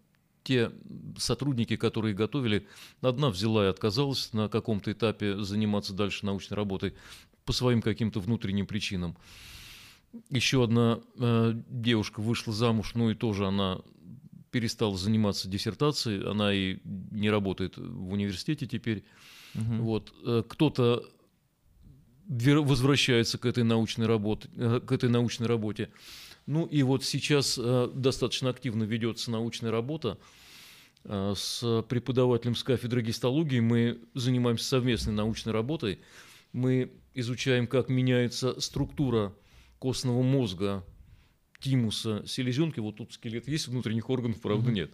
те 0.45 0.71
сотрудники, 1.17 1.75
которые 1.75 2.13
готовили, 2.13 2.67
одна 3.01 3.29
взяла 3.29 3.65
и 3.65 3.69
отказалась 3.69 4.31
на 4.31 4.47
каком-то 4.47 4.91
этапе 4.91 5.37
заниматься 5.43 5.93
дальше 5.93 6.25
научной 6.25 6.53
работой 6.53 6.93
по 7.43 7.51
своим 7.51 7.81
каким-то 7.81 8.19
внутренним 8.19 8.67
причинам. 8.67 9.17
Еще 10.29 10.63
одна 10.63 11.01
э, 11.17 11.53
девушка 11.67 12.21
вышла 12.21 12.53
замуж, 12.53 12.91
ну 12.93 13.09
и 13.09 13.15
тоже 13.15 13.47
она 13.47 13.79
перестала 14.51 14.95
заниматься 14.95 15.49
диссертацией, 15.49 16.29
она 16.29 16.53
и 16.53 16.77
не 16.83 17.29
работает 17.29 17.75
в 17.77 18.13
университете 18.13 18.67
теперь. 18.67 19.03
Угу. 19.55 19.83
Вот. 19.83 20.13
Э, 20.23 20.43
кто-то 20.47 21.03
возвращается 22.27 23.37
к 23.37 23.45
этой 23.45 23.63
научной 23.63 24.05
работе, 24.05 24.47
э, 24.55 24.79
к 24.79 24.91
этой 24.91 25.09
научной 25.09 25.47
работе. 25.47 25.89
Ну 26.45 26.65
и 26.65 26.83
вот 26.83 27.03
сейчас 27.03 27.59
э, 27.61 27.89
достаточно 27.93 28.49
активно 28.49 28.83
ведется 28.83 29.31
научная 29.31 29.71
работа 29.71 30.19
э, 31.03 31.33
с 31.35 31.83
преподавателем 31.89 32.55
с 32.55 32.63
кафедры 32.63 33.01
гистологии. 33.01 33.59
Мы 33.59 33.99
занимаемся 34.13 34.65
совместной 34.65 35.13
научной 35.13 35.53
работой. 35.53 35.99
Мы 36.53 36.91
изучаем, 37.15 37.65
как 37.65 37.89
меняется 37.89 38.59
структура 38.61 39.33
костного 39.79 40.21
мозга, 40.21 40.85
тимуса, 41.59 42.23
селезенки. 42.27 42.79
Вот 42.79 42.97
тут 42.97 43.13
скелет 43.13 43.47
есть, 43.47 43.67
внутренних 43.67 44.09
органов, 44.09 44.39
правда, 44.41 44.71
нет. 44.71 44.91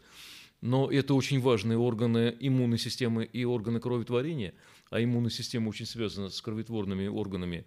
Но 0.61 0.89
это 0.89 1.15
очень 1.15 1.41
важные 1.41 1.77
органы 1.77 2.35
иммунной 2.39 2.77
системы 2.77 3.25
и 3.25 3.43
органы 3.43 3.79
кроветворения, 3.79 4.53
а 4.91 5.03
иммунная 5.03 5.31
система 5.31 5.69
очень 5.69 5.87
связана 5.87 6.29
с 6.29 6.39
кроветворными 6.41 7.07
органами 7.07 7.65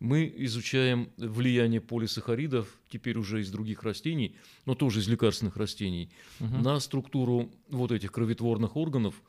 мы 0.00 0.32
изучаем 0.36 1.10
влияние 1.16 1.80
полисахаридов, 1.80 2.68
теперь 2.88 3.18
уже 3.18 3.40
из 3.40 3.50
других 3.50 3.82
растений, 3.82 4.36
но 4.66 4.74
тоже 4.74 5.00
из 5.00 5.08
лекарственных 5.08 5.56
растений, 5.56 6.10
угу. 6.40 6.56
на 6.56 6.80
структуру 6.80 7.50
вот 7.68 7.92
этих 7.92 8.12
кроветворных 8.12 8.76
органов 8.76 9.22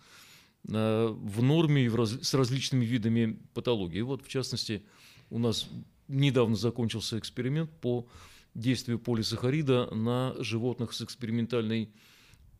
э, 0.67 1.07
в 1.07 1.41
норме 1.43 1.85
и 1.85 1.87
в 1.87 1.95
раз, 1.95 2.11
с 2.21 2.33
различными 2.33 2.85
видами 2.85 3.39
патологии. 3.53 4.01
Вот, 4.01 4.23
в 4.23 4.27
частности, 4.27 4.83
у 5.29 5.39
нас 5.39 5.69
недавно 6.07 6.55
закончился 6.55 7.17
эксперимент 7.17 7.71
по 7.81 8.07
действию 8.53 8.99
полисахарида 8.99 9.93
на 9.93 10.35
животных 10.39 10.93
с 10.93 11.01
экспериментальной 11.01 11.89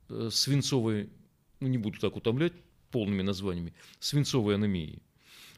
э, 0.10 0.30
свинцовой, 0.32 1.10
ну 1.60 1.68
не 1.68 1.78
буду 1.78 2.00
так 2.00 2.16
утомлять 2.16 2.54
полными 2.92 3.22
названиями, 3.22 3.74
свинцовой 4.00 4.56
анемией. 4.56 5.02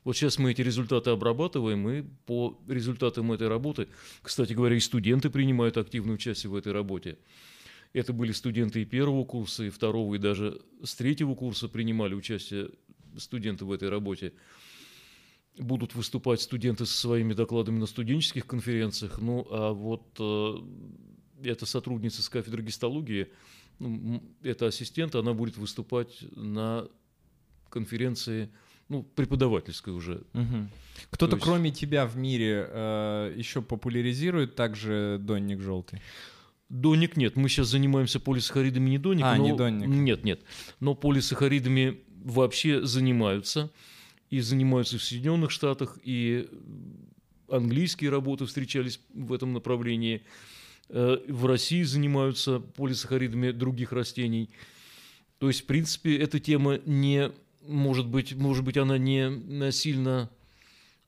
Вот 0.07 0.15
сейчас 0.15 0.39
мы 0.39 0.51
эти 0.51 0.61
результаты 0.61 1.09
обрабатываем, 1.09 1.89
и 1.89 2.01
по 2.01 2.57
результатам 2.65 3.33
этой 3.33 3.49
работы, 3.49 3.89
кстати 4.21 4.53
говоря, 4.53 4.77
и 4.77 4.79
студенты 4.79 5.29
принимают 5.29 5.75
активное 5.75 6.15
участие 6.15 6.49
в 6.49 6.55
этой 6.55 6.71
работе. 6.71 7.17
Это 7.91 8.13
были 8.13 8.31
студенты 8.31 8.81
и 8.81 8.85
первого 8.85 9.25
курса, 9.25 9.65
и 9.65 9.69
второго, 9.69 10.15
и 10.15 10.17
даже 10.17 10.61
с 10.81 10.95
третьего 10.95 11.35
курса 11.35 11.67
принимали 11.67 12.13
участие 12.13 12.69
студенты 13.17 13.65
в 13.65 13.71
этой 13.73 13.89
работе. 13.89 14.31
Будут 15.57 15.93
выступать 15.93 16.39
студенты 16.39 16.85
со 16.85 16.97
своими 16.97 17.33
докладами 17.33 17.77
на 17.77 17.85
студенческих 17.85 18.47
конференциях. 18.47 19.19
Ну, 19.19 19.45
а 19.51 19.73
вот 19.73 20.05
э, 20.19 20.53
эта 21.43 21.65
сотрудница 21.65 22.21
с 22.23 22.29
кафедры 22.29 22.63
гистологии, 22.63 23.27
ну, 23.79 24.23
это 24.41 24.67
ассистент, 24.67 25.15
она 25.15 25.33
будет 25.33 25.57
выступать 25.57 26.17
на 26.33 26.87
конференции 27.69 28.49
ну, 28.89 29.03
преподавательской 29.03 29.93
уже. 29.93 30.23
Угу. 30.33 30.69
Кто-то, 31.11 31.35
есть... 31.35 31.45
кроме 31.45 31.71
тебя 31.71 32.05
в 32.05 32.17
мире, 32.17 32.67
э, 32.69 33.33
еще 33.35 33.61
популяризирует 33.61 34.55
также 34.55 35.17
донник 35.21 35.61
желтый? 35.61 36.01
Доник 36.69 37.15
нет. 37.15 37.35
Мы 37.35 37.49
сейчас 37.49 37.67
занимаемся 37.67 38.19
полисахаридами 38.19 38.89
не 38.89 38.97
доник. 38.97 39.23
А, 39.25 39.35
но... 39.35 39.43
не 39.43 39.55
доник. 39.55 39.87
Нет, 39.87 40.23
нет. 40.23 40.41
Но 40.79 40.95
полисахаридами 40.95 42.01
вообще 42.23 42.85
занимаются. 42.85 43.71
И 44.29 44.41
занимаются 44.41 44.97
в 44.97 45.03
Соединенных 45.03 45.51
Штатах, 45.51 45.97
и 46.03 46.49
английские 47.49 48.09
работы 48.09 48.45
встречались 48.45 48.99
в 49.13 49.31
этом 49.31 49.53
направлении. 49.53 50.23
Э, 50.89 51.17
в 51.29 51.45
России 51.45 51.83
занимаются 51.83 52.59
полисахаридами 52.59 53.51
других 53.51 53.93
растений. 53.93 54.49
То 55.37 55.47
есть, 55.47 55.61
в 55.61 55.65
принципе, 55.65 56.17
эта 56.17 56.41
тема 56.41 56.79
не 56.85 57.31
может 57.67 58.07
быть, 58.07 58.35
может 58.35 58.63
быть, 58.63 58.77
она 58.77 58.97
не 58.97 59.71
сильно 59.71 60.29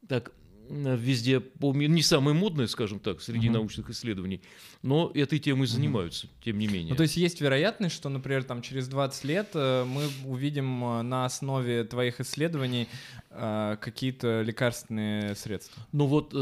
так 0.08 0.34
везде 0.70 1.42
не 1.62 2.02
самая 2.02 2.36
модная, 2.36 2.68
скажем 2.68 3.00
так, 3.00 3.22
среди 3.22 3.48
угу. 3.48 3.58
научных 3.58 3.90
исследований, 3.90 4.42
но 4.82 5.12
этой 5.14 5.40
темой 5.40 5.68
занимаются, 5.68 6.28
угу. 6.28 6.34
тем 6.46 6.60
не 6.60 6.68
менее. 6.68 6.92
Ну, 6.92 6.96
то 6.96 7.04
есть 7.04 7.18
есть 7.18 7.42
вероятность, 7.42 7.96
что, 7.96 8.10
например, 8.10 8.44
там 8.44 8.62
через 8.62 8.88
20 8.88 9.24
лет 9.24 9.50
э, 9.54 9.84
мы 9.86 10.04
увидим 10.26 10.84
э, 10.84 11.02
на 11.02 11.26
основе 11.26 11.84
твоих 11.84 12.22
исследований 12.22 12.88
э, 13.32 13.78
какие-то 13.82 14.42
лекарственные 14.42 15.36
средства? 15.36 15.82
Ну 15.92 16.06
вот 16.06 16.34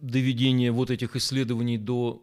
доведение 0.00 0.72
вот 0.72 0.90
этих 0.90 1.16
исследований 1.16 1.78
до 1.78 2.22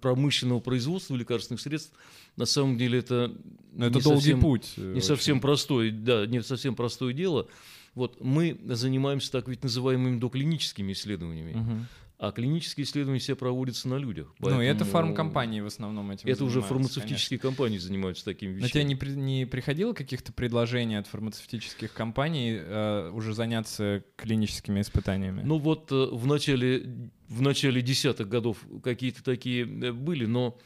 промышленного 0.00 0.60
производства 0.60 1.16
лекарственных 1.16 1.60
средств 1.60 1.92
на 2.36 2.44
самом 2.44 2.78
деле 2.78 2.98
это, 2.98 3.34
Но 3.72 3.86
это 3.86 4.02
долгий 4.02 4.20
совсем, 4.20 4.40
путь. 4.40 4.74
Не 4.76 4.84
вообще. 4.84 5.00
совсем 5.02 5.40
простой, 5.40 5.90
да, 5.90 6.26
не 6.26 6.42
совсем 6.42 6.74
простое 6.74 7.12
дело. 7.12 7.48
Вот 7.94 8.22
мы 8.22 8.58
занимаемся 8.66 9.32
так 9.32 9.48
ведь 9.48 9.62
называемыми 9.62 10.18
доклиническими 10.18 10.92
исследованиями. 10.92 11.52
Угу. 11.52 11.86
А 12.18 12.32
клинические 12.32 12.84
исследования 12.84 13.20
все 13.20 13.36
проводятся 13.36 13.88
на 13.88 13.96
людях. 13.96 14.32
Поэтому... 14.38 14.62
Ну, 14.62 14.62
и 14.62 14.66
это 14.66 14.86
фармкомпании 14.86 15.60
в 15.60 15.66
основном 15.66 16.10
этим 16.10 16.28
Это 16.28 16.44
уже 16.44 16.62
фармацевтические 16.62 17.38
конечно. 17.38 17.56
компании 17.56 17.76
занимаются 17.76 18.24
такими 18.24 18.52
вещами. 18.52 18.62
Но 18.62 18.68
тебе 18.68 18.84
не, 18.84 18.96
при, 18.96 19.10
не 19.10 19.44
приходило 19.44 19.92
каких-то 19.92 20.32
предложений 20.32 20.96
от 20.96 21.06
фармацевтических 21.08 21.92
компаний 21.92 22.56
э, 22.58 23.10
уже 23.12 23.34
заняться 23.34 24.02
клиническими 24.16 24.80
испытаниями? 24.80 25.42
Ну 25.44 25.58
вот 25.58 25.92
э, 25.92 26.08
в 26.10 26.26
начале, 26.26 27.10
в 27.28 27.42
начале 27.42 27.82
десятых 27.82 28.30
годов 28.30 28.58
какие-то 28.82 29.22
такие 29.22 29.64
э, 29.64 29.92
были, 29.92 30.24
но 30.24 30.58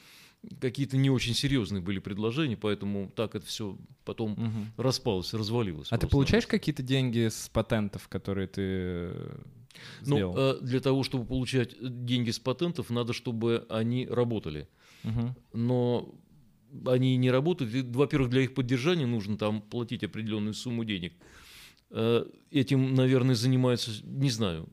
какие-то 0.61 0.97
не 0.97 1.11
очень 1.11 1.35
серьезные 1.35 1.83
были 1.83 1.99
предложения, 1.99 2.57
поэтому 2.57 3.11
так 3.15 3.35
это 3.35 3.45
все 3.47 3.77
потом 4.05 4.33
Мгм. 4.33 4.73
распалось, 4.77 5.35
развалилось. 5.35 5.89
А 5.91 5.97
ты 5.97 6.01
просто. 6.03 6.17
получаешь 6.17 6.47
какие-то 6.47 6.83
деньги 6.83 7.29
с 7.29 7.49
патентов, 7.53 8.09
которые 8.09 8.47
ты 8.49 8.63
э, 8.63 9.39
Ну, 10.07 10.17
сделал? 10.17 10.35
э, 10.37 10.59
для 10.63 10.81
того, 10.81 11.03
чтобы 11.05 11.27
получать 11.27 11.75
деньги 12.05 12.31
с 12.31 12.39
патентов, 12.39 12.91
надо, 12.91 13.13
чтобы 13.13 13.67
они 13.69 14.07
работали. 14.07 14.69
Мгм. 15.03 15.35
но 15.55 16.15
они 16.87 17.17
не 17.17 17.31
работают. 17.31 17.73
Во-первых, 17.97 18.31
для 18.31 18.43
их 18.43 18.55
поддержания 18.55 19.07
нужно 19.07 19.37
там 19.37 19.61
платить 19.63 20.05
определенную 20.05 20.55
сумму 20.55 20.85
денег. 20.85 21.15
Э, 21.91 22.25
Этим, 22.53 22.95
наверное, 22.95 23.35
занимается, 23.35 23.91
не 24.05 24.31
знаю, 24.31 24.69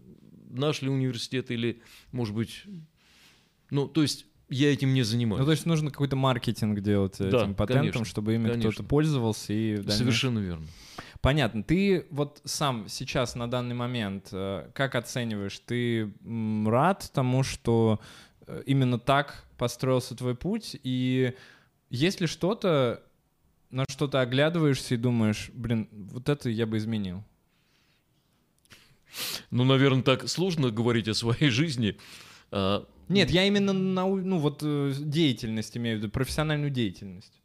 наш 0.50 0.82
ли 0.84 0.90
университет 0.90 1.50
или, 1.50 1.82
может 2.12 2.36
быть, 2.36 2.66
ну, 3.72 3.88
то 3.88 4.02
есть 4.04 4.27
я 4.50 4.72
этим 4.72 4.94
не 4.94 5.04
занимаюсь. 5.04 5.40
Ну, 5.40 5.46
то 5.46 5.52
есть 5.52 5.66
нужно 5.66 5.92
какой-то 5.92 6.16
маркетинг 6.16 6.80
делать 6.82 7.16
Да, 7.20 7.28
этим 7.44 7.54
патентом, 7.56 7.82
конечно, 7.92 8.06
чтобы 8.06 8.36
ими 8.36 8.46
кто-то 8.46 8.62
конечно. 8.62 8.84
пользовался 8.86 9.54
и 9.54 9.76
дальнейшем- 9.78 9.92
Совершенно 9.98 10.40
верно. 10.40 10.66
Понятно. 11.22 11.64
Ты 11.64 12.06
вот 12.12 12.42
сам 12.46 12.88
сейчас 12.88 13.36
на 13.36 13.50
данный 13.50 13.76
момент 13.76 14.30
э, 14.32 14.70
как 14.74 14.96
оцениваешь? 14.96 15.60
Ты 15.66 16.14
рад 16.66 17.10
тому, 17.14 17.44
что 17.44 18.00
э, 18.46 18.64
именно 18.66 19.00
так 19.00 19.46
построился 19.58 20.16
твой 20.16 20.36
путь? 20.36 20.78
И 20.84 21.34
есть 21.90 22.22
ли 22.22 22.28
что-то, 22.28 23.04
на 23.72 23.84
что 23.90 24.08
ты 24.08 24.20
оглядываешься 24.20 24.94
и 24.94 24.98
думаешь, 24.98 25.50
блин, 25.54 25.90
вот 25.92 26.30
это 26.30 26.50
я 26.50 26.66
бы 26.66 26.78
изменил? 26.78 27.24
Ну, 29.52 29.64
наверное, 29.64 30.04
так 30.04 30.28
сложно 30.30 30.70
говорить 30.70 31.08
о 31.08 31.14
своей 31.14 31.50
жизни. 31.50 31.98
А, 32.52 32.88
Нет, 33.10 33.30
я 33.30 33.46
именно 33.46 33.74
на 33.74 34.06
ну 34.06 34.38
вот 34.38 34.62
э, 34.64 34.94
деятельность 34.98 35.76
имею 35.78 35.98
в 35.98 36.02
виду, 36.02 36.12
профессиональную 36.12 36.72
деятельность. 36.72 37.42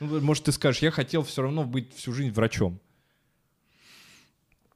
Ну, 0.00 0.20
может, 0.20 0.44
ты 0.44 0.52
скажешь, 0.52 0.82
я 0.82 0.90
хотел 0.90 1.22
все 1.22 1.42
равно 1.42 1.64
быть 1.64 1.94
всю 1.94 2.12
жизнь 2.12 2.32
врачом. 2.32 2.80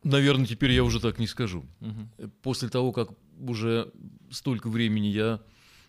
Наверное, 0.03 0.47
теперь 0.47 0.73
я 0.73 0.83
уже 0.83 0.99
так 0.99 1.19
не 1.19 1.27
скажу. 1.27 1.67
Мгм. 1.81 2.11
После 2.43 2.69
того, 2.69 2.93
как 2.93 3.11
уже 3.39 3.93
столько 4.31 4.69
времени 4.69 5.09
я 5.09 5.43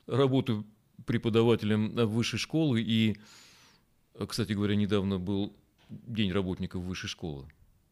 работаю 0.05 0.65
преподавателем 1.05 1.97
э, 1.97 2.05
высшей 2.05 2.39
школы, 2.39 2.81
и, 2.81 3.17
э, 4.15 4.25
кстати 4.27 4.53
говоря, 4.53 4.75
недавно 4.75 5.17
был 5.17 5.55
День 5.89 6.31
работников 6.31 6.83
высшей 6.83 7.09
школы. 7.09 7.47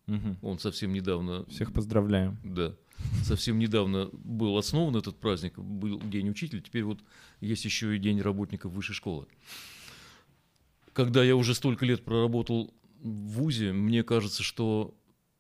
Мгм. 0.10 0.38
Он 0.42 0.60
совсем 0.60 0.92
недавно, 0.92 1.46
Всех 1.46 1.72
поздравляем. 1.72 2.38
да, 2.44 2.76
совсем 3.24 3.60
недавно 3.60 4.10
был 4.12 4.58
основан 4.58 4.96
этот 4.96 5.18
праздник, 5.20 5.58
был 5.58 6.00
День 6.02 6.30
учителя, 6.30 6.62
теперь 6.62 6.84
вот 6.84 7.00
есть 7.42 7.64
еще 7.66 7.96
и 7.96 8.00
День 8.00 8.22
работников 8.22 8.72
высшей 8.74 8.96
школы. 8.96 9.28
Когда 10.94 11.24
я 11.24 11.36
уже 11.36 11.54
столько 11.54 11.86
лет 11.86 12.04
проработал 12.04 12.74
в 13.02 13.10
ВУЗе, 13.10 13.72
мне 13.72 14.04
кажется, 14.04 14.44
что, 14.44 14.94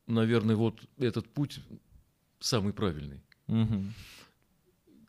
наверное, 0.07 0.55
вот 0.55 0.79
этот 0.97 1.27
путь 1.27 1.59
самый 2.39 2.71
правильный. 2.71 3.21
Мгм. 3.47 3.93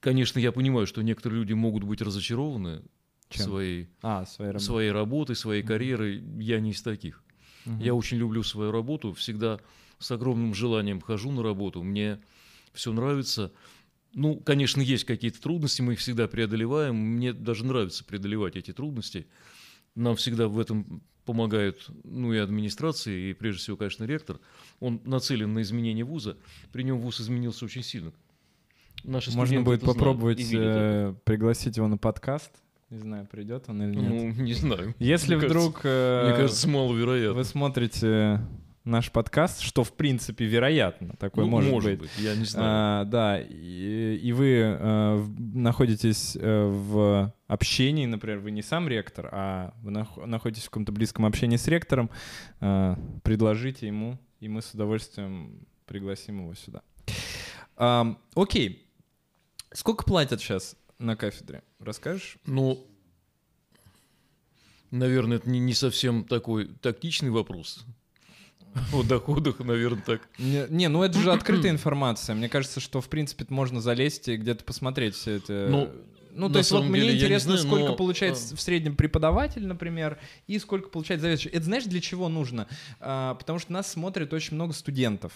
Конечно, 0.01 0.38
я 0.38 0.51
понимаю, 0.51 0.87
что 0.87 1.03
некоторые 1.03 1.40
люди 1.40 1.53
могут 1.53 1.85
быть 1.85 2.01
разочарованы 2.01 2.83
Чем? 3.29 3.44
своей, 3.44 3.88
А, 4.01 4.25
своей 4.25 4.51
работой. 4.53 4.64
своей 4.64 4.90
работой, 4.90 5.37
своей 5.37 5.62
карьерой. 5.62 6.23
Я 6.38 6.59
не 6.61 6.70
из 6.70 6.81
таких. 6.83 7.23
Мгм. 7.64 7.81
Я 7.81 7.94
очень 7.94 8.18
люблю 8.18 8.42
свою 8.42 8.73
работу, 8.73 9.12
всегда 9.12 9.61
с 9.99 10.11
огромным 10.11 10.55
желанием 10.55 11.01
хожу 11.01 11.31
на 11.31 11.42
работу, 11.42 11.83
мне 11.83 12.20
все 12.73 12.92
нравится. 12.92 13.53
Ну, 14.14 14.37
конечно, 14.37 14.81
есть 14.81 15.05
какие-то 15.05 15.40
трудности, 15.40 15.83
мы 15.83 15.92
их 15.92 16.01
всегда 16.01 16.27
преодолеваем. 16.27 16.96
Мне 16.96 17.33
даже 17.33 17.64
нравится 17.64 18.05
преодолевать 18.05 18.57
эти 18.57 18.73
трудности. 18.73 19.27
Нам 19.94 20.16
всегда 20.16 20.49
в 20.49 20.59
этом 20.59 21.03
помогают, 21.25 21.88
ну, 22.03 22.33
и 22.33 22.38
администрация, 22.38 23.14
и 23.14 23.33
прежде 23.35 23.61
всего, 23.61 23.77
конечно, 23.77 24.05
ректор. 24.05 24.40
Он 24.81 25.01
нацелен 25.05 25.53
на 25.53 25.62
изменение 25.62 26.05
вуза. 26.05 26.37
При 26.73 26.83
нем 26.83 26.99
вуз 26.99 27.20
изменился 27.20 27.64
очень 27.64 27.85
сильно. 27.85 28.12
Наши 29.05 29.31
Можно 29.31 29.62
будет 29.62 29.81
знают 29.81 29.99
попробовать 29.99 30.40
это. 30.40 30.51
э, 30.53 31.14
пригласить 31.25 31.77
его 31.77 31.88
на 31.88 31.96
подкаст. 31.99 32.51
Не 32.90 32.98
знаю, 32.98 33.26
придет 33.26 33.64
он 33.68 33.83
или 33.83 33.94
нет. 33.96 34.37
Ну, 34.37 34.42
не 34.42 34.53
знаю. 34.53 34.94
Если 34.98 35.37
мне 35.37 35.46
вдруг 35.46 35.81
э, 35.85 36.24
Мне 36.29 36.37
кажется, 36.37 36.68
маловероятно. 36.68 37.35
вы 37.35 37.44
смотрите 37.44 38.40
наш 38.85 39.12
подкаст, 39.12 39.61
что 39.61 39.85
в 39.85 39.92
принципе 39.92 40.44
вероятно, 40.46 41.14
такое 41.18 41.44
Ну, 41.44 41.50
может, 41.70 41.98
быть. 42.00 42.11
я 42.18 42.35
не 42.35 42.44
знаю. 42.44 42.66
А, 42.68 43.05
да, 43.05 43.40
и, 43.40 44.16
и 44.20 44.33
вы 44.33 44.76
в- 44.81 45.40
находитесь 45.57 46.37
э, 46.40 46.64
в 46.66 47.33
общении, 47.46 48.07
например, 48.07 48.38
вы 48.40 48.50
не 48.50 48.62
сам 48.62 48.88
ректор, 48.88 49.29
а 49.31 49.74
вы 49.83 49.92
нах- 49.92 50.26
находитесь 50.26 50.64
в 50.64 50.70
каком-то 50.70 50.90
близком 50.90 51.26
общении 51.26 51.59
с 51.59 51.68
ректором, 51.68 52.11
э, 52.61 52.96
предложите 53.22 53.87
ему, 53.87 54.18
и 54.40 54.48
мы 54.48 54.62
с 54.62 54.72
удовольствием 54.74 55.61
пригласим 55.87 56.40
его 56.40 56.55
сюда. 56.55 56.83
Ам, 57.76 58.18
окей, 58.35 58.85
сколько 59.72 60.05
платят 60.05 60.40
сейчас 60.40 60.74
на 61.01 61.17
кафедре? 61.17 61.63
Расскажешь? 61.79 62.37
Ну, 62.47 62.87
наверное, 64.91 65.39
это 65.39 65.49
не, 65.49 65.59
не 65.59 65.75
совсем 65.75 66.25
такой 66.25 66.69
тактичный 66.81 67.31
вопрос. 67.31 67.85
О 68.93 69.03
доходах, 69.03 69.59
наверное, 69.61 70.03
так. 70.03 70.29
Не, 70.39 70.67
не, 70.69 70.89
ну 70.89 71.03
это 71.03 71.19
же 71.19 71.33
открытая 71.33 71.73
информация. 71.73 72.37
Мне 72.37 72.49
кажется, 72.49 72.81
что 72.81 73.01
в 73.01 73.09
принципе 73.09 73.45
можно 73.49 73.81
залезть 73.81 74.29
и 74.29 74.37
где-то 74.37 74.65
посмотреть 74.65 75.15
все 75.15 75.33
это. 75.33 75.67
Ну, 75.69 75.91
ну, 76.33 76.49
на 76.49 76.55
то 76.55 76.59
есть 76.59 76.71
вот 76.71 76.85
мне 76.85 77.01
деле 77.01 77.07
я 77.07 77.12
не 77.12 77.19
интересно, 77.19 77.57
знаю, 77.57 77.66
сколько 77.66 77.90
но, 77.90 77.97
получает 77.97 78.35
а- 78.35 78.57
в 78.57 78.61
среднем 78.61 78.97
преподаватель, 78.97 79.66
например, 79.66 80.19
и 80.47 80.59
сколько 80.59 80.88
получает 80.88 81.21
заведующий. 81.21 81.51
Это 81.51 81.64
знаешь, 81.64 81.85
для 81.85 82.01
чего 82.01 82.29
нужно? 82.29 82.66
А, 83.01 83.35
потому 83.35 83.59
что 83.59 83.73
нас 83.73 83.90
смотрит 83.90 84.33
очень 84.33 84.55
много 84.55 84.73
студентов. 84.73 85.33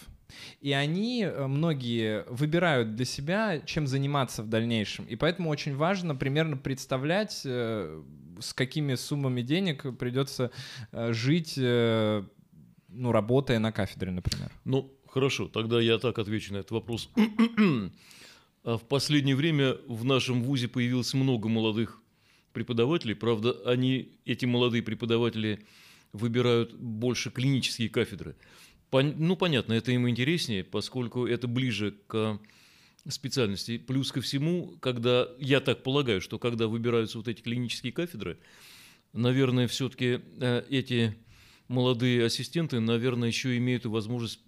И 0.61 0.71
они, 0.71 1.23
э, 1.23 1.47
многие, 1.47 2.25
выбирают 2.29 2.95
для 2.95 3.05
себя, 3.05 3.59
чем 3.61 3.87
заниматься 3.87 4.43
в 4.43 4.49
дальнейшем. 4.49 5.05
И 5.05 5.15
поэтому 5.15 5.49
очень 5.49 5.75
важно 5.75 6.15
примерно 6.15 6.57
представлять, 6.57 7.41
э, 7.45 8.01
с 8.39 8.53
какими 8.53 8.95
суммами 8.95 9.41
денег 9.41 9.97
придется 9.97 10.51
э, 10.91 11.13
жить, 11.13 11.53
э, 11.57 12.23
ну, 12.89 13.11
работая 13.11 13.59
на 13.59 13.71
кафедре, 13.71 14.11
например. 14.11 14.51
Ну, 14.63 14.91
хорошо, 15.07 15.47
тогда 15.47 15.79
я 15.79 15.97
так 15.97 16.19
отвечу 16.19 16.53
на 16.53 16.57
этот 16.57 16.71
вопрос. 16.71 17.09
А 18.65 18.79
В 18.79 18.87
последнее 18.87 19.35
время 19.35 19.77
в 19.85 20.03
нашем 20.05 20.41
ВУЗе 20.41 20.67
появилось 20.67 21.13
много 21.13 21.47
молодых 21.47 22.01
преподавателей. 22.51 23.13
Правда, 23.13 23.55
они, 23.63 24.17
эти 24.25 24.47
молодые 24.47 24.81
преподаватели 24.81 25.63
выбирают 26.13 26.73
больше 26.73 27.29
клинические 27.29 27.89
кафедры. 27.89 28.35
Пон- 28.89 29.13
ну, 29.19 29.35
понятно, 29.35 29.73
это 29.73 29.91
им 29.91 30.09
интереснее, 30.09 30.63
поскольку 30.63 31.27
это 31.27 31.47
ближе 31.47 31.93
к 32.07 32.39
специальности. 33.07 33.77
Плюс 33.77 34.11
ко 34.11 34.21
всему, 34.21 34.75
когда, 34.79 35.29
я 35.37 35.59
так 35.59 35.83
полагаю, 35.83 36.19
что 36.19 36.39
когда 36.39 36.67
выбираются 36.67 37.19
вот 37.19 37.27
эти 37.27 37.41
клинические 37.41 37.93
кафедры, 37.93 38.39
наверное, 39.13 39.67
все-таки 39.67 40.21
эти 40.71 41.15
молодые 41.67 42.25
ассистенты, 42.25 42.79
наверное, 42.79 43.27
еще 43.27 43.55
имеют 43.57 43.85
возможность 43.85 44.39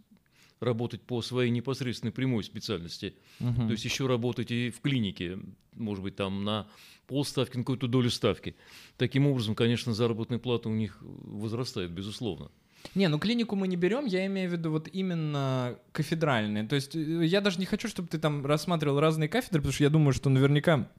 работать 0.59 1.01
по 1.01 1.21
своей 1.21 1.51
непосредственной 1.51 2.11
прямой 2.11 2.43
специальности. 2.43 3.15
То 3.39 3.71
есть 3.71 3.85
еще 3.85 4.07
работать 4.07 4.51
и 4.51 4.69
в 4.69 4.81
клинике, 4.81 5.39
может 5.73 6.03
быть, 6.03 6.15
там 6.15 6.43
на 6.43 6.67
полставки, 7.07 7.57
на 7.57 7.63
какую-то 7.63 7.87
долю 7.87 8.09
ставки. 8.09 8.55
Таким 8.97 9.27
образом, 9.27 9.55
конечно, 9.55 9.93
заработная 9.93 10.39
плата 10.39 10.69
у 10.69 10.73
них 10.73 10.97
возрастает, 11.01 11.91
безусловно. 11.91 12.51
Не, 12.95 13.07
ну 13.07 13.19
клинику 13.19 13.55
мы 13.55 13.67
не 13.67 13.75
берем, 13.75 14.05
я 14.05 14.25
имею 14.27 14.49
в 14.49 14.53
виду 14.53 14.71
вот 14.71 14.87
именно 14.91 15.77
кафедральные. 15.91 16.67
То 16.67 16.75
есть 16.75 16.95
э, 16.95 17.25
я 17.25 17.41
даже 17.41 17.59
не 17.59 17.65
хочу, 17.65 17.87
чтобы 17.87 18.07
ты 18.07 18.17
там 18.19 18.45
рассматривал 18.45 18.99
разные 18.99 19.29
кафедры, 19.29 19.59
потому 19.59 19.73
что 19.73 19.83
я 19.83 19.89
думаю, 19.89 20.13
что 20.13 20.29
наверняка 20.29 20.89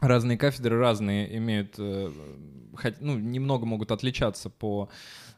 разные 0.00 0.36
кафедры 0.38 0.78
разные 0.78 1.36
имеют, 1.36 1.74
э, 1.78 2.10
ну, 3.00 3.18
немного 3.18 3.66
могут 3.66 3.92
отличаться 3.92 4.50
по 4.50 4.90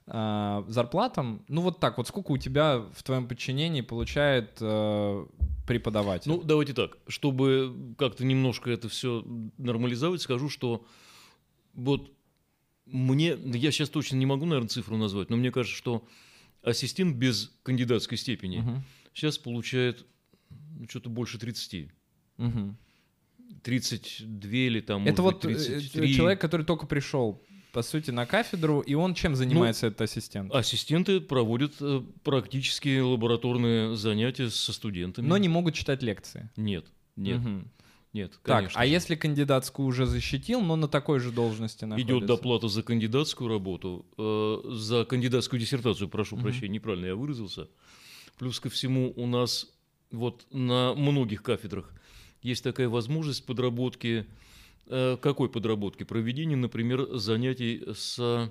э, 0.06 0.64
зарплатам. 0.68 1.44
Ну 1.48 1.60
вот 1.62 1.80
так, 1.80 1.98
вот 1.98 2.08
сколько 2.08 2.32
у 2.32 2.38
тебя 2.38 2.78
в 2.94 3.02
твоем 3.02 3.28
подчинении 3.28 3.80
получает 3.80 4.58
э, 4.60 5.26
преподаватель? 5.66 6.30
Ну, 6.30 6.42
давайте 6.42 6.74
так, 6.74 6.98
чтобы 7.08 7.94
как-то 7.98 8.24
немножко 8.24 8.70
это 8.70 8.88
все 8.88 9.24
нормализовать, 9.58 10.22
скажу, 10.22 10.48
что 10.48 10.86
вот 11.74 12.12
мне, 12.86 13.36
я 13.44 13.72
сейчас 13.72 13.88
точно 13.88 14.16
не 14.16 14.26
могу, 14.26 14.44
наверное, 14.44 14.68
цифру 14.68 14.96
назвать, 14.96 15.30
но 15.30 15.36
мне 15.36 15.50
кажется, 15.50 15.76
что 15.76 16.06
ассистент 16.62 17.16
без 17.16 17.52
кандидатской 17.62 18.18
степени 18.18 18.58
Мгм. 18.58 18.84
сейчас 19.14 19.38
получает 19.38 20.06
ну, 20.78 20.88
что-то 20.88 21.08
больше 21.10 21.38
30. 21.38 21.88
Мгм. 22.36 22.76
32 23.62 24.50
или 24.50 24.80
там, 24.80 25.06
Это 25.06 25.22
может 25.22 25.44
вот 25.44 25.52
быть, 25.52 25.62
э, 25.62 25.78
33. 25.78 26.14
человек, 26.14 26.40
который 26.40 26.66
только 26.66 26.86
пришел, 26.86 27.42
по 27.74 27.82
сути, 27.82 28.12
на 28.12 28.24
кафедру, 28.24 28.80
и 28.80 28.94
он 28.94 29.14
чем 29.14 29.34
занимается, 29.34 29.88
этот 29.88 30.02
ассистент? 30.02 30.54
Ассистенты 30.54 31.20
проводят 31.20 31.72
э, 31.80 32.02
практические 32.22 33.02
лабораторные 33.02 33.96
занятия 33.96 34.48
со 34.48 34.72
студентами. 34.72 35.26
Но 35.26 35.36
не 35.38 35.48
могут 35.48 35.74
читать 35.74 36.00
лекции. 36.00 36.48
Нет, 36.56 36.86
нет. 37.16 37.40
Мгм. 37.40 37.68
нет, 38.12 38.30
Так, 38.44 38.58
конечно. 38.58 38.80
а 38.80 38.84
же. 38.86 38.92
если 38.92 39.16
кандидатскую 39.16 39.88
уже 39.88 40.06
защитил, 40.06 40.60
но 40.60 40.76
на 40.76 40.86
такой 40.86 41.18
же 41.18 41.32
должности 41.32 41.84
находится? 41.84 42.16
Идет 42.16 42.26
доплата 42.26 42.68
за 42.68 42.84
кандидатскую 42.84 43.50
работу, 43.50 44.06
э, 44.16 44.60
за 44.70 45.04
кандидатскую 45.04 45.58
диссертацию, 45.58 46.08
прошу 46.08 46.36
Мгм. 46.36 46.44
прощения, 46.44 46.68
неправильно 46.74 47.06
я 47.06 47.16
выразился. 47.16 47.68
Плюс 48.38 48.60
ко 48.60 48.70
всему 48.70 49.12
у 49.16 49.26
нас 49.26 49.66
вот 50.12 50.46
на 50.52 50.94
многих 50.94 51.42
кафедрах 51.42 51.92
есть 52.40 52.62
такая 52.62 52.88
возможность 52.88 53.44
подработки. 53.44 54.26
Э, 54.86 55.16
какой 55.20 55.48
подработки? 55.48 56.02
Проведения, 56.04 56.56
например, 56.56 57.16
занятий 57.16 57.82
с 57.94 58.50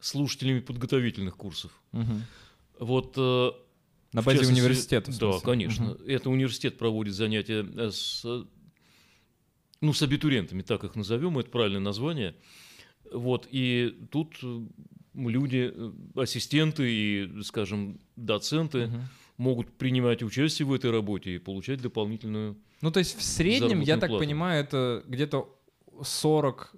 слушателями 0.00 0.60
подготовительных 0.60 1.36
курсов. 1.36 1.72
Мгм. 1.92 2.24
Вот 2.78 3.14
э, 3.16 3.50
На 4.12 4.22
базе 4.22 4.46
университета, 4.46 5.12
Да, 5.18 5.38
конечно. 5.40 5.94
Мгм. 5.94 6.04
Это 6.06 6.30
университет 6.30 6.78
проводит 6.78 7.14
занятия 7.14 7.66
с, 7.90 8.24
ну, 9.80 9.92
с 9.92 10.02
абитуриентами, 10.02 10.62
так 10.62 10.84
их 10.84 10.94
назовем, 10.96 11.38
это 11.38 11.50
правильное 11.50 11.80
название. 11.80 12.34
Вот, 13.12 13.48
и 13.50 14.06
тут 14.10 14.36
э, 14.42 14.66
люди, 15.14 15.72
ассистенты 16.14 16.90
и, 16.90 17.42
скажем, 17.42 18.00
доценты 18.16 18.86
Мгм. 18.86 19.08
могут 19.36 19.72
принимать 19.78 20.22
участие 20.22 20.66
в 20.66 20.72
этой 20.72 20.90
работе 20.90 21.34
и 21.34 21.38
получать 21.38 21.80
дополнительную... 21.82 22.56
Ну, 22.80 22.90
то 22.90 22.98
есть 23.00 23.18
в 23.18 23.22
среднем, 23.22 23.80
я 23.80 23.96
так 23.98 24.08
плату. 24.10 24.24
понимаю, 24.24 24.62
это 24.64 25.02
где-то 25.06 25.59
40 26.02 26.74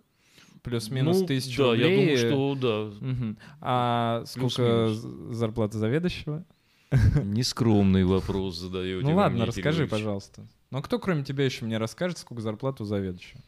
плюс-минус 0.63 1.21
ну, 1.21 1.27
тысяч 1.27 1.57
да, 1.57 1.71
рублей. 1.71 1.91
я 1.91 1.97
думаю, 1.97 2.19
что 2.19 2.55
да. 2.55 3.07
Мгм. 3.07 3.39
А 3.61 4.23
сколько 4.27 4.93
зарплата 5.31 5.79
заведующего? 5.79 6.45
Нескромный 7.25 8.05
вопрос 8.05 8.57
задаете. 8.57 9.07
Ну 9.07 9.17
ладно, 9.17 9.47
расскажи, 9.47 9.87
пожалуйста. 9.87 10.47
Ну 10.71 10.79
а 10.79 10.83
кто, 10.83 10.99
кроме 10.99 11.25
тебя, 11.25 11.45
еще 11.45 11.65
мне 11.65 11.79
расскажет, 11.79 12.19
сколько 12.19 12.43
зарплату 12.43 12.85
заведующего? 12.85 13.41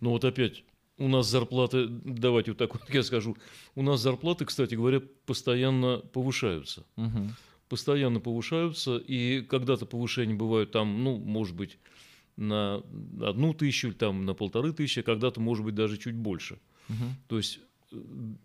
Ну 0.00 0.10
вот 0.10 0.24
опять, 0.24 0.62
у 0.98 1.08
нас 1.08 1.26
зарплаты, 1.26 1.86
давайте 1.88 2.52
вот 2.52 2.58
так 2.58 2.74
вот 2.74 2.82
я 2.92 3.02
скажу, 3.02 3.36
у 3.74 3.82
нас 3.82 4.00
зарплаты, 4.00 4.44
кстати 4.44 4.74
говоря, 4.74 5.00
постоянно 5.26 5.98
повышаются. 5.98 6.84
Мгм. 6.96 7.34
Постоянно 7.68 8.20
повышаются, 8.20 8.96
и 8.96 9.42
когда-то 9.42 9.86
повышения 9.86 10.34
бывают 10.34 10.70
там, 10.70 11.02
ну, 11.02 11.18
может 11.18 11.56
быть, 11.56 11.78
на 12.36 12.82
одну 13.22 13.54
тысячу, 13.54 13.92
там, 13.92 14.24
на 14.24 14.34
полторы 14.34 14.72
тысячи, 14.72 15.00
а 15.00 15.02
когда-то, 15.02 15.40
может 15.40 15.64
быть, 15.64 15.74
даже 15.74 15.96
чуть 15.96 16.14
больше. 16.14 16.58
Мгм. 16.88 17.16
То 17.28 17.38
есть 17.38 17.60
э, 17.92 17.96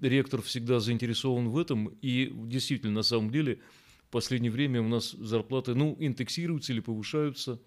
ректор 0.01 0.41
всегда 0.41 0.79
заинтересован 0.79 1.49
в 1.49 1.57
этом, 1.57 1.87
и 2.01 2.31
действительно, 2.33 2.93
на 2.93 3.03
самом 3.03 3.31
деле, 3.31 3.59
в 4.07 4.11
последнее 4.11 4.51
время 4.51 4.81
у 4.81 4.87
нас 4.87 5.11
зарплаты, 5.11 5.75
ну, 5.75 5.95
индексируются 5.99 6.73
или 6.73 6.79
повышаются. 6.79 7.59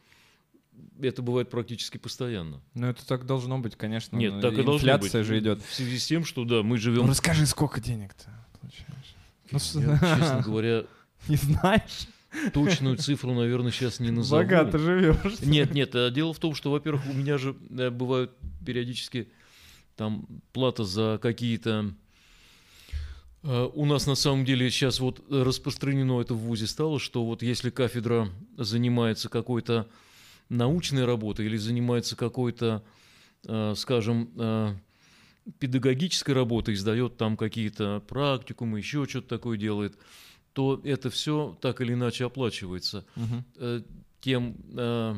Это 1.01 1.23
бывает 1.23 1.51
практически 1.51 1.99
постоянно. 1.99 2.61
Ну 2.75 2.89
это 2.89 3.07
так 3.07 3.27
должно 3.27 3.59
быть, 3.61 3.77
конечно. 3.77 4.17
Нет, 4.17 4.35
ну, 4.35 4.41
так 4.41 4.55
и 4.55 4.57
должно 4.57 4.73
быть. 4.73 4.83
Инфляция 4.83 5.23
же 5.23 5.39
идет. 5.39 5.63
В 5.63 5.73
связи 5.73 5.99
с 5.99 6.07
тем, 6.07 6.25
что, 6.25 6.45
да, 6.45 6.63
мы 6.63 6.71
Ну 6.71 6.77
живем... 6.77 7.07
расскажи, 7.09 7.47
сколько 7.47 7.81
денег-то 7.81 8.29
получаешь? 8.61 9.15
Ну, 9.53 9.81
Я, 9.81 9.99
честно 10.17 10.43
говоря, 10.45 10.85
Не 11.29 11.37
знаешь? 11.37 12.09
Точную 12.53 12.97
цифру, 12.97 13.33
наверное, 13.35 13.73
сейчас 13.73 14.01
не 14.01 14.11
назову. 14.11 14.43
Богато 14.43 14.79
живешь. 14.79 15.41
Нет, 15.43 15.75
нет, 15.75 15.95
а 15.95 16.11
дело 16.11 16.33
в 16.33 16.39
том, 16.39 16.55
что, 16.55 16.71
во-первых, 16.71 17.03
у 17.09 17.13
меня 17.13 17.39
же 17.39 17.57
э, 17.71 17.91
бывают 17.91 18.33
периодически 18.65 19.29
там 19.97 20.27
плата 20.53 20.85
за 20.85 21.19
какие-то... 21.23 21.95
Э, 23.43 23.69
У 23.73 23.85
нас 23.85 24.07
на 24.07 24.15
самом 24.15 24.45
деле 24.45 24.71
сейчас 24.71 25.01
вот 25.01 25.25
распространено 25.31 26.21
это 26.21 26.35
в 26.35 26.39
ВУЗе 26.39 26.67
стало, 26.67 26.99
что 26.99 27.25
вот 27.25 27.43
если 27.43 27.71
кафедра 27.71 28.29
занимается 28.57 29.29
какой-то 29.29 29.87
научной 30.49 31.05
работой 31.05 31.47
или 31.47 31.57
занимается 31.57 32.17
какой-то, 32.17 32.83
э, 33.47 33.75
скажем, 33.77 34.31
э, 34.37 34.75
педагогической 35.59 36.35
работой, 36.35 36.75
издает 36.75 37.17
там 37.17 37.37
какие-то 37.37 38.03
практикумы, 38.09 38.79
еще 38.79 39.07
что-то 39.07 39.29
такое 39.29 39.59
делает, 39.59 39.97
то 40.55 40.81
это 40.85 41.11
все 41.11 41.59
так 41.61 41.81
или 41.81 41.93
иначе 41.93 42.25
оплачивается 42.25 43.05
э, 43.57 43.83
тем 44.21 44.57
э, 44.77 45.17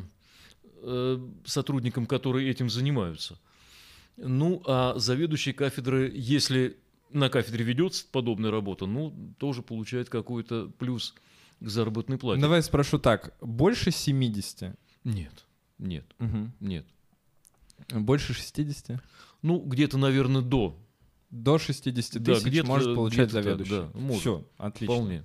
э, 0.82 1.28
сотрудникам, 1.44 2.06
которые 2.06 2.50
этим 2.50 2.68
занимаются. 2.68 3.38
Ну, 4.16 4.62
а 4.66 4.94
заведующий 4.98 5.52
кафедры, 5.52 6.10
если 6.12 6.78
на 7.10 7.28
кафедре 7.28 7.64
ведется 7.64 8.06
подобная 8.10 8.50
работа, 8.50 8.86
ну, 8.86 9.34
тоже 9.38 9.62
получает 9.62 10.08
какой-то 10.08 10.72
плюс 10.78 11.14
к 11.60 11.68
заработной 11.68 12.16
плате. 12.18 12.40
Давай 12.40 12.62
спрошу 12.62 12.98
так. 12.98 13.36
Больше 13.42 13.90
70? 13.90 14.74
Нет, 15.04 15.44
нет, 15.78 16.06
Мгм. 16.18 16.52
нет. 16.60 16.86
Больше 17.90 18.32
60? 18.32 19.00
Ну, 19.42 19.60
где-то, 19.60 19.98
наверное, 19.98 20.40
до. 20.40 20.78
До 21.30 21.58
60 21.58 22.22
Да, 22.22 22.34
тысяч 22.34 22.62
может 22.64 22.94
получать 22.94 23.30
заведующий. 23.30 23.70
да, 23.70 23.88
может. 23.94 24.20
Все, 24.20 24.44
отлично. 24.58 24.94
Вполне. 24.94 25.24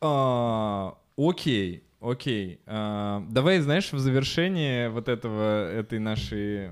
А, 0.00 0.94
окей, 1.16 1.82
окей. 2.00 2.60
А, 2.66 3.24
давай, 3.30 3.60
знаешь, 3.60 3.92
в 3.92 3.98
завершении 3.98 4.88
вот 4.88 5.08
этого, 5.08 5.70
этой 5.70 5.98
нашей... 5.98 6.70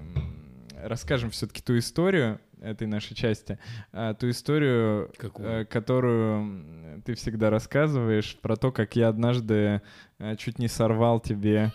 Расскажем 0.82 1.30
все-таки 1.30 1.62
ту 1.62 1.76
историю 1.78 2.38
этой 2.60 2.86
нашей 2.86 3.14
части, 3.16 3.58
а, 3.92 4.14
ту 4.14 4.30
историю, 4.30 5.10
Какую? 5.18 5.48
э, 5.48 5.64
которую 5.64 7.02
ты 7.04 7.14
всегда 7.14 7.50
рассказываешь, 7.50 8.36
про 8.40 8.56
то, 8.56 8.70
как 8.72 8.94
я 8.96 9.08
однажды 9.08 9.82
э, 10.18 10.36
чуть 10.36 10.58
не 10.58 10.68
сорвал 10.68 11.18
тебе 11.20 11.72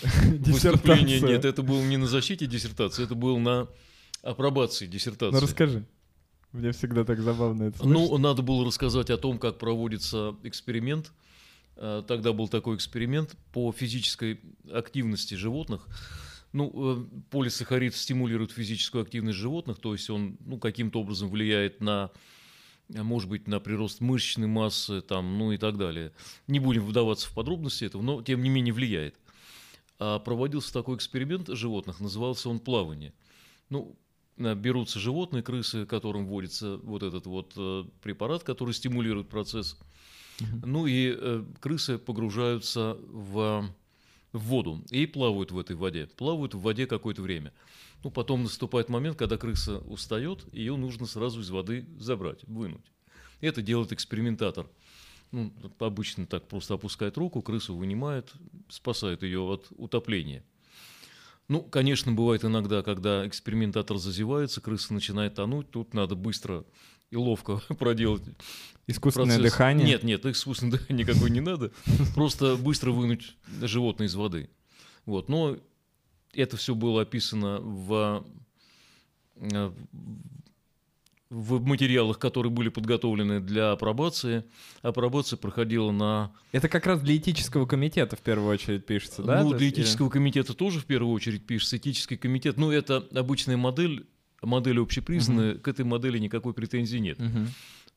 Выступление 0.00 0.38
диссертацию. 0.38 1.28
нет, 1.28 1.44
это 1.44 1.62
было 1.62 1.82
не 1.82 1.96
на 1.96 2.06
защите 2.06 2.46
диссертации, 2.46 3.04
это 3.04 3.14
было 3.14 3.38
на 3.38 3.68
апробации 4.22 4.86
диссертации. 4.86 5.34
Ну 5.34 5.40
расскажи. 5.40 5.84
Мне 6.52 6.72
всегда 6.72 7.04
так 7.04 7.20
забавно 7.20 7.64
это 7.64 7.78
слышать. 7.78 8.10
Ну, 8.10 8.18
надо 8.18 8.42
было 8.42 8.64
рассказать 8.64 9.10
о 9.10 9.18
том, 9.18 9.38
как 9.38 9.58
проводится 9.58 10.34
эксперимент. 10.42 11.12
Э, 11.76 12.02
Тогда 12.06 12.32
был 12.32 12.48
такой 12.48 12.76
эксперимент 12.76 13.36
по 13.52 13.70
физической 13.70 14.40
активности 14.72 15.34
животных. 15.34 15.86
Ну, 16.52 16.72
э, 16.74 17.04
полисахарид 17.30 17.94
стимулирует 17.94 18.52
физическую 18.52 19.02
активность 19.02 19.38
животных, 19.38 19.78
то 19.78 19.92
есть 19.92 20.08
он 20.08 20.38
ну, 20.40 20.58
каким-то 20.58 21.00
образом 21.00 21.28
влияет 21.28 21.82
на, 21.82 22.10
может 22.88 23.28
быть, 23.28 23.46
на 23.46 23.60
прирост 23.60 24.00
мышечной 24.00 24.48
массы, 24.48 25.02
там, 25.02 25.36
ну 25.36 25.52
и 25.52 25.58
так 25.58 25.76
далее. 25.76 26.12
Не 26.46 26.60
будем 26.60 26.86
вдаваться 26.86 27.28
в 27.28 27.34
подробности 27.34 27.84
этого, 27.84 28.00
но 28.00 28.22
тем 28.22 28.42
не 28.42 28.48
менее 28.48 28.72
влияет. 28.72 29.16
А 29.98 30.18
проводился 30.18 30.72
такой 30.72 30.96
эксперимент 30.96 31.48
животных, 31.48 32.00
назывался 32.00 32.48
он 32.48 32.58
плавание. 32.58 33.12
Ну, 33.68 33.98
берутся 34.38 34.98
животные, 34.98 35.42
крысы, 35.42 35.86
которым 35.86 36.26
вводится 36.26 36.78
вот 36.78 37.02
этот 37.02 37.26
вот 37.26 37.52
э, 37.56 37.84
препарат, 38.02 38.44
который 38.44 38.72
стимулирует 38.74 39.28
процесс. 39.28 39.78
Ну 40.64 40.86
и 40.86 41.14
э, 41.16 41.44
крысы 41.60 41.98
погружаются 41.98 42.96
в, 43.08 43.68
в 44.32 44.38
воду 44.38 44.84
и 44.90 45.06
плавают 45.06 45.50
в 45.50 45.58
этой 45.58 45.76
воде. 45.76 46.06
Плавают 46.16 46.54
в 46.54 46.60
воде 46.60 46.86
какое-то 46.86 47.22
время. 47.22 47.52
Ну, 48.04 48.10
потом 48.10 48.44
наступает 48.44 48.88
момент, 48.88 49.18
когда 49.18 49.36
крыса 49.36 49.78
устает, 49.78 50.46
ее 50.52 50.76
нужно 50.76 51.06
сразу 51.06 51.40
из 51.40 51.50
воды 51.50 51.86
забрать, 51.98 52.44
вынуть. 52.44 52.92
Это 53.40 53.62
делает 53.62 53.92
экспериментатор. 53.92 54.68
Ну, 55.30 55.52
обычно 55.80 56.26
так 56.26 56.48
просто 56.48 56.74
опускает 56.74 57.18
руку, 57.18 57.42
крысу 57.42 57.74
вынимает, 57.74 58.32
спасает 58.68 59.22
ее 59.22 59.40
от 59.40 59.66
утопления. 59.76 60.44
Ну, 61.48 61.62
конечно, 61.62 62.12
бывает 62.12 62.44
иногда, 62.44 62.82
когда 62.82 63.26
экспериментатор 63.26 63.96
зазевается, 63.96 64.60
крыса 64.60 64.92
начинает 64.92 65.34
тонуть, 65.34 65.70
тут 65.70 65.94
надо 65.94 66.14
быстро 66.14 66.64
и 67.10 67.16
ловко 67.16 67.62
проделать 67.78 68.22
Искусственное 68.86 69.36
процесс. 69.36 69.52
дыхание. 69.52 69.86
Нет, 69.86 70.02
нет, 70.02 70.26
искусственное 70.26 70.72
дыхание 70.78 71.04
никакой 71.04 71.30
не 71.30 71.40
надо. 71.40 71.72
Просто 72.14 72.56
быстро 72.56 72.90
вынуть 72.90 73.36
животное 73.62 74.06
из 74.08 74.14
воды. 74.14 74.50
Вот, 75.06 75.28
но 75.28 75.56
это 76.34 76.56
все 76.58 76.74
было 76.74 77.02
описано 77.02 77.60
в, 77.60 78.26
э, 79.36 79.72
в 81.30 81.62
материалах, 81.62 82.18
которые 82.18 82.50
были 82.50 82.70
подготовлены 82.70 83.40
для 83.40 83.72
апробации. 83.72 84.44
Апробация 84.80 85.36
проходила 85.36 85.90
на... 85.90 86.32
Это 86.52 86.68
как 86.68 86.86
раз 86.86 87.00
для 87.02 87.16
этического 87.16 87.66
комитета 87.66 88.16
в 88.16 88.20
первую 88.20 88.48
очередь 88.48 88.86
пишется, 88.86 89.22
да? 89.22 89.42
ну, 89.42 89.52
для 89.52 89.68
этического 89.68 90.08
комитета 90.08 90.54
тоже 90.54 90.80
в 90.80 90.86
первую 90.86 91.12
очередь 91.12 91.46
пишется. 91.46 91.76
Этический 91.76 92.16
комитет, 92.16 92.56
ну, 92.56 92.70
это 92.70 93.06
обычная 93.14 93.58
модель, 93.58 94.06
модель 94.40 94.80
общепризнанная, 94.80 95.56
к 95.56 95.68
этой 95.68 95.84
модели 95.84 96.18
никакой 96.18 96.54
претензии 96.54 96.98
нет. 96.98 97.18
Мгм. 97.18 97.48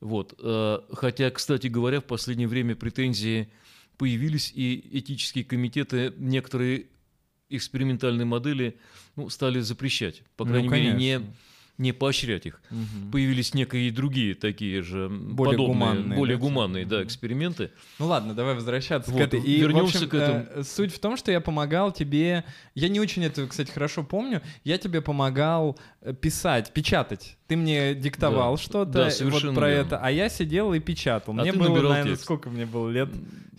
Вот. 0.02 0.34
э, 0.38 0.80
Хотя, 0.92 1.30
кстати 1.32 1.68
говоря, 1.68 2.02
в 2.02 2.06
последнее 2.06 2.50
время 2.50 2.76
претензии 2.76 3.50
появились, 3.98 4.52
и 4.54 4.84
этические 5.00 5.46
комитеты 5.46 6.14
некоторые 6.18 6.88
экспериментальные 7.50 8.26
модели 8.26 8.78
ну, 9.16 9.30
стали 9.30 9.60
запрещать. 9.60 10.24
По 10.36 10.44
Ну, 10.44 10.52
крайней 10.52 10.70
мере, 10.70 10.94
не. 10.94 11.22
Не 11.82 11.92
поощрять 11.92 12.46
их. 12.46 12.62
Мгм. 12.70 13.12
Появились 13.12 13.54
некие 13.54 13.92
другие 13.92 14.36
такие 14.36 14.82
же 14.84 15.10
Более 15.10 15.58
подобные, 15.58 15.68
гуманные, 15.68 16.18
более 16.18 16.38
да, 16.38 16.42
гуманные 16.42 16.86
да, 16.86 17.04
эксперименты. 17.04 17.72
Ну 18.00 18.06
ладно, 18.08 18.34
давай 18.34 18.54
возвращаться 18.56 19.10
к 19.12 19.14
Вот, 19.14 19.22
этой. 19.22 19.42
И, 19.42 19.60
вернемся 19.60 19.98
общем, 19.98 20.10
к 20.10 20.14
этому. 20.14 20.46
э, 20.56 20.64
суть 20.64 20.94
в 20.94 21.00
том, 21.00 21.18
что 21.18 21.32
я 21.32 21.42
помогал 21.42 21.92
тебе. 21.92 22.44
Я 22.76 22.88
не 22.88 23.00
очень 23.00 23.24
это, 23.26 23.48
кстати, 23.48 23.72
хорошо 23.72 24.04
помню. 24.04 24.42
Я 24.64 24.78
тебе 24.78 25.02
помогал 25.02 25.78
э, 26.02 26.14
писать, 26.14 26.72
печатать. 26.72 27.38
Ты 27.48 27.58
мне 27.58 27.96
диктовал 27.96 28.56
Да. 28.56 28.62
что-то 28.62 28.92
Да, 28.92 29.10
вот 29.26 29.42
про 29.56 29.70
верно. 29.70 29.86
это, 29.88 29.98
а 29.98 30.10
я 30.12 30.30
сидел 30.30 30.74
и 30.74 30.80
печатал. 30.80 31.34
А 31.38 31.42
мне 31.42 31.52
было, 31.52 31.68
наверное, 31.76 32.04
текст. 32.12 32.24
сколько 32.24 32.50
мне 32.50 32.66
было 32.66 32.90
лет? 32.90 33.10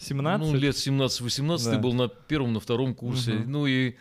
17? 0.01 0.47
Ну, 0.53 0.57
лет 0.59 0.75
17-18 0.77 1.65
Да. 1.65 1.71
ты 1.73 1.79
был 1.79 1.93
на 1.93 2.09
первом, 2.09 2.53
на 2.55 2.61
втором 2.61 2.95
курсе. 2.95 3.33
Мгм. 3.33 3.51
Ну 3.53 3.67
и 3.67 3.95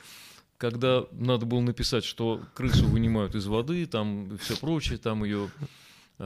когда 0.62 1.06
надо 1.12 1.48
было 1.48 1.60
написать, 1.60 2.04
что 2.04 2.40
крысу 2.54 2.86
вынимают 2.86 3.34
из 3.34 3.48
воды, 3.48 3.88
там 3.88 4.38
все 4.38 4.56
прочее, 4.56 5.00
там 5.00 5.24
ее 5.24 5.50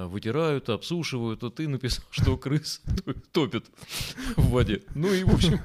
вытирают, 0.03 0.69
обсушивают, 0.69 1.39
то 1.39 1.49
ты 1.49 1.67
написал, 1.67 2.03
что 2.11 2.37
крыс 2.37 2.81
топит 3.31 3.65
в 4.35 4.49
воде. 4.49 4.81
Ну 4.93 5.13
и, 5.13 5.23
в 5.23 5.33
общем, 5.33 5.59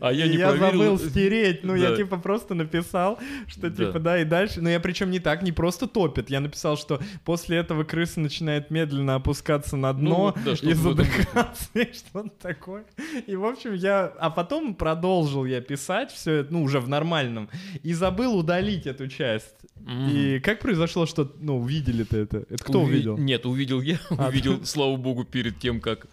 а 0.00 0.12
я 0.12 0.26
не 0.26 0.38
проверил. 0.38 0.96
забыл 0.96 0.98
стереть, 0.98 1.62
ну 1.64 1.74
я 1.74 1.90
Да. 1.90 1.96
типа 1.96 2.16
просто 2.18 2.54
написал, 2.54 3.18
что 3.46 3.68
Да. 3.70 3.84
типа 3.86 3.98
да 4.00 4.18
и 4.20 4.24
дальше, 4.24 4.60
но 4.60 4.70
я 4.70 4.80
причем 4.80 5.10
не 5.10 5.20
так, 5.20 5.42
не 5.42 5.52
просто 5.52 5.86
топит, 5.86 6.30
я 6.30 6.40
написал, 6.40 6.76
что 6.76 7.00
после 7.24 7.58
этого 7.58 7.84
крыса 7.84 8.20
начинает 8.20 8.70
медленно 8.70 9.16
опускаться 9.16 9.76
на 9.76 9.92
Ну 9.92 9.98
дно 10.00 10.16
вот, 10.34 10.38
да, 10.44 10.52
и 10.70 10.72
задыхаться, 10.72 11.68
и 11.74 11.92
что-то 11.92 12.30
такое. 12.40 12.84
И 13.26 13.36
в 13.36 13.44
общем 13.44 13.74
я, 13.74 14.06
а 14.18 14.30
потом 14.30 14.74
продолжил 14.74 15.44
я 15.44 15.60
писать 15.60 16.10
все 16.12 16.32
это, 16.36 16.52
ну 16.52 16.62
уже 16.62 16.80
в 16.80 16.88
нормальном, 16.88 17.48
и 17.82 17.92
забыл 17.92 18.36
удалить 18.36 18.86
эту 18.86 19.08
часть. 19.08 19.54
Мгм. 19.76 20.08
И 20.10 20.38
как 20.38 20.60
произошло, 20.60 21.06
что, 21.06 21.30
ну 21.40 21.58
увидели-то 21.58 22.16
это? 22.16 22.44
Это 22.48 22.62
кто 22.62 22.82
Уви- 22.82 22.84
увидел? 22.84 23.18
Нет, 23.18 23.41
увидел 23.48 23.80
я. 23.80 23.98
А, 24.10 24.28
увидел, 24.28 24.64
слава 24.64 24.96
богу, 24.96 25.24
перед 25.24 25.58
тем, 25.58 25.80
как 25.80 26.06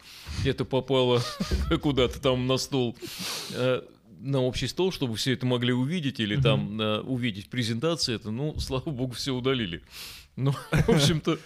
это 0.46 0.66
попало 0.66 1.22
куда-то 1.82 2.20
там 2.22 2.48
на 2.48 2.58
стол. 2.58 2.96
э, 3.54 3.82
На 4.22 4.40
общий 4.42 4.68
стол, 4.68 4.92
чтобы 4.92 5.16
все 5.16 5.34
это 5.34 5.46
могли 5.46 5.74
увидеть, 5.74 6.20
или 6.20 6.36
там 6.36 6.80
э, 6.82 7.00
увидеть 7.02 7.50
презентации 7.50 8.16
это, 8.16 8.32
ну, 8.32 8.58
слава 8.60 8.90
богу, 8.90 9.14
все 9.14 9.32
удалили. 9.34 9.82
Ну, 10.36 10.52
в 10.72 10.90
общем-то, 10.90 11.38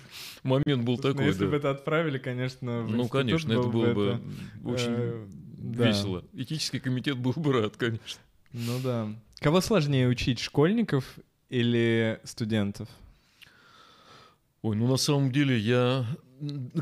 момент 0.44 0.84
был 0.84 0.96
ну, 0.98 1.02
такой, 1.02 1.26
если 1.26 1.46
бы 1.46 1.52
да. 1.52 1.58
это 1.58 1.70
отправили, 1.72 2.18
конечно, 2.20 2.84
Ну, 2.88 3.08
конечно, 3.08 3.52
это 3.52 3.62
был 3.64 3.72
было 3.72 3.94
бы 3.94 4.04
это, 4.06 4.22
очень 4.64 4.86
э, 4.90 5.26
да. 5.58 5.88
весело. 5.88 6.24
Этический 6.34 6.80
комитет 6.80 7.18
был 7.18 7.34
бы 7.34 7.54
рад, 7.54 7.76
конечно. 7.78 8.22
Ну 8.52 8.80
да. 8.84 9.08
Кого 9.40 9.62
сложнее 9.62 10.08
учить, 10.08 10.40
школьников 10.40 11.18
или 11.50 12.20
студентов? 12.24 12.88
Ой, 14.64 14.78
ну 14.78 14.88
на 14.88 14.96
самом 14.96 15.30
деле 15.30 15.60
я... 15.60 16.06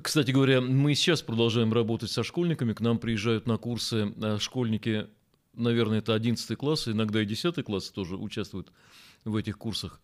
Кстати 0.03 0.29
говоря, 0.29 0.61
мы 0.61 0.93
сейчас 0.93 1.23
продолжаем 1.23 1.73
работать 1.73 2.11
со 2.11 2.21
школьниками. 2.21 2.73
К 2.73 2.79
нам 2.79 2.99
приезжают 2.99 3.47
на 3.47 3.57
курсы 3.57 4.13
э, 4.21 4.37
школьники, 4.39 5.07
наверное, 5.53 5.97
это 5.97 6.13
11 6.13 6.55
класс, 6.59 6.87
иногда 6.87 7.23
и 7.23 7.25
10 7.25 7.63
класс 7.65 7.89
тоже 7.89 8.17
участвуют 8.17 8.71
в 9.25 9.35
этих 9.35 9.57
курсах. 9.57 9.99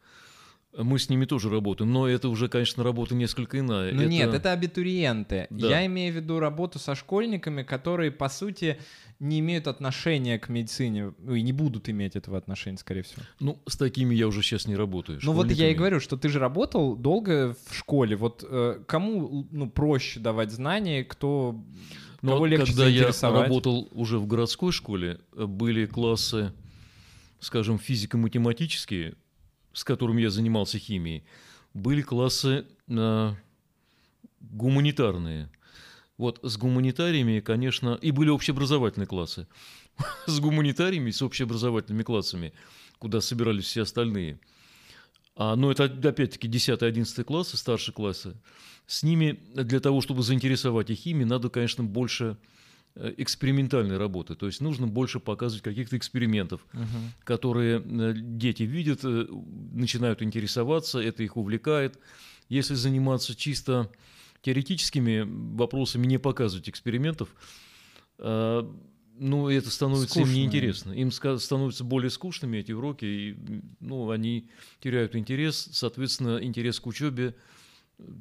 Мы 0.76 0.99
с 0.99 1.09
ними 1.09 1.26
тоже 1.26 1.49
работаем, 1.49 1.91
но 1.91 2.07
это 2.07 2.30
уже, 2.30 2.49
конечно, 2.49 2.84
работа 2.84 3.15
несколько 3.15 3.59
иная. 3.59 3.93
Ну 3.93 4.03
нет, 4.03 4.34
это 4.34 4.51
абитуриенты. 4.51 5.47
Да. 5.49 5.68
Я 5.70 5.86
имею 5.88 6.13
в 6.13 6.18
виду 6.18 6.39
работу 6.39 6.78
со 6.78 6.93
школьниками, 6.93 7.63
которые, 7.63 8.11
по 8.11 8.30
сути, 8.30 8.78
не 9.20 9.39
имеют 9.39 9.68
отношения 9.68 10.38
к 10.38 10.49
медицине, 10.49 11.13
ну 11.18 11.34
и 11.34 11.41
не 11.41 11.53
будут 11.53 11.89
иметь 11.89 12.15
этого 12.15 12.38
отношения, 12.38 12.78
скорее 12.78 13.01
всего. 13.01 13.24
Ну, 13.39 13.59
с 13.68 13.76
такими 13.76 14.13
я 14.13 14.28
уже 14.28 14.43
сейчас 14.43 14.68
не 14.68 14.76
работаю. 14.76 15.20
Ну 15.24 15.34
вот 15.34 15.49
я 15.49 15.72
и 15.72 15.74
говорю, 15.74 15.99
что 15.99 16.18
ты 16.18 16.30
же 16.30 16.39
работал 16.39 16.95
долго 16.95 17.55
в 17.70 17.76
школе. 17.76 18.15
Вот 18.15 18.45
э, 18.47 18.80
кому 18.86 19.47
ну, 19.51 19.70
проще 19.70 20.20
давать 20.20 20.51
знания, 20.51 21.03
кто 21.03 21.59
Но 22.22 22.34
кого 22.34 22.45
легче 22.45 22.68
когда 22.68 22.88
я 22.88 23.11
работал 23.22 23.88
уже 23.91 24.20
в 24.20 24.28
городской 24.28 24.72
школе, 24.72 25.20
э, 25.36 25.45
были 25.45 25.88
классы, 25.88 26.53
скажем, 27.39 27.80
физико-математические, 27.80 29.15
с 29.78 29.84
которыми 29.84 30.23
я 30.23 30.32
занимался 30.32 30.80
химией, 30.80 31.23
были 31.75 32.01
классы 32.01 32.65
э, 32.88 33.34
гуманитарные. 34.39 35.51
Вот 36.17 36.39
с 36.41 36.57
гуманитариями, 36.57 37.41
конечно, 37.41 37.93
и 38.01 38.09
были 38.09 38.30
общеобразовательные 38.30 39.05
классы. 39.05 39.47
С 40.25 40.39
гуманитариями, 40.39 41.11
с 41.11 41.21
общеобразовательными 41.21 42.01
классами, 42.01 42.53
куда 42.97 43.21
собирались 43.21 43.65
все 43.65 43.84
остальные. 43.84 44.39
А, 45.36 45.55
но 45.55 45.71
это 45.71 45.84
опять-таки 45.84 46.47
10-11 46.47 47.23
классы, 47.23 47.55
старшие 47.55 47.93
классы. 47.93 48.36
С 48.88 49.03
ними 49.03 49.39
для 49.53 49.80
того, 49.80 50.01
чтобы 50.01 50.23
заинтересовать 50.23 50.89
их 50.89 50.97
химией, 50.97 51.28
надо, 51.28 51.49
конечно, 51.51 51.84
больше 51.84 52.38
экспериментальной 53.18 53.98
работы. 53.98 54.36
То 54.36 54.48
есть 54.48 54.62
нужно 54.62 54.88
больше 54.88 55.20
показывать 55.20 55.64
каких-то 55.64 55.98
экспериментов, 55.98 56.66
Мгм. 56.74 57.14
которые 57.24 57.82
э, 57.84 58.14
дети 58.16 58.64
видят, 58.64 59.02
э, 59.04 59.26
начинают 59.74 60.22
интересоваться, 60.22 61.00
это 61.00 61.24
их 61.24 61.38
увлекает. 61.38 62.00
Если 62.50 62.76
заниматься 62.76 63.36
чисто 63.36 63.91
теоретическими 64.41 65.26
вопросами, 65.56 66.06
не 66.08 66.18
показывать 66.18 66.70
экспериментов, 66.70 67.36
э, 68.20 68.74
ну, 69.20 69.50
это 69.50 69.70
становится 69.72 70.20
им 70.20 70.26
Скучно. 70.26 70.39
неинтересно. 70.39 70.91
Им 70.91 71.12
становятся 71.12 71.84
более 71.84 72.10
скучными 72.12 72.58
эти 72.58 72.72
уроки, 72.72 73.06
и, 73.06 73.38
ну, 73.80 74.10
они 74.12 74.50
теряют 74.80 75.16
интерес, 75.16 75.70
соответственно, 75.72 76.38
интерес 76.41 76.80
к 76.80 76.86
учебе 76.88 77.36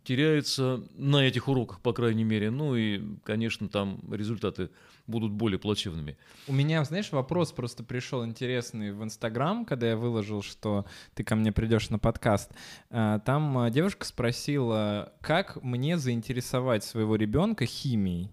теряется 0.05 0.83
на 0.95 1.27
этих 1.27 1.49
уроках, 1.49 1.81
по 1.81 1.93
крайней 1.93 2.25
мере. 2.25 2.51
Ну 2.51 2.75
и, 2.75 3.03
конечно, 3.25 3.69
там 3.69 4.01
результаты 4.11 4.71
будут 5.07 5.33
более 5.33 5.59
плачевными. 5.59 6.17
У 6.47 6.53
меня, 6.53 6.83
знаешь, 6.85 7.13
вопрос 7.13 7.53
просто 7.53 7.85
пришел 7.85 8.25
интересный 8.25 8.93
в 8.93 9.03
Инстаграм, 9.03 9.65
когда 9.65 9.89
я 9.89 9.97
выложил, 9.97 10.43
что 10.43 10.87
ты 11.15 11.25
ко 11.25 11.37
мне 11.37 11.53
придешь 11.53 11.91
на 11.91 11.99
подкаст. 11.99 12.53
А, 12.91 13.19
Там 13.21 13.59
а, 13.59 13.71
девушка 13.71 14.07
спросила, 14.07 15.13
как 15.21 15.63
мне 15.63 15.99
заинтересовать 15.99 16.83
своего 16.83 17.17
ребенка 17.17 17.67
химией. 17.67 18.31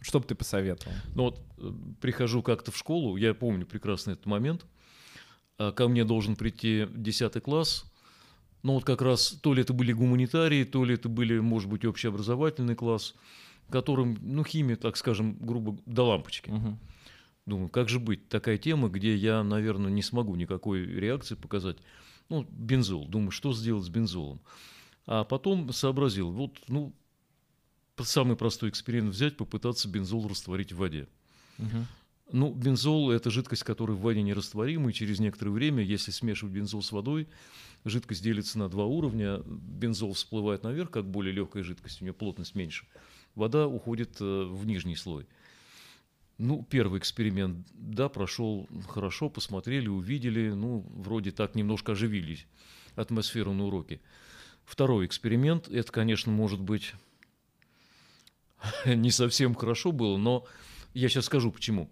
Что 0.00 0.20
бы 0.20 0.26
ты 0.26 0.34
посоветовал? 0.34 0.94
Ну 1.14 1.22
вот 1.24 1.40
э, 1.58 1.72
прихожу 2.00 2.42
как-то 2.42 2.70
в 2.70 2.76
школу, 2.76 3.16
я 3.16 3.34
помню 3.34 3.66
прекрасно 3.66 4.12
этот 4.12 4.26
момент, 4.26 4.64
а, 5.58 5.72
ко 5.72 5.88
мне 5.88 6.04
должен 6.04 6.36
прийти 6.36 6.86
10 6.90 7.42
класс, 7.42 7.84
ну 8.62 8.74
вот 8.74 8.84
как 8.84 9.02
раз 9.02 9.30
то 9.42 9.54
ли 9.54 9.62
это 9.62 9.72
были 9.72 9.92
гуманитарии, 9.92 10.64
то 10.64 10.84
ли 10.84 10.94
это 10.94 11.08
были, 11.08 11.38
может 11.38 11.68
быть, 11.68 11.84
общеобразовательный 11.84 12.74
класс, 12.74 13.14
которым, 13.70 14.18
ну, 14.20 14.44
химия, 14.44 14.76
так 14.76 14.96
скажем, 14.96 15.36
грубо, 15.40 15.78
до 15.86 16.04
лампочки. 16.04 16.50
Мгм. 16.50 16.78
Думаю, 17.46 17.68
как 17.68 17.88
же 17.88 17.98
быть? 17.98 18.28
Такая 18.28 18.58
тема, 18.58 18.88
где 18.88 19.14
я, 19.14 19.42
наверное, 19.42 19.90
не 19.90 20.02
смогу 20.02 20.34
никакой 20.34 20.84
реакции 20.84 21.34
показать. 21.34 21.78
Ну, 22.28 22.46
бензол. 22.50 23.06
Думаю, 23.06 23.30
что 23.30 23.52
сделать 23.52 23.84
с 23.84 23.88
бензолом? 23.88 24.40
А 25.06 25.24
потом 25.24 25.72
сообразил, 25.72 26.30
вот, 26.30 26.58
ну, 26.68 26.92
самый 27.96 28.36
простой 28.36 28.68
эксперимент 28.68 29.14
взять, 29.14 29.36
попытаться 29.36 29.88
бензол 29.88 30.28
растворить 30.28 30.72
в 30.72 30.76
воде. 30.76 31.08
Мгм. 31.56 31.86
Ну, 32.30 32.52
бензол– 32.52 33.10
это 33.12 33.30
жидкость, 33.30 33.64
которая 33.64 33.96
в 33.96 34.00
воде 34.00 34.22
нерастворима, 34.22 34.90
и 34.90 34.92
через 34.92 35.18
некоторое 35.18 35.50
время, 35.50 35.82
если 35.82 36.10
смешивать 36.10 36.52
бензол 36.52 36.82
с 36.82 36.92
водой, 36.92 37.26
жидкость 37.84 38.22
делится 38.22 38.58
на 38.58 38.68
два 38.68 38.84
уровня. 38.84 39.40
Бензол 39.46 40.12
всплывает 40.12 40.62
наверх, 40.62 40.90
как 40.90 41.08
более 41.10 41.32
легкая 41.32 41.62
жидкость, 41.62 42.02
у 42.02 42.04
нее 42.04 42.12
плотность 42.12 42.54
меньше. 42.54 42.86
Вода 43.34 43.66
уходит 43.66 44.20
э, 44.20 44.44
в 44.44 44.66
нижний 44.66 44.96
слой. 44.96 45.26
Ну, 46.36 46.66
первый 46.68 46.98
эксперимент, 46.98 47.66
да, 47.72 48.08
прошел 48.08 48.68
хорошо, 48.88 49.30
посмотрели, 49.30 49.88
увидели, 49.88 50.50
ну, 50.50 50.86
вроде 50.94 51.30
так 51.30 51.54
немножко 51.54 51.92
оживились 51.92 52.46
атмосферу 52.94 53.54
на 53.54 53.64
уроке. 53.64 54.00
Второй 54.64 55.06
эксперимент, 55.06 55.68
это, 55.68 55.90
конечно, 55.90 56.30
может 56.30 56.60
быть 56.60 56.92
не 58.84 59.10
совсем 59.10 59.54
хорошо 59.54 59.92
было, 59.92 60.16
но 60.16 60.46
я 60.94 61.08
сейчас 61.08 61.24
скажу 61.26 61.50
почему. 61.50 61.90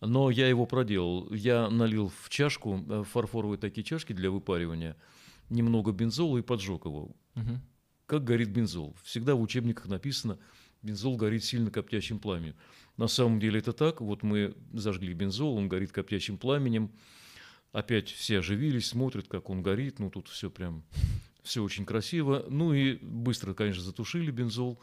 Но 0.00 0.30
я 0.30 0.48
его 0.48 0.66
проделал. 0.66 1.32
Я 1.32 1.70
налил 1.70 2.12
в 2.22 2.28
чашку, 2.28 2.84
э, 2.88 3.04
фарфоровые 3.04 3.58
такие 3.58 3.82
чашки 3.82 4.12
для 4.12 4.30
выпаривания, 4.30 4.96
немного 5.48 5.92
бензола 5.92 6.38
и 6.38 6.42
поджег 6.42 6.84
его. 6.84 7.16
Мгм. 7.34 7.60
Как 8.06 8.24
горит 8.24 8.50
бензол? 8.50 8.94
Всегда 9.02 9.34
в 9.34 9.40
учебниках 9.40 9.86
написано, 9.86 10.38
бензол 10.82 11.16
горит 11.16 11.44
сильно 11.44 11.70
коптящим 11.70 12.18
пламенем. 12.18 12.54
На 12.96 13.08
самом 13.08 13.40
деле 13.40 13.58
это 13.58 13.72
так. 13.72 14.00
Вот 14.00 14.22
мы 14.22 14.54
зажгли 14.72 15.12
бензол, 15.12 15.56
он 15.56 15.68
горит 15.68 15.92
коптящим 15.92 16.38
пламенем. 16.38 16.92
Опять 17.72 18.08
все 18.10 18.38
оживились, 18.38 18.86
смотрят, 18.86 19.28
как 19.28 19.50
он 19.50 19.62
горит. 19.62 19.98
Ну, 19.98 20.10
тут 20.10 20.28
все 20.28 20.50
прям, 20.50 20.84
все 21.42 21.62
очень 21.62 21.84
красиво. 21.84 22.46
Ну 22.48 22.72
и 22.72 22.96
быстро, 22.96 23.54
конечно, 23.54 23.82
затушили 23.82 24.30
бензол. 24.30 24.80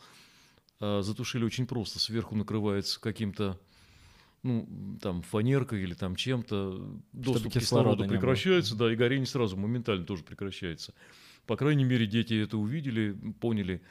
А, 0.80 1.02
затушили 1.02 1.44
очень 1.44 1.66
просто. 1.66 2.00
Сверху 2.00 2.36
накрывается 2.36 3.00
каким-то, 3.00 3.60
ну, 4.44 4.98
там, 5.02 5.22
фанеркой 5.22 5.84
или 5.84 5.94
там 5.94 6.16
чем-то. 6.16 7.00
Доступ 7.14 7.52
к 7.52 7.56
кислорода 7.56 8.04
кислороду 8.04 8.08
прекращается, 8.08 8.76
да, 8.76 8.92
и 8.92 8.96
горение 8.96 9.26
сразу 9.26 9.58
моментально 9.58 10.06
тоже 10.06 10.24
прекращается. 10.24 10.94
По 11.46 11.58
крайней 11.58 11.86
мере, 11.86 12.06
дети 12.06 12.42
это 12.42 12.58
увидели, 12.58 13.18
поняли. 13.40 13.82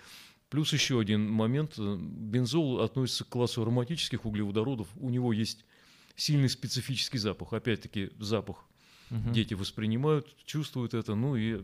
Плюс 0.49 0.73
еще 0.73 1.01
один 1.01 1.31
момент. 1.31 1.79
Бензол 1.79 2.81
относится 2.81 3.25
к 3.25 3.29
классу 3.29 3.63
ароматических 3.63 4.25
углеводородов. 4.27 4.89
У 4.97 5.09
него 5.09 5.33
есть 5.33 5.65
сильный 6.15 6.51
специфический 6.51 7.19
запах. 7.19 7.55
Опять-таки 7.55 8.11
запах 8.19 8.65
угу. 9.11 9.31
дети 9.31 9.55
воспринимают, 9.55 10.37
чувствуют 10.45 10.95
это. 10.95 11.15
Ну 11.15 11.37
и 11.37 11.63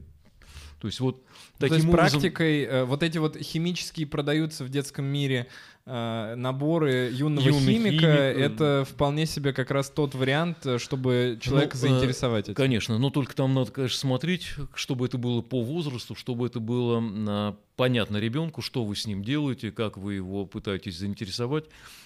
то 0.80 0.86
есть 0.86 1.00
вот 1.00 1.24
таким 1.58 1.68
То 1.68 1.74
есть 1.74 1.88
образом... 1.88 2.20
практикой 2.20 2.62
э, 2.62 2.84
вот 2.84 3.02
эти 3.02 3.18
вот 3.18 3.36
химические 3.36 4.06
продаются 4.06 4.64
в 4.64 4.68
детском 4.68 5.04
мире 5.04 5.48
наборы 5.88 7.10
юного 7.12 7.46
Юный 7.46 7.60
химика, 7.60 7.90
химик, 7.90 8.02
э, 8.02 8.06
это 8.06 8.86
вполне 8.88 9.26
себе 9.26 9.52
как 9.52 9.70
раз 9.70 9.90
тот 9.90 10.14
вариант, 10.14 10.66
э, 10.66 10.78
чтобы 10.78 11.38
человека 11.40 11.76
ну, 11.76 11.80
заинтересовать. 11.80 12.46
Этим. 12.46 12.54
Конечно, 12.54 12.98
но 12.98 13.10
только 13.10 13.34
там 13.34 13.54
надо, 13.54 13.70
конечно, 13.70 13.98
смотреть, 13.98 14.54
чтобы 14.74 15.06
это 15.06 15.18
было 15.18 15.40
по 15.40 15.62
возрасту, 15.62 16.14
чтобы 16.14 16.46
это 16.46 16.60
было 16.60 17.02
э, 17.02 17.54
понятно 17.76 18.18
ребенку, 18.18 18.60
что 18.60 18.84
вы 18.84 18.96
с 18.96 19.06
ним 19.06 19.22
делаете, 19.22 19.70
как 19.70 19.96
вы 19.96 20.14
его 20.14 20.44
пытаетесь 20.46 20.98
заинтересовать. 20.98 21.64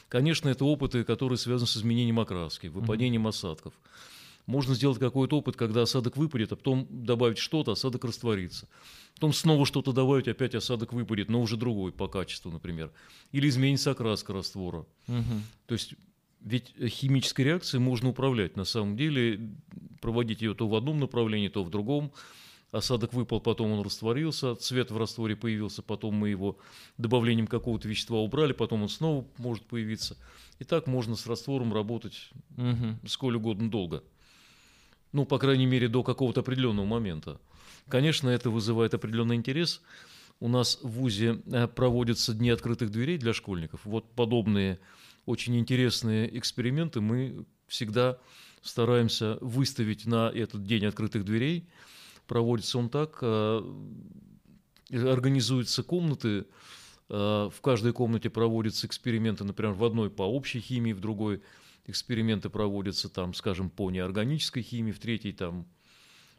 Конечно, 0.09 0.49
это 0.49 0.65
опыты, 0.65 1.05
которые 1.05 1.39
связаны 1.39 1.67
с 1.67 1.77
изменением 1.77 2.21
окраски, 2.21 2.67
выпадением 2.69 3.27
mm-hmm. 3.27 3.31
осадков. 3.31 3.73
Можно 4.47 4.75
сделать 4.75 4.99
какой-то 4.99 5.39
опыт, 5.39 5.57
когда 5.57 5.83
осадок 5.83 6.17
выпадет, 6.17 6.53
а 6.53 6.57
потом 6.57 6.87
добавить 6.91 7.39
что-то, 7.39 7.73
осадок 7.73 8.05
растворится. 8.05 8.69
Потом 9.15 9.33
снова 9.33 9.67
что-то 9.67 9.93
добавить, 9.93 10.27
опять 10.27 10.55
осадок 10.55 10.93
выпадет, 10.93 11.29
но 11.29 11.41
уже 11.41 11.57
другой 11.57 11.93
по 11.93 12.09
качеству, 12.09 12.51
например. 12.51 12.91
Или 13.31 13.49
изменится 13.49 13.93
окраска 13.93 14.33
раствора. 14.33 14.85
Угу. 15.07 15.41
То 15.67 15.75
есть 15.75 15.95
ведь 16.41 16.75
химической 16.89 17.43
реакцией 17.43 17.81
можно 17.81 18.09
управлять. 18.09 18.57
На 18.57 18.65
самом 18.65 18.97
деле 18.97 19.55
проводить 20.01 20.43
ее 20.43 20.55
то 20.55 20.67
в 20.67 20.75
одном 20.75 20.99
направлении, 20.99 21.49
то 21.49 21.63
в 21.63 21.71
другом. 21.71 22.13
Осадок 22.73 23.13
выпал, 23.13 23.39
потом 23.39 23.71
он 23.71 23.85
растворился, 23.85 24.57
цвет 24.57 24.91
в 24.91 24.97
растворе 24.97 25.37
появился, 25.37 25.83
потом 25.83 26.15
мы 26.15 26.31
его 26.31 26.57
добавлением 26.97 27.47
какого-то 27.47 27.87
вещества 27.87 28.19
убрали, 28.19 28.55
потом 28.55 28.83
он 28.83 28.89
снова 28.89 29.27
может 29.37 29.67
появиться. 29.67 30.17
И 30.59 30.65
так 30.65 30.87
можно 30.87 31.15
с 31.15 31.27
раствором 31.27 31.75
работать 31.75 32.31
угу. 32.57 33.07
сколь 33.07 33.37
угодно 33.37 33.71
долго 33.71 34.03
ну, 35.13 35.25
по 35.25 35.39
крайней 35.39 35.67
мере, 35.67 35.89
до 35.89 36.03
какого-то 36.03 36.41
определенного 36.41 36.87
момента. 36.87 37.41
Конечно, 37.89 38.29
это 38.29 38.51
вызывает 38.51 38.95
определенный 38.95 39.37
интерес. 39.37 39.83
У 40.41 40.49
нас 40.49 40.79
в 40.83 40.89
ВУЗе 40.89 41.43
э, 41.47 41.69
проводятся 41.69 42.35
дни 42.35 42.51
открытых 42.51 42.91
дверей 42.91 43.19
для 43.19 43.33
школьников. 43.33 43.81
Вот 43.85 44.11
подобные 44.15 44.81
очень 45.27 45.59
интересные 45.59 46.37
эксперименты 46.39 47.01
мы 47.01 47.45
всегда 47.67 48.19
стараемся 48.63 49.39
выставить 49.41 50.07
на 50.07 50.31
этот 50.31 50.65
день 50.65 50.87
открытых 50.87 51.25
дверей. 51.25 51.69
Проводится 52.27 52.79
он 52.79 52.89
так, 52.89 53.19
э, 53.21 53.63
организуются 54.91 55.83
комнаты, 55.83 56.47
э, 57.09 57.51
в 57.53 57.61
каждой 57.61 57.93
комнате 57.93 58.31
проводятся 58.31 58.87
эксперименты, 58.87 59.45
например, 59.45 59.75
в 59.75 59.85
одной 59.85 60.11
по 60.11 60.23
общей 60.23 60.61
химии, 60.61 60.93
в 60.93 61.01
другой 61.01 61.43
эксперименты 61.87 62.49
проводятся 62.49 63.09
там, 63.09 63.35
скажем, 63.35 63.71
по 63.71 63.91
неорганической 63.91 64.63
химии, 64.63 64.93
в 64.93 64.99
третьей 64.99 65.33
там 65.33 65.67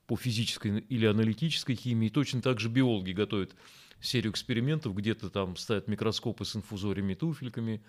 по 0.08 0.16
физической 0.16 0.80
или 0.80 1.06
аналитической 1.06 1.76
химии. 1.76 2.08
И 2.08 2.10
точно 2.10 2.42
так 2.42 2.60
же 2.60 2.70
биологи 2.70 3.12
готовят 3.12 3.56
серию 4.02 4.34
экспериментов, 4.34 4.94
где-то 4.96 5.30
там 5.30 5.56
ставят 5.56 5.88
микроскопы 5.88 6.44
с 6.44 6.56
инфузориями, 6.56 7.14
туфельками, 7.14 7.82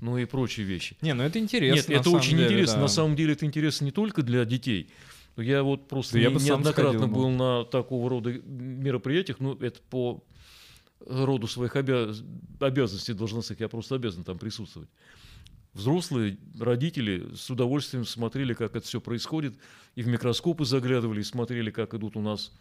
ну 0.00 0.16
и 0.16 0.24
прочие 0.24 0.64
вещи. 0.64 0.96
Не, 1.02 1.12
ну 1.12 1.22
это 1.22 1.38
интересно. 1.38 1.92
Нет, 1.92 2.00
это 2.00 2.10
очень 2.10 2.38
деле, 2.38 2.46
интересно. 2.46 2.76
Да. 2.76 2.82
На 2.82 2.88
самом 2.88 3.16
деле 3.16 3.34
это 3.34 3.44
интересно 3.44 3.84
не 3.84 3.90
только 3.90 4.22
для 4.22 4.44
детей. 4.46 4.90
Я 5.36 5.62
вот 5.62 5.86
просто 5.86 6.14
да 6.14 6.18
не, 6.18 6.24
я 6.24 6.30
бы 6.30 6.40
неоднократно 6.40 6.98
сходил, 6.98 7.14
был 7.14 7.30
на 7.30 7.64
такого 7.64 8.08
рода 8.08 8.32
мероприятиях, 8.32 9.40
ну 9.40 9.54
это 9.54 9.78
по 9.90 10.24
роду 11.06 11.46
своих 11.46 11.76
обяз... 11.76 12.24
обязанностей 12.58 13.12
должностных, 13.12 13.60
я 13.60 13.68
просто 13.68 13.94
обязан 13.94 14.24
там 14.24 14.38
присутствовать 14.38 14.88
взрослые 15.74 16.38
родители 16.58 17.34
с 17.34 17.50
удовольствием 17.50 18.04
смотрели, 18.04 18.54
как 18.54 18.76
это 18.76 18.86
все 18.86 19.00
происходит, 19.00 19.54
и 19.94 20.02
в 20.02 20.08
микроскопы 20.08 20.64
заглядывали, 20.64 21.20
и 21.20 21.24
смотрели, 21.24 21.70
как 21.70 21.94
идут 21.94 22.16
у 22.16 22.20
нас 22.20 22.52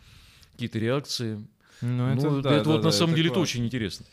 какие-то 0.54 0.80
реакции. 0.80 1.46
Ну, 1.82 2.08
это, 2.08 2.30
ну, 2.30 2.42
да, 2.42 2.54
это 2.54 2.66
да, 2.66 2.72
вот 2.72 2.82
да, 2.82 2.86
на 2.86 2.92
самом 2.92 3.16
деле 3.16 3.30
классно. 3.30 3.42
это 3.42 3.44
очень 3.44 3.66
интересно. 3.66 4.06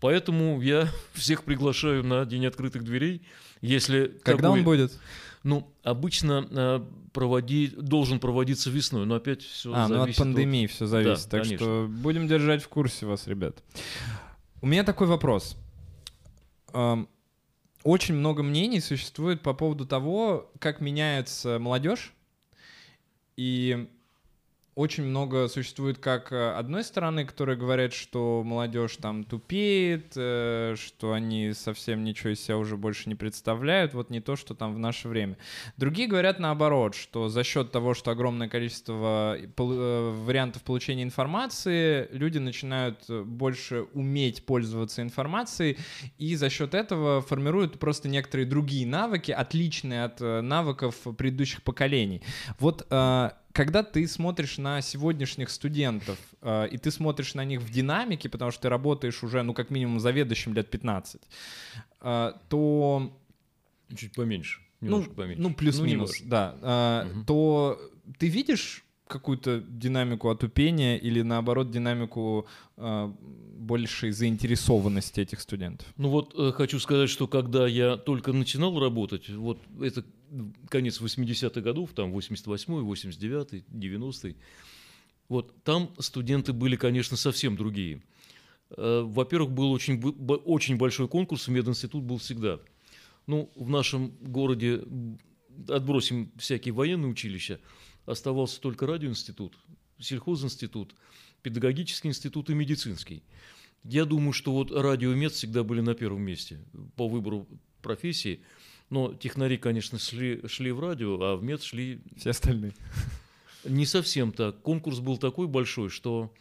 Поэтому 0.00 0.60
я 0.60 0.88
всех 1.12 1.44
приглашаю 1.44 2.04
на 2.04 2.24
День 2.24 2.46
открытых 2.46 2.84
дверей. 2.84 3.22
Если 3.60 4.18
Когда 4.22 4.44
такой, 4.44 4.58
он 4.58 4.64
будет? 4.64 4.92
Ну, 5.42 5.72
обычно 5.84 6.46
э, 6.50 6.80
проводи, 7.12 7.68
должен 7.68 8.18
проводиться 8.18 8.68
весной, 8.68 9.06
но 9.06 9.14
опять 9.14 9.42
все 9.42 9.72
а, 9.72 9.86
зависит. 9.86 10.06
ну 10.06 10.10
от 10.10 10.16
пандемии 10.16 10.64
от... 10.64 10.72
все 10.72 10.86
зависит. 10.86 11.24
Да, 11.24 11.30
так 11.30 11.42
конечно. 11.42 11.56
что 11.58 11.86
будем 11.88 12.26
держать 12.26 12.62
в 12.62 12.68
курсе 12.68 13.06
вас, 13.06 13.28
ребят. 13.28 13.62
У 14.60 14.66
меня 14.66 14.82
такой 14.82 15.06
вопрос 15.06 15.56
очень 17.86 18.14
много 18.14 18.42
мнений 18.42 18.80
существует 18.80 19.42
по 19.42 19.54
поводу 19.54 19.86
того, 19.86 20.50
как 20.58 20.80
меняется 20.80 21.58
молодежь. 21.60 22.12
И 23.36 23.88
очень 24.76 25.04
много 25.04 25.48
существует 25.48 25.98
как 25.98 26.32
э, 26.32 26.50
одной 26.52 26.84
стороны, 26.84 27.24
которые 27.24 27.56
говорят, 27.56 27.94
что 27.94 28.42
молодежь 28.44 28.98
там 28.98 29.24
тупеет, 29.24 30.12
э, 30.16 30.74
что 30.76 31.14
они 31.14 31.54
совсем 31.54 32.04
ничего 32.04 32.34
из 32.34 32.44
себя 32.44 32.58
уже 32.58 32.76
больше 32.76 33.08
не 33.08 33.14
представляют, 33.14 33.94
вот 33.94 34.10
не 34.10 34.20
то, 34.20 34.36
что 34.36 34.54
там 34.54 34.74
в 34.74 34.78
наше 34.78 35.08
время. 35.08 35.38
Другие 35.78 36.06
говорят 36.06 36.38
наоборот, 36.38 36.94
что 36.94 37.30
за 37.30 37.42
счет 37.42 37.72
того, 37.72 37.94
что 37.94 38.10
огромное 38.10 38.50
количество 38.50 39.38
э, 39.38 39.48
вариантов 39.56 40.62
получения 40.62 41.04
информации, 41.04 42.08
люди 42.12 42.36
начинают 42.36 43.08
больше 43.08 43.86
уметь 43.94 44.44
пользоваться 44.44 45.00
информацией, 45.00 45.78
и 46.18 46.36
за 46.36 46.50
счет 46.50 46.74
этого 46.74 47.22
формируют 47.22 47.78
просто 47.78 48.10
некоторые 48.10 48.44
другие 48.44 48.86
навыки, 48.86 49.32
отличные 49.32 50.04
от 50.04 50.20
навыков 50.20 50.96
предыдущих 51.16 51.62
поколений. 51.62 52.20
Вот 52.58 52.86
когда 53.56 53.82
ты 53.82 54.06
смотришь 54.06 54.58
на 54.58 54.82
сегодняшних 54.82 55.48
студентов, 55.48 56.18
э, 56.42 56.68
и 56.68 56.76
ты 56.76 56.90
смотришь 56.90 57.34
на 57.34 57.44
них 57.44 57.62
в 57.62 57.70
динамике, 57.70 58.28
потому 58.28 58.50
что 58.50 58.62
ты 58.62 58.68
работаешь 58.68 59.22
уже, 59.22 59.42
ну, 59.42 59.54
как 59.54 59.70
минимум, 59.70 59.98
заведующим 59.98 60.54
лет 60.54 60.70
15, 60.70 61.22
э, 62.02 62.32
то... 62.48 63.12
Чуть 63.96 64.12
поменьше. 64.12 64.60
Ну, 64.80 65.02
поменьше. 65.04 65.42
ну 65.42 65.54
плюс-минус, 65.54 66.20
ну, 66.20 66.28
да. 66.28 66.54
Э, 66.62 67.10
угу. 67.10 67.24
То 67.24 67.80
ты 68.18 68.28
видишь 68.28 68.84
какую-то 69.06 69.60
динамику 69.60 70.28
отупения 70.28 70.96
или 70.96 71.22
наоборот 71.22 71.70
динамику 71.70 72.46
э, 72.76 73.12
большей 73.56 74.10
заинтересованности 74.10 75.20
этих 75.20 75.40
студентов? 75.40 75.86
Ну 75.96 76.08
вот 76.10 76.34
э, 76.36 76.52
хочу 76.52 76.78
сказать, 76.80 77.08
что 77.08 77.26
когда 77.26 77.66
я 77.66 77.96
только 77.96 78.32
начинал 78.32 78.78
работать, 78.78 79.30
вот 79.30 79.58
это 79.80 80.04
конец 80.68 81.00
80-х 81.00 81.60
годов, 81.60 81.92
там 81.94 82.14
88-й, 82.14 82.82
89-й, 82.82 83.64
90-й, 83.70 84.36
вот 85.28 85.62
там 85.64 85.94
студенты 85.98 86.52
были, 86.52 86.76
конечно, 86.76 87.16
совсем 87.16 87.56
другие. 87.56 88.02
Э, 88.70 89.02
во-первых, 89.04 89.52
был 89.52 89.72
очень, 89.72 90.00
очень 90.44 90.76
большой 90.76 91.08
конкурс, 91.08 91.48
мединститут 91.48 92.04
был 92.04 92.18
всегда. 92.18 92.60
Ну, 93.26 93.50
в 93.56 93.68
нашем 93.68 94.10
городе, 94.20 94.84
отбросим 95.68 96.30
всякие 96.36 96.72
военные 96.72 97.10
училища, 97.10 97.60
оставался 98.04 98.60
только 98.60 98.86
радиоинститут, 98.86 99.56
сельхозинститут, 99.98 100.94
педагогический 101.42 102.08
институт 102.08 102.50
и 102.50 102.54
медицинский. 102.54 103.22
Я 103.82 104.04
думаю, 104.04 104.32
что 104.32 104.52
вот 104.52 104.70
радио 104.72 105.12
и 105.12 105.16
мед 105.16 105.32
всегда 105.32 105.62
были 105.62 105.80
на 105.80 105.94
первом 105.94 106.22
месте 106.22 106.60
по 106.96 107.08
выбору 107.08 107.46
профессии. 107.82 108.40
Но 108.90 109.14
технари, 109.14 109.56
конечно, 109.56 109.98
шли, 109.98 110.46
шли 110.46 110.70
в 110.70 110.80
радио, 110.80 111.20
а 111.20 111.36
в 111.36 111.42
мед 111.42 111.62
шли... 111.62 112.00
Все 112.16 112.30
остальные. 112.30 112.72
Не 113.64 113.84
совсем 113.84 114.32
так. 114.32 114.60
Конкурс 114.62 115.00
был 115.00 115.16
такой 115.16 115.48
большой, 115.48 115.88
что 115.88 116.32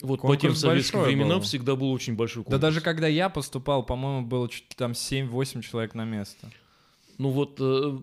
вот 0.00 0.20
конкурс 0.20 0.36
по 0.36 0.40
тем 0.40 0.54
советским 0.54 1.02
временам 1.02 1.38
был. 1.38 1.44
всегда 1.44 1.74
был 1.74 1.90
очень 1.90 2.14
большой 2.14 2.44
конкурс. 2.44 2.60
Да 2.60 2.66
даже 2.66 2.80
когда 2.80 3.08
я 3.08 3.28
поступал, 3.28 3.84
по-моему, 3.84 4.26
было 4.26 4.48
чуть 4.48 4.68
там 4.76 4.92
7-8 4.92 5.62
человек 5.62 5.94
на 5.94 6.04
место. 6.04 6.50
Ну 7.18 7.30
вот 7.30 7.56
э, 7.60 7.98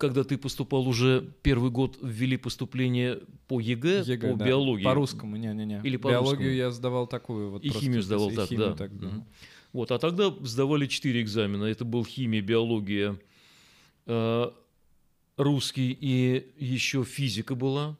когда 0.00 0.24
ты 0.24 0.38
поступал 0.38 0.88
уже 0.88 1.32
первый 1.42 1.70
год, 1.70 1.98
ввели 2.02 2.36
поступление 2.36 3.20
по 3.46 3.60
ЕГЭ, 3.60 4.02
ЕГЭ 4.06 4.32
по 4.32 4.36
да. 4.36 4.46
биологии. 4.46 4.84
По-русскому, 4.84 5.36
не-не-не. 5.36 5.80
Или 5.84 5.96
по 5.96 6.08
Биологию 6.08 6.54
я 6.54 6.70
сдавал 6.70 7.06
такую. 7.06 7.50
Вот 7.50 7.64
и 7.64 7.68
химию 7.68 8.02
сдавал 8.02 8.30
так, 8.30 8.48
да. 8.50 8.74
Так, 8.74 8.98
да. 8.98 9.08
Угу. 9.08 9.26
Вот, 9.72 9.90
а 9.92 9.98
тогда 9.98 10.34
сдавали 10.42 10.86
четыре 10.86 11.22
экзамена. 11.22 11.64
Это 11.64 11.84
был 11.84 12.04
химия, 12.04 12.42
биология, 12.42 13.18
э, 14.06 14.50
русский 15.36 15.96
и 15.98 16.52
еще 16.58 17.04
физика 17.04 17.54
была, 17.54 17.96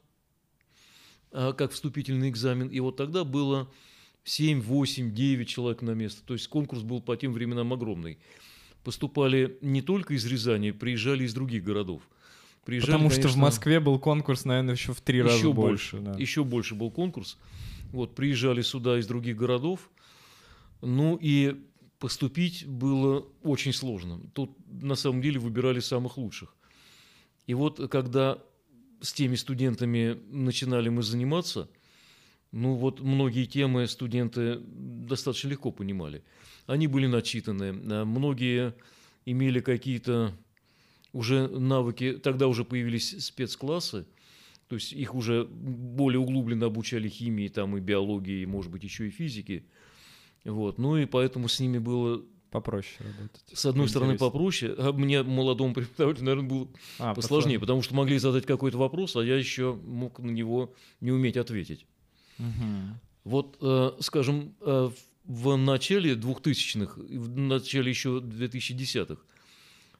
э, 1.31 1.53
как 1.57 1.71
вступительный 1.71 2.29
экзамен. 2.29 2.67
И 2.67 2.79
вот 2.79 2.97
тогда 2.97 3.23
было 3.23 3.71
7, 4.23 4.61
8, 4.61 5.13
9 5.13 5.47
человек 5.47 5.81
на 5.81 5.91
место. 5.91 6.21
То 6.25 6.33
есть 6.33 6.47
конкурс 6.47 6.81
был 6.81 7.01
по 7.01 7.15
тем 7.15 7.33
временам 7.33 7.71
огромный 7.71 8.17
поступали 8.83 9.57
не 9.61 9.81
только 9.81 10.13
из 10.13 10.25
Рязани, 10.25 10.71
приезжали 10.71 11.23
из 11.23 11.33
других 11.33 11.63
городов. 11.63 12.01
Приезжали, 12.65 12.91
Потому 12.91 13.09
конечно, 13.09 13.29
что 13.29 13.37
в 13.37 13.41
Москве 13.41 13.79
был 13.79 13.99
конкурс, 13.99 14.45
наверное, 14.45 14.75
еще 14.75 14.93
в 14.93 15.01
три 15.01 15.21
раза 15.21 15.49
больше. 15.49 15.97
больше 15.97 15.99
да. 15.99 16.19
Еще 16.19 16.43
больше 16.43 16.75
был 16.75 16.91
конкурс. 16.91 17.37
Вот, 17.91 18.15
приезжали 18.15 18.61
сюда 18.61 18.99
из 18.99 19.07
других 19.07 19.35
городов. 19.35 19.89
Ну 20.81 21.17
и 21.21 21.55
поступить 21.99 22.65
было 22.65 23.25
очень 23.43 23.73
сложно. 23.73 24.19
Тут 24.33 24.57
на 24.67 24.95
самом 24.95 25.21
деле 25.21 25.39
выбирали 25.39 25.79
самых 25.79 26.17
лучших. 26.17 26.55
И 27.47 27.53
вот 27.53 27.89
когда 27.91 28.39
с 29.01 29.13
теми 29.13 29.35
студентами 29.35 30.19
начинали 30.29 30.89
мы 30.89 31.03
заниматься, 31.03 31.69
ну 32.51 32.75
вот 32.75 32.99
многие 32.99 33.45
темы 33.45 33.87
студенты 33.87 34.59
достаточно 34.59 35.49
легко 35.49 35.71
понимали. 35.71 36.23
Они 36.65 36.87
были 36.87 37.07
начитаны, 37.07 37.73
а 37.91 38.05
многие 38.05 38.75
имели 39.25 39.59
какие-то 39.59 40.33
уже 41.13 41.47
навыки, 41.47 42.13
тогда 42.13 42.47
уже 42.47 42.63
появились 42.63 43.23
спецклассы, 43.23 44.05
то 44.67 44.75
есть 44.75 44.93
их 44.93 45.15
уже 45.15 45.45
более 45.45 46.19
углубленно 46.19 46.67
обучали 46.67 47.09
химии, 47.09 47.49
там 47.49 47.75
и 47.77 47.81
биологии, 47.81 48.45
может 48.45 48.71
быть, 48.71 48.83
еще 48.83 49.07
и 49.07 49.11
физике. 49.11 49.65
Вот. 50.45 50.77
Ну 50.77 50.97
и 50.97 51.05
поэтому 51.05 51.47
с 51.47 51.59
ними 51.59 51.77
было 51.77 52.23
Попроще 52.51 52.97
работать. 52.99 53.41
С 53.53 53.65
одной 53.65 53.87
стороны 53.87 54.17
попроще, 54.17 54.75
а 54.77 54.91
мне, 54.91 55.23
молодому 55.23 55.73
преподавателю, 55.73 56.25
наверное, 56.25 56.49
было 56.49 56.67
а, 56.99 57.15
посложнее, 57.15 57.59
потому 57.61 57.81
что 57.81 57.95
могли 57.95 58.17
задать 58.19 58.45
какой-то 58.45 58.77
вопрос, 58.77 59.15
а 59.15 59.23
я 59.23 59.37
еще 59.37 59.79
мог 59.85 60.19
на 60.19 60.31
него 60.31 60.73
не 60.99 61.11
уметь 61.11 61.37
ответить. 61.37 61.85
Угу. 62.39 62.45
Вот, 63.23 63.57
э, 63.61 63.91
скажем, 64.01 64.53
э, 64.59 64.91
в 65.23 65.55
начале 65.55 66.13
2000-х, 66.13 66.99
в 66.99 67.37
начале 67.37 67.89
еще 67.89 68.19
2010-х 68.19 69.21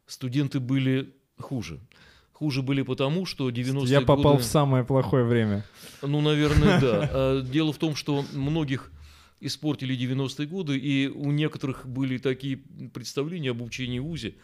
студенты 0.05 0.59
были 0.59 1.13
хуже. 1.39 1.79
Хуже 2.33 2.63
были 2.63 2.81
потому, 2.81 3.25
что 3.25 3.49
90-е 3.49 3.87
Я 3.87 4.01
попал 4.01 4.33
годы... 4.33 4.43
в 4.43 4.45
самое 4.45 4.83
плохое 4.83 5.23
время. 5.23 5.63
Ну, 6.01 6.19
наверное, 6.19 6.81
да. 6.81 7.09
А 7.13 7.41
дело 7.41 7.71
в 7.71 7.77
том, 7.77 7.95
что 7.95 8.25
многих 8.33 8.91
испортили 9.41 9.97
90-е 9.97 10.47
годы, 10.47 10.77
и 10.77 11.07
у 11.07 11.31
некоторых 11.31 11.87
были 11.87 12.17
такие 12.17 12.57
представления 12.93 13.51
об 13.51 13.61
учении 13.61 13.99
ВУЗе. 13.99 14.35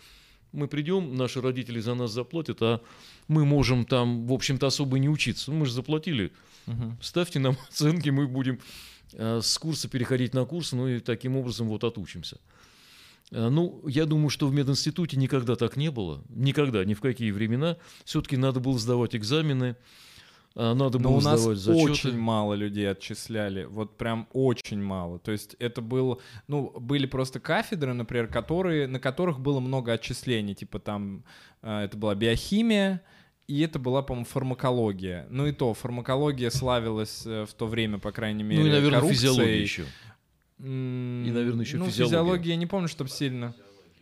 Мы 0.51 0.67
придем, 0.67 1.15
наши 1.15 1.41
родители 1.41 1.79
за 1.79 1.93
нас 1.93 2.11
заплатят, 2.11 2.61
а 2.61 2.81
мы 3.27 3.45
можем 3.45 3.85
там, 3.85 4.25
в 4.25 4.33
общем-то, 4.33 4.67
особо 4.67 4.97
не 4.97 5.09
учиться. 5.09 5.51
Мы 5.51 5.65
же 5.65 5.73
заплатили. 5.73 6.31
Угу. 6.67 6.97
Ставьте 7.01 7.39
нам 7.39 7.57
оценки, 7.69 8.09
мы 8.09 8.27
будем 8.27 8.59
э, 9.13 9.39
с 9.41 9.57
курса 9.57 9.87
переходить 9.87 10.33
на 10.33 10.45
курс, 10.45 10.71
ну 10.71 10.87
и 10.87 10.99
таким 10.99 11.37
образом 11.37 11.67
вот 11.67 11.83
отучимся. 11.83 12.39
Э, 13.31 13.49
ну, 13.49 13.83
я 13.87 14.05
думаю, 14.05 14.29
что 14.29 14.47
в 14.47 14.53
мединституте 14.53 15.17
никогда 15.17 15.55
так 15.55 15.77
не 15.77 15.91
было. 15.91 16.23
Никогда, 16.29 16.83
ни 16.85 16.93
в 16.93 17.01
какие 17.01 17.31
времена. 17.31 17.77
Все-таки 18.05 18.37
надо 18.37 18.59
было 18.59 18.79
сдавать 18.79 19.15
экзамены, 19.15 19.75
надо 20.57 20.97
было 20.97 21.11
Но 21.11 21.17
у 21.17 21.21
нас 21.21 21.41
зачеты. 21.41 21.71
очень 21.91 22.17
мало 22.17 22.55
людей 22.55 22.89
отчисляли, 22.89 23.65
вот 23.65 23.95
прям 23.97 24.27
очень 24.33 24.81
мало. 24.81 25.19
То 25.19 25.31
есть 25.31 25.55
это 25.59 25.81
было, 25.81 26.17
ну, 26.47 26.73
были 26.79 27.05
просто 27.05 27.39
кафедры, 27.39 27.93
например, 27.93 28.27
которые, 28.27 28.87
на 28.87 28.99
которых 28.99 29.39
было 29.39 29.59
много 29.59 29.93
отчислений, 29.93 30.55
типа 30.55 30.79
там 30.79 31.23
э, 31.61 31.81
это 31.81 31.95
была 31.95 32.15
биохимия, 32.15 33.03
и 33.47 33.61
это 33.61 33.77
была, 33.77 34.01
по-моему, 34.01 34.25
фармакология. 34.25 35.27
Ну 35.29 35.45
и 35.45 35.51
то, 35.51 35.73
фармакология 35.73 36.49
славилась 36.49 37.23
э, 37.25 37.45
в 37.45 37.53
то 37.53 37.67
время, 37.67 37.99
по 37.99 38.11
крайней 38.11 38.43
мере, 38.43 38.61
Ну 38.61 38.67
и, 38.67 38.71
наверное, 38.71 38.99
коррупцией. 38.99 39.29
физиология 39.31 39.61
еще. 39.61 39.85
И, 40.59 41.31
наверное, 41.31 41.65
еще 41.65 41.77
ну, 41.77 41.85
физиология. 41.85 42.17
физиология, 42.17 42.49
я 42.51 42.55
не 42.55 42.65
помню, 42.65 42.87
чтобы 42.87 43.09
сильно... 43.11 43.53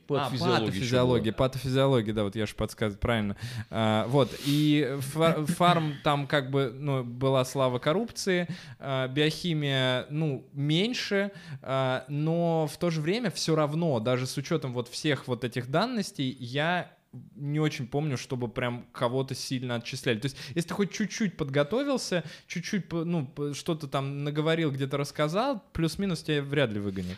Патофизиология. 0.08 0.56
А, 0.56 0.60
патофизиология, 0.60 1.34
патофизиология, 1.34 2.14
да, 2.14 2.24
вот 2.24 2.36
я 2.36 2.46
же 2.46 2.56
подсказываю, 2.56 3.00
правильно. 3.00 3.36
А, 3.70 4.06
вот, 4.08 4.30
и 4.46 4.98
фар, 5.00 5.46
фарм 5.46 5.96
там 6.04 6.28
как 6.28 6.52
бы, 6.52 6.72
ну, 6.74 7.04
была 7.04 7.44
слава 7.46 7.80
коррупции, 7.80 8.48
а, 8.80 9.08
биохимия, 9.08 10.06
ну, 10.10 10.48
меньше, 10.54 11.32
а, 11.62 12.06
но 12.08 12.68
в 12.68 12.78
то 12.78 12.90
же 12.90 13.02
время 13.02 13.32
все 13.32 13.56
равно, 13.56 14.00
даже 14.00 14.28
с 14.28 14.38
учетом 14.38 14.74
вот 14.74 14.88
всех 14.90 15.28
вот 15.28 15.44
этих 15.44 15.70
данностей, 15.72 16.36
я 16.40 16.92
не 17.36 17.60
очень 17.60 17.88
помню, 17.88 18.18
чтобы 18.18 18.48
прям 18.48 18.86
кого-то 18.92 19.36
сильно 19.36 19.76
отчисляли. 19.76 20.20
То 20.20 20.26
есть, 20.26 20.38
если 20.54 20.70
ты 20.70 20.74
хоть 20.74 20.92
чуть-чуть 20.92 21.38
подготовился, 21.38 22.24
чуть-чуть, 22.48 22.92
ну, 22.92 23.32
что-то 23.54 23.88
там 23.88 24.24
наговорил, 24.24 24.72
где-то 24.72 24.98
рассказал, 24.98 25.64
плюс-минус 25.74 26.24
тебя 26.24 26.42
вряд 26.42 26.72
ли 26.72 26.80
выгонят. 26.80 27.18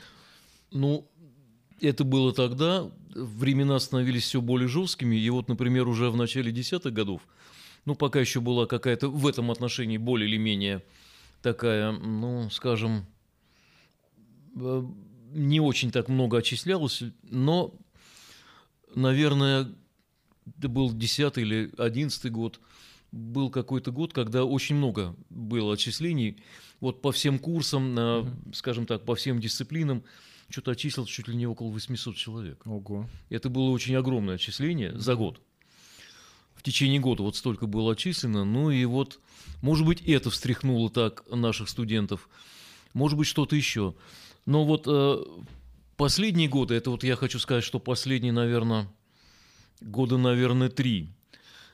Ну, 0.71 1.07
это 1.81 2.03
было 2.03 2.33
тогда, 2.33 2.89
времена 3.13 3.79
становились 3.79 4.23
все 4.23 4.41
более 4.41 4.67
жесткими, 4.67 5.15
и 5.15 5.29
вот, 5.29 5.47
например, 5.47 5.87
уже 5.87 6.09
в 6.09 6.15
начале 6.15 6.51
десятых 6.51 6.93
годов, 6.93 7.21
ну, 7.85 7.95
пока 7.95 8.19
еще 8.19 8.41
была 8.41 8.65
какая-то 8.65 9.09
в 9.09 9.25
этом 9.27 9.51
отношении 9.51 9.97
более 9.97 10.29
или 10.29 10.37
менее 10.37 10.83
такая, 11.41 11.91
ну, 11.91 12.49
скажем, 12.49 13.05
э, 14.55 14.83
не 15.31 15.59
очень 15.59 15.91
так 15.91 16.09
много 16.09 16.37
отчислялось, 16.37 17.03
но, 17.23 17.73
наверное, 18.95 19.69
это 20.57 20.69
был 20.69 20.91
десятый 20.93 21.43
или 21.43 21.71
одиннадцатый 21.77 22.31
год, 22.31 22.59
был 23.11 23.49
какой-то 23.49 23.91
год, 23.91 24.13
когда 24.13 24.43
очень 24.43 24.75
много 24.75 25.15
было 25.29 25.73
отчислений, 25.73 26.43
вот 26.79 27.01
по 27.01 27.11
всем 27.11 27.39
курсам, 27.39 27.97
mm-hmm. 27.97 28.53
скажем 28.53 28.85
так, 28.85 29.05
по 29.05 29.15
всем 29.15 29.39
дисциплинам, 29.39 30.03
что-то 30.49 30.71
отчислил 30.71 31.05
чуть 31.05 31.27
ли 31.27 31.35
не 31.35 31.47
около 31.47 31.69
800 31.69 32.15
человек. 32.15 32.61
Ого. 32.65 33.09
Это 33.29 33.49
было 33.49 33.69
очень 33.69 33.95
огромное 33.95 34.35
отчисление 34.35 34.97
за 34.97 35.15
год. 35.15 35.41
В 36.55 36.63
течение 36.63 36.99
года 36.99 37.23
вот 37.23 37.35
столько 37.35 37.67
было 37.67 37.93
отчислено. 37.93 38.43
Ну 38.43 38.71
и 38.71 38.83
вот, 38.85 39.19
может 39.61 39.85
быть, 39.85 40.01
это 40.01 40.29
встряхнуло 40.29 40.89
так 40.89 41.23
наших 41.29 41.69
студентов. 41.69 42.29
Может 42.93 43.17
быть, 43.17 43.27
что-то 43.27 43.55
еще. 43.55 43.95
Но 44.45 44.63
вот 44.63 44.85
э, 44.87 45.23
последние 45.97 46.47
годы, 46.47 46.75
это 46.75 46.89
вот 46.89 47.03
я 47.03 47.15
хочу 47.15 47.37
сказать, 47.39 47.63
что 47.63 47.79
последние, 47.79 48.33
наверное, 48.33 48.89
года, 49.81 50.17
наверное, 50.17 50.69
три, 50.69 51.09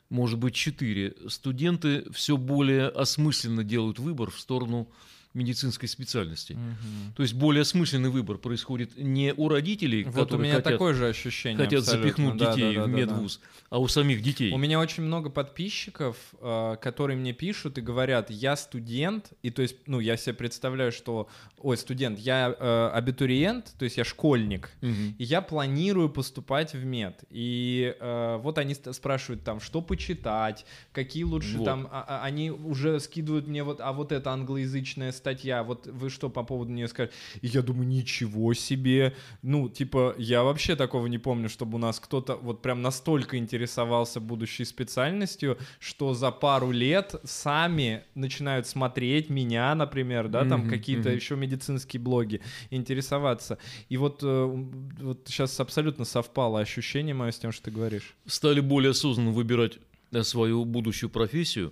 может 0.10 0.38
быть, 0.38 0.56
четыре, 0.56 1.16
студенты 1.28 2.06
все 2.12 2.38
более 2.38 2.88
осмысленно 2.88 3.64
делают 3.64 4.00
выбор 4.00 4.32
в 4.32 4.40
сторону 4.40 4.92
медицинской 5.34 5.90
специальности. 5.90 6.54
Угу. 6.54 7.14
То 7.16 7.24
есть 7.24 7.34
более 7.34 7.62
осмысленный 7.62 8.10
выбор 8.10 8.38
происходит 8.38 8.98
не 8.98 9.34
у 9.36 9.50
родителей, 9.50 10.04
вот 10.04 10.14
которые 10.14 10.38
у 10.38 10.44
меня 10.44 10.56
хотят, 10.56 10.74
такое 10.74 10.94
же 10.94 11.08
ощущение 11.08 11.58
хотят 11.58 11.82
абсолютно. 11.82 12.10
запихнуть 12.10 12.38
да, 12.38 12.54
детей 12.54 12.76
да, 12.76 12.82
да, 12.82 12.88
в 12.88 12.90
медвуз, 12.90 13.40
да, 13.42 13.62
а 13.72 13.80
у 13.80 13.88
самих 13.88 14.22
детей. 14.22 14.52
У 14.52 14.58
меня 14.58 14.80
очень 14.80 15.04
много 15.04 15.30
подписчиков, 15.30 16.18
э, 16.40 16.78
которые 16.82 17.18
мне 17.18 17.34
пишут 17.34 17.78
и 17.78 17.82
говорят, 17.82 18.30
я 18.30 18.56
студент, 18.56 19.34
и 19.42 19.50
то 19.50 19.62
есть, 19.62 19.78
ну, 19.88 20.00
я 20.00 20.18
себе 20.18 20.34
представляю, 20.34 20.92
что, 20.92 21.28
ой, 21.58 21.78
студент, 21.78 22.20
я 22.20 22.56
э, 22.58 22.90
абитуриент, 22.94 23.74
то 23.78 23.86
есть 23.86 23.98
я 23.98 24.04
школьник, 24.04 24.70
угу. 24.82 24.92
и 25.18 25.24
я 25.24 25.42
планирую 25.42 26.10
поступать 26.10 26.74
в 26.74 26.86
мед. 26.86 27.24
И 27.30 27.96
э, 28.00 28.40
вот 28.42 28.58
они 28.58 28.76
спрашивают 28.76 29.44
там, 29.44 29.60
что 29.60 29.82
почитать, 29.82 30.66
какие 30.92 31.24
лучше 31.24 31.58
вот. 31.58 31.66
там, 31.66 31.88
а, 31.92 32.06
а, 32.08 32.24
они 32.24 32.52
уже 32.52 33.00
скидывают 33.00 33.48
мне 33.48 33.64
вот, 33.64 33.82
а 33.82 33.94
вот 33.94 34.12
это 34.12 34.32
англоязычная 34.32 35.12
статья, 35.24 35.64
вот 35.64 35.88
вы 35.88 36.10
что 36.10 36.30
по 36.30 36.44
поводу 36.44 36.74
нее 36.74 36.90
скажете? 36.90 37.16
И 37.42 37.48
я 37.48 37.62
думаю, 37.62 37.88
ничего 37.88 38.54
себе. 38.54 39.14
Ну, 39.42 39.70
типа, 39.70 40.16
я 40.18 40.44
вообще 40.44 40.76
такого 40.76 41.08
не 41.08 41.18
помню, 41.18 41.48
чтобы 41.48 41.76
у 41.76 41.78
нас 41.78 42.00
кто-то 42.02 42.36
вот 42.36 42.62
прям 42.62 42.82
настолько 42.82 43.38
интересовался 43.38 44.20
будущей 44.20 44.66
специальностью, 44.66 45.58
что 45.80 46.14
за 46.14 46.32
пару 46.32 46.72
лет 46.72 47.16
сами 47.24 48.04
начинают 48.16 48.68
смотреть 48.68 49.30
меня, 49.30 49.74
например, 49.76 50.28
да, 50.28 50.44
там 50.44 50.66
mm-hmm, 50.66 50.70
какие-то 50.70 51.10
mm-hmm. 51.10 51.16
еще 51.16 51.36
медицинские 51.38 52.02
блоги, 52.02 52.42
интересоваться. 52.70 53.58
И 53.88 53.96
вот, 53.96 54.20
э, 54.24 54.66
вот 55.02 55.22
сейчас 55.26 55.58
абсолютно 55.62 56.04
совпало 56.04 56.60
ощущение 56.60 57.16
мое 57.16 57.32
с 57.32 57.40
тем, 57.40 57.54
что 57.54 57.64
ты 57.64 57.72
говоришь. 57.72 58.14
Стали 58.26 58.60
более 58.60 58.92
осознанно 58.92 59.32
выбирать 59.32 59.80
э, 60.12 60.24
свою 60.24 60.66
будущую 60.66 61.10
профессию. 61.10 61.72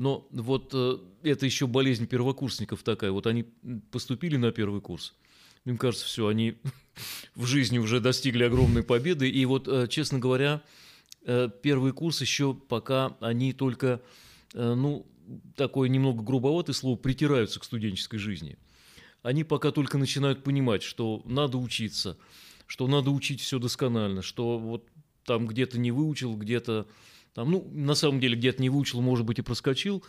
Но 0.00 0.26
вот 0.30 0.70
э, 0.72 0.96
это 1.22 1.44
еще 1.44 1.66
болезнь 1.66 2.06
первокурсников 2.06 2.82
такая. 2.82 3.10
Вот 3.10 3.26
они 3.26 3.44
поступили 3.90 4.38
на 4.38 4.50
первый 4.50 4.80
курс. 4.80 5.12
Им 5.66 5.76
кажется, 5.76 6.06
все, 6.06 6.26
они 6.26 6.56
в 7.34 7.44
жизни 7.44 7.76
уже 7.76 8.00
достигли 8.00 8.44
огромной 8.44 8.82
победы. 8.82 9.28
И 9.28 9.44
вот, 9.44 9.68
э, 9.68 9.88
честно 9.88 10.18
говоря, 10.18 10.62
э, 11.26 11.50
первый 11.62 11.92
курс 11.92 12.22
еще 12.22 12.54
пока 12.54 13.14
они 13.20 13.52
только, 13.52 14.00
ну, 14.54 15.06
такое 15.54 15.90
немного 15.90 16.22
грубоватое 16.22 16.72
слово, 16.72 16.96
притираются 16.96 17.60
к 17.60 17.64
студенческой 17.64 18.16
жизни. 18.16 18.56
Они 19.22 19.44
пока 19.44 19.70
только 19.70 19.98
начинают 19.98 20.42
понимать, 20.42 20.82
что 20.82 21.20
надо 21.26 21.58
учиться, 21.58 22.16
что 22.66 22.88
надо 22.88 23.10
учить 23.10 23.42
все 23.42 23.58
досконально, 23.58 24.22
что 24.22 24.58
вот 24.58 24.88
там 25.26 25.46
где-то 25.46 25.78
не 25.78 25.90
выучил, 25.90 26.36
где-то 26.36 26.86
там, 27.34 27.50
ну, 27.50 27.68
на 27.72 27.94
самом 27.94 28.20
деле, 28.20 28.36
где-то 28.36 28.60
не 28.60 28.70
выучил, 28.70 29.00
может 29.00 29.24
быть, 29.24 29.38
и 29.38 29.42
проскочил. 29.42 30.04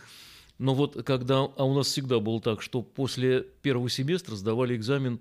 Но 0.58 0.74
вот 0.74 1.02
когда, 1.04 1.40
а 1.40 1.64
у 1.64 1.74
нас 1.74 1.88
всегда 1.88 2.20
было 2.20 2.40
так, 2.40 2.62
что 2.62 2.82
после 2.82 3.42
первого 3.62 3.88
семестра 3.88 4.36
сдавали 4.36 4.76
экзамен 4.76 5.20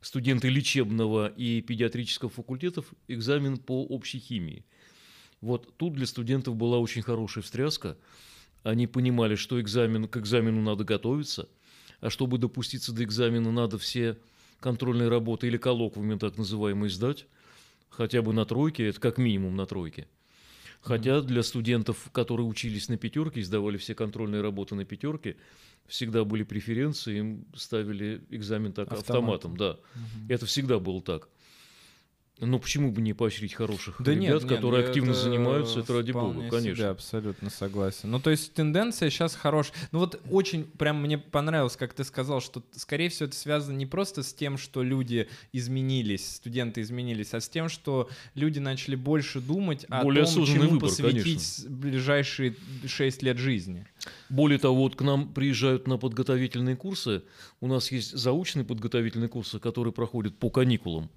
студенты 0.00 0.48
лечебного 0.48 1.28
и 1.28 1.60
педиатрического 1.62 2.30
факультетов, 2.30 2.86
экзамен 3.08 3.58
по 3.58 3.84
общей 3.84 4.18
химии. 4.18 4.64
Вот 5.40 5.76
тут 5.76 5.94
для 5.94 6.06
студентов 6.06 6.56
была 6.56 6.78
очень 6.78 7.02
хорошая 7.02 7.42
встряска. 7.42 7.96
Они 8.62 8.86
понимали, 8.86 9.34
что 9.34 9.60
экзамен, 9.60 10.08
к 10.08 10.16
экзамену 10.16 10.60
надо 10.60 10.84
готовиться. 10.84 11.48
а 12.00 12.10
чтобы 12.10 12.38
допуститься 12.38 12.92
до 12.92 13.04
экзамена, 13.04 13.50
надо 13.50 13.78
все 13.78 14.18
контрольные 14.60 15.08
работы 15.08 15.46
или 15.46 15.56
коллоквиумы 15.56 16.18
так 16.18 16.36
называемые 16.36 16.90
сдать, 16.90 17.26
хотя 17.88 18.22
бы 18.22 18.32
на 18.32 18.44
тройке, 18.44 18.88
это 18.88 19.00
как 19.00 19.18
минимум 19.18 19.56
на 19.56 19.66
тройке. 19.66 20.06
Хотя 20.80 21.20
для 21.20 21.42
студентов, 21.42 22.10
которые 22.12 22.46
учились 22.46 22.88
на 22.88 22.96
пятерке 22.96 23.42
сдавали 23.42 23.76
все 23.76 23.94
контрольные 23.94 24.40
работы 24.42 24.74
на 24.74 24.84
пятерке, 24.84 25.36
всегда 25.86 26.24
были 26.24 26.42
преференции, 26.42 27.18
им 27.18 27.44
ставили 27.54 28.22
экзамен 28.30 28.72
так 28.72 28.92
автоматом, 28.92 29.52
Автоматом. 29.52 29.56
да. 29.56 29.78
Мгм. 29.94 30.26
Это 30.28 30.46
всегда 30.46 30.78
было 30.78 31.00
так. 31.02 31.28
Но 32.38 32.58
почему 32.58 32.92
бы 32.92 33.00
не 33.00 33.14
поощрить 33.14 33.54
хороших 33.54 33.96
Да 33.98 34.12
ребят, 34.12 34.20
нет, 34.20 34.42
нет, 34.42 34.44
которые 34.44 34.80
это 34.80 34.90
активно 34.90 35.14
занимаются, 35.14 35.80
это 35.80 35.94
ради 35.94 36.12
бога, 36.12 36.48
конечно. 36.50 36.90
абсолютно 36.90 37.48
согласен. 37.48 38.10
Ну, 38.10 38.20
то 38.20 38.28
есть 38.30 38.52
тенденция 38.52 39.08
сейчас 39.08 39.34
хорошая. 39.34 39.74
Ну, 39.90 40.00
вот 40.00 40.20
очень 40.30 40.64
прям 40.64 41.00
мне 41.00 41.16
понравилось, 41.16 41.76
как 41.76 41.94
ты 41.94 42.04
сказал, 42.04 42.42
что, 42.42 42.62
скорее 42.72 43.08
всего, 43.08 43.28
это 43.28 43.36
связано 43.36 43.74
не 43.76 43.86
просто 43.86 44.22
с 44.22 44.34
тем, 44.34 44.58
что 44.58 44.82
люди 44.82 45.28
изменились, 45.54 46.36
студенты 46.36 46.82
изменились, 46.82 47.32
а 47.32 47.40
с 47.40 47.48
тем, 47.48 47.70
что 47.70 48.10
люди 48.34 48.58
начали 48.58 48.96
больше 48.96 49.40
думать 49.40 49.86
о 49.88 50.02
Более 50.02 50.24
том, 50.24 50.32
осознанный 50.32 50.60
чему 50.60 50.72
выбор, 50.74 50.90
посвятить 50.90 51.24
конечно. 51.24 51.70
ближайшие 51.70 52.54
6 52.86 53.22
лет 53.22 53.38
жизни. 53.38 53.86
Более 54.28 54.58
того, 54.58 54.76
вот 54.76 54.94
к 54.94 55.00
нам 55.00 55.32
приезжают 55.32 55.88
на 55.88 55.96
подготовительные 55.96 56.76
курсы. 56.76 57.22
У 57.62 57.66
нас 57.66 57.90
есть 57.90 58.12
заочные 58.14 58.64
подготовительные 58.66 59.28
курсы, 59.28 59.58
которые 59.58 59.94
проходят 59.94 60.36
по 60.36 60.50
каникулам. 60.50 61.10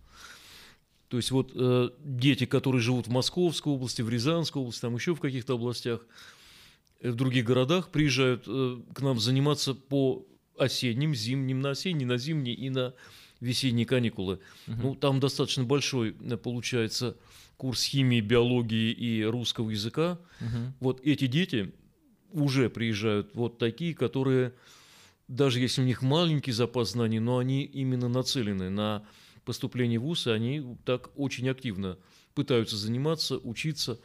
То 1.10 1.18
есть 1.18 1.32
вот 1.32 1.52
э, 1.56 1.90
дети, 2.00 2.46
которые 2.46 2.82
живут 2.82 3.08
в 3.08 3.12
Московской 3.12 3.74
области, 3.74 4.02
в 4.04 4.10
Рязанской 4.10 4.62
области, 4.62 4.82
там 4.82 4.96
еще 4.96 5.16
в 5.16 5.20
каких-то 5.20 5.56
областях, 5.56 6.06
э, 7.02 7.10
в 7.10 7.16
других 7.16 7.46
городах 7.46 7.90
приезжают 7.90 8.44
э, 8.48 8.80
к 8.94 9.02
нам 9.02 9.20
заниматься 9.20 9.74
по 9.74 10.26
осенним, 10.58 11.16
зимним, 11.16 11.62
на 11.62 11.72
осенние, 11.72 12.08
на 12.08 12.18
зимние 12.18 12.54
и 12.54 12.70
на 12.70 12.94
весенние 13.40 13.86
каникулы. 13.86 14.40
Ну, 14.68 14.96
там 14.96 15.20
достаточно 15.20 15.64
большой 15.64 16.16
э, 16.20 16.38
получается 16.38 17.18
курс 17.58 17.84
химии, 17.84 18.22
биологии 18.22 18.92
и 18.92 19.24
русского 19.24 19.72
языка. 19.72 20.20
Мгм. 20.40 20.74
Вот 20.80 21.02
эти 21.04 21.28
дети 21.28 21.74
уже 22.32 22.70
приезжают 22.70 23.32
вот 23.34 23.58
такие, 23.58 23.96
которые, 23.96 24.54
даже 25.28 25.60
если 25.60 25.82
у 25.82 25.86
них 25.86 26.02
маленький 26.02 26.52
запас 26.52 26.92
знаний, 26.92 27.20
но 27.20 27.40
они 27.40 27.64
именно 27.64 28.08
нацелены 28.08 28.70
на 28.70 29.04
поступление 29.50 29.98
в 29.98 30.04
ВУЗ, 30.04 30.28
они 30.28 30.78
так 30.86 31.10
очень 31.16 31.50
активно 31.50 31.98
пытаются 32.36 32.78
заниматься, 32.78 33.40
учиться. 33.40 34.00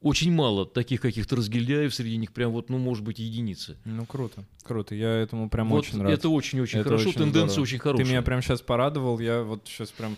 Очень 0.00 0.32
мало 0.32 0.64
таких 0.64 1.02
каких-то 1.02 1.36
разгильдяев, 1.36 1.94
среди 1.94 2.16
них 2.16 2.32
прям 2.32 2.52
вот, 2.52 2.70
ну, 2.70 2.78
может 2.78 3.04
быть, 3.04 3.18
единицы. 3.18 3.76
Ну, 3.84 4.06
круто, 4.06 4.46
круто. 4.62 4.94
Я 4.94 5.10
этому 5.10 5.50
прям 5.50 5.68
вот 5.68 5.80
очень 5.80 6.00
рад. 6.00 6.10
это 6.10 6.30
очень-очень 6.30 6.78
Это 6.78 6.88
хорошо, 6.88 7.10
очень 7.10 7.18
тенденция 7.18 7.48
здорово. 7.48 7.62
очень 7.64 7.78
хорошая. 7.80 8.06
Ты 8.06 8.10
меня 8.10 8.22
прям 8.22 8.40
сейчас 8.40 8.62
порадовал. 8.62 9.18
Я 9.18 9.42
вот 9.42 9.60
сейчас 9.66 9.90
прям 9.90 10.16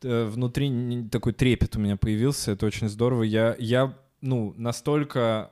э, 0.00 0.24
внутри 0.24 1.04
такой 1.10 1.34
трепет 1.34 1.76
у 1.76 1.80
меня 1.80 1.98
появился. 1.98 2.52
Это 2.52 2.64
очень 2.64 2.88
здорово. 2.88 3.24
Я, 3.24 3.56
я 3.58 3.94
ну, 4.22 4.54
настолько 4.56 5.50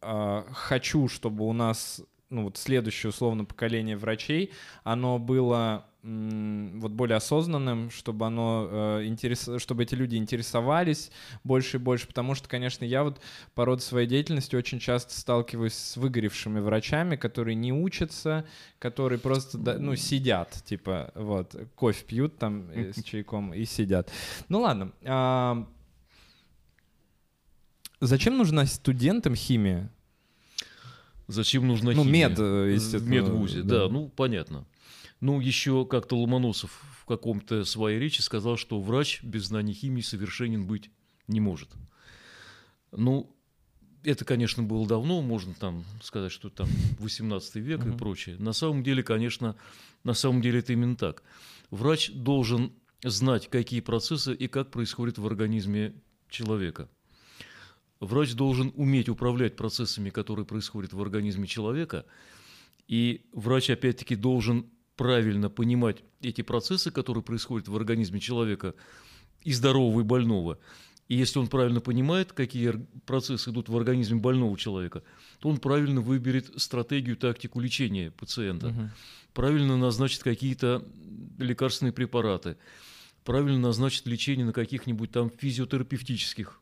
а, 0.00 0.46
хочу, 0.52 1.08
чтобы 1.08 1.46
у 1.46 1.52
нас 1.52 2.00
ну, 2.34 2.44
вот 2.44 2.56
следующее 2.56 3.10
условно 3.10 3.44
поколение 3.44 3.96
врачей, 3.96 4.52
оно 4.82 5.18
было 5.18 5.86
вот 6.02 6.90
более 6.92 7.16
осознанным, 7.16 7.90
чтобы 7.90 8.26
оно 8.26 8.68
э, 8.70 9.04
интерес- 9.06 9.58
чтобы 9.58 9.84
эти 9.84 9.94
люди 9.94 10.16
интересовались 10.16 11.10
больше 11.44 11.78
и 11.78 11.80
больше, 11.80 12.06
потому 12.06 12.34
что, 12.34 12.46
конечно, 12.46 12.84
я 12.84 13.04
вот 13.04 13.22
по 13.54 13.64
роду 13.64 13.80
своей 13.80 14.06
деятельности 14.06 14.54
очень 14.54 14.80
часто 14.80 15.18
сталкиваюсь 15.18 15.72
с 15.72 15.96
выгоревшими 15.96 16.60
врачами, 16.60 17.16
которые 17.16 17.54
не 17.54 17.72
учатся, 17.72 18.44
которые 18.78 19.18
просто, 19.18 19.56
ну, 19.56 19.96
сидят, 19.96 20.62
типа, 20.66 21.10
вот, 21.14 21.56
кофе 21.74 22.04
пьют 22.04 22.36
там 22.36 22.70
э, 22.72 22.92
с 22.92 23.02
чайком 23.02 23.54
и 23.54 23.64
сидят. 23.64 24.12
Ну 24.50 24.60
ладно. 24.60 24.92
а, 25.04 25.66
Зачем 28.00 28.36
нужна 28.36 28.66
студентам 28.66 29.34
химия? 29.34 29.90
Зачем 31.26 31.66
нужна 31.66 31.92
Ну, 31.92 32.04
химия? 32.04 32.28
мед, 32.28 32.38
э, 32.38 32.72
естественно, 32.74 33.04
В 33.04 33.08
медвузе, 33.08 33.62
да. 33.62 33.80
да. 33.80 33.88
ну, 33.88 34.08
понятно. 34.08 34.66
Ну, 35.20 35.40
еще 35.40 35.86
как-то 35.86 36.16
Ломоносов 36.18 36.70
в 37.00 37.06
каком-то 37.06 37.64
своей 37.64 37.98
речи 37.98 38.20
сказал, 38.20 38.56
что 38.56 38.80
врач 38.80 39.22
без 39.22 39.44
знаний 39.46 39.72
химии 39.72 40.02
совершенен 40.02 40.66
быть 40.66 40.90
не 41.28 41.40
может. 41.40 41.70
Ну, 42.92 43.34
это, 44.04 44.24
конечно, 44.24 44.62
было 44.62 44.86
давно, 44.86 45.22
можно 45.22 45.54
там 45.54 45.84
сказать, 46.02 46.30
что 46.30 46.50
там 46.50 46.68
18 46.98 47.56
век 47.56 47.86
и 47.86 47.90
прочее. 47.92 48.36
На 48.38 48.52
самом 48.52 48.82
деле, 48.82 49.02
конечно, 49.02 49.56
на 50.02 50.14
самом 50.14 50.42
деле 50.42 50.58
это 50.58 50.72
именно 50.74 50.96
так. 50.96 51.22
Врач 51.70 52.10
должен 52.12 52.72
знать, 53.02 53.48
какие 53.48 53.80
процессы 53.80 54.34
и 54.34 54.46
как 54.46 54.70
происходят 54.70 55.18
в 55.18 55.26
организме 55.26 55.94
человека. 56.28 56.88
Врач 58.00 58.34
должен 58.34 58.72
уметь 58.76 59.08
управлять 59.08 59.56
процессами, 59.56 60.10
которые 60.10 60.44
происходят 60.44 60.92
в 60.92 61.00
организме 61.00 61.46
человека, 61.46 62.04
и 62.86 63.24
врач, 63.32 63.70
опять-таки, 63.70 64.14
должен 64.14 64.66
правильно 64.96 65.48
понимать 65.48 66.02
эти 66.20 66.42
процессы, 66.42 66.90
которые 66.90 67.24
происходят 67.24 67.68
в 67.68 67.76
организме 67.76 68.20
человека, 68.20 68.74
и 69.42 69.52
здорового, 69.52 70.00
и 70.00 70.04
больного. 70.04 70.58
И 71.08 71.16
если 71.16 71.38
он 71.38 71.48
правильно 71.48 71.80
понимает, 71.80 72.32
какие 72.32 72.86
процессы 73.04 73.50
идут 73.50 73.68
в 73.68 73.76
организме 73.76 74.18
больного 74.18 74.56
человека, 74.56 75.02
то 75.38 75.48
он 75.48 75.58
правильно 75.58 76.00
выберет 76.00 76.50
стратегию, 76.60 77.16
тактику 77.16 77.60
лечения 77.60 78.10
пациента, 78.10 78.68
Мгм. 78.68 78.90
правильно 79.34 79.76
назначит 79.76 80.22
какие-то 80.22 80.86
лекарственные 81.38 81.92
препараты, 81.92 82.56
правильно 83.22 83.58
назначит 83.58 84.06
лечение 84.06 84.46
на 84.46 84.52
каких-нибудь 84.52 85.10
там 85.10 85.30
физиотерапевтических 85.30 86.60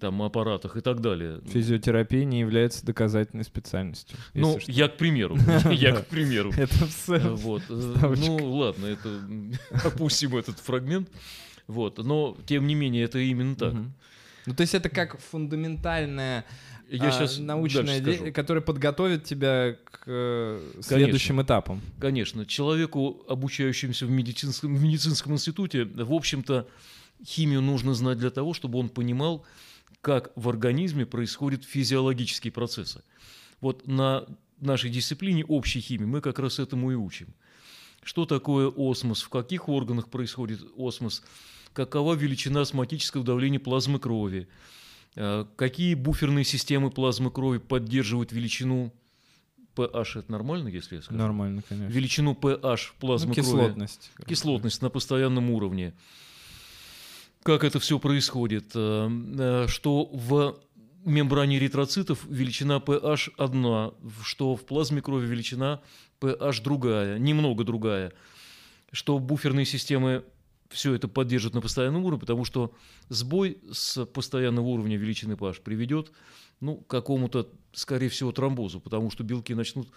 там 0.00 0.22
аппаратах 0.22 0.76
и 0.76 0.80
так 0.80 1.00
далее. 1.00 1.40
Физиотерапия 1.46 2.24
не 2.24 2.40
является 2.40 2.84
доказательной 2.86 3.44
специальностью. 3.44 4.16
Ну, 4.32 4.58
что. 4.58 4.72
я 4.72 4.88
к 4.88 4.96
примеру, 4.96 5.36
я 5.70 5.94
к 5.94 6.06
примеру. 6.06 6.52
Это 6.56 6.86
все. 6.86 7.18
Вот. 7.18 7.62
э. 7.68 8.14
Ну, 8.16 8.36
ладно, 8.56 8.86
это 8.86 9.20
опустим 9.86 10.36
этот 10.36 10.58
фрагмент. 10.58 11.10
Вот. 11.66 11.98
Но, 11.98 12.36
тем 12.46 12.66
не 12.66 12.74
менее, 12.74 13.04
это 13.04 13.18
именно 13.18 13.54
так. 13.56 13.74
Ну, 14.46 14.54
то 14.54 14.62
есть 14.62 14.74
это 14.74 14.88
как 14.88 15.20
фундаментальная 15.20 16.46
Я 16.88 17.08
а, 17.08 17.12
сейчас 17.12 17.38
научная 17.38 18.00
скажу. 18.00 18.32
которая 18.32 18.62
подготовит 18.62 19.24
тебя 19.24 19.76
к 19.84 20.04
э, 20.06 20.58
следующим 20.80 21.42
этапам. 21.42 21.82
Конечно, 22.00 22.46
человеку, 22.46 23.22
обучающемуся 23.28 24.06
в 24.06 24.10
медицинском, 24.10 24.74
в 24.74 24.82
медицинском 24.82 25.34
институте, 25.34 25.84
в 25.84 26.14
общем-то, 26.14 26.66
химию 27.24 27.60
нужно 27.62 27.94
знать 27.94 28.18
для 28.18 28.30
того, 28.30 28.54
чтобы 28.54 28.78
он 28.78 28.88
понимал, 28.88 29.44
как 30.00 30.30
в 30.36 30.48
организме 30.48 31.06
происходят 31.06 31.64
физиологические 31.64 32.52
процессы. 32.52 33.02
Вот 33.60 33.86
на 33.86 34.26
нашей 34.60 34.90
дисциплине 34.90 35.44
общей 35.44 35.80
химии 35.80 36.04
мы 36.04 36.20
как 36.20 36.38
раз 36.38 36.58
этому 36.58 36.92
и 36.92 36.94
учим. 36.94 37.28
Что 38.02 38.26
такое 38.26 38.72
осмос, 38.74 39.22
в 39.22 39.28
каких 39.28 39.68
органах 39.68 40.08
происходит 40.08 40.60
осмос, 40.76 41.22
какова 41.72 42.14
величина 42.14 42.62
осмотического 42.62 43.24
давления 43.24 43.60
плазмы 43.60 43.98
крови, 43.98 44.48
э, 45.16 45.44
какие 45.56 45.94
буферные 45.94 46.44
системы 46.44 46.90
плазмы 46.90 47.30
крови 47.30 47.58
поддерживают 47.58 48.32
величину 48.32 48.92
pH, 49.74 50.20
это 50.20 50.32
нормально, 50.32 50.68
если 50.68 50.96
я 50.96 51.02
скажу? 51.02 51.18
Нормально, 51.18 51.62
конечно. 51.68 51.92
величину 51.92 52.32
pH 52.40 52.92
плазмы 52.98 53.28
Ну, 53.28 53.34
крови, 53.34 53.46
кислотность. 53.46 54.10
кислотность 54.26 54.82
на 54.82 54.90
постоянном 54.90 55.50
уровне. 55.50 55.94
Как 57.48 57.64
это 57.64 57.80
все 57.80 57.98
происходит? 57.98 58.72
Э, 58.74 59.08
э, 59.10 59.66
Что 59.68 60.04
в 60.04 60.60
мембране 61.06 61.56
эритроцитов 61.56 62.26
величина 62.28 62.76
pH 62.76 63.30
одна, 63.38 63.92
что 64.22 64.54
в 64.54 64.66
плазме 64.66 65.00
крови 65.00 65.24
величина 65.24 65.80
pH 66.20 66.62
другая, 66.62 67.18
немного 67.18 67.64
другая, 67.64 68.12
что 68.92 69.18
буферные 69.18 69.64
системы 69.64 70.24
все 70.68 70.92
это 70.92 71.08
поддержат 71.08 71.54
на 71.54 71.62
постоянном 71.62 72.04
уровне, 72.04 72.20
потому 72.20 72.44
что 72.44 72.74
сбой 73.08 73.56
с 73.72 74.04
постоянного 74.04 74.66
уровня 74.66 74.98
величины 74.98 75.32
pH 75.32 75.62
приведет 75.62 76.12
ну, 76.60 76.76
к 76.76 76.86
какому-то, 76.86 77.48
скорее 77.72 78.10
всего, 78.10 78.30
тромбозу, 78.30 78.78
потому 78.78 79.10
что 79.10 79.24
белки 79.24 79.54
начнут 79.54 79.88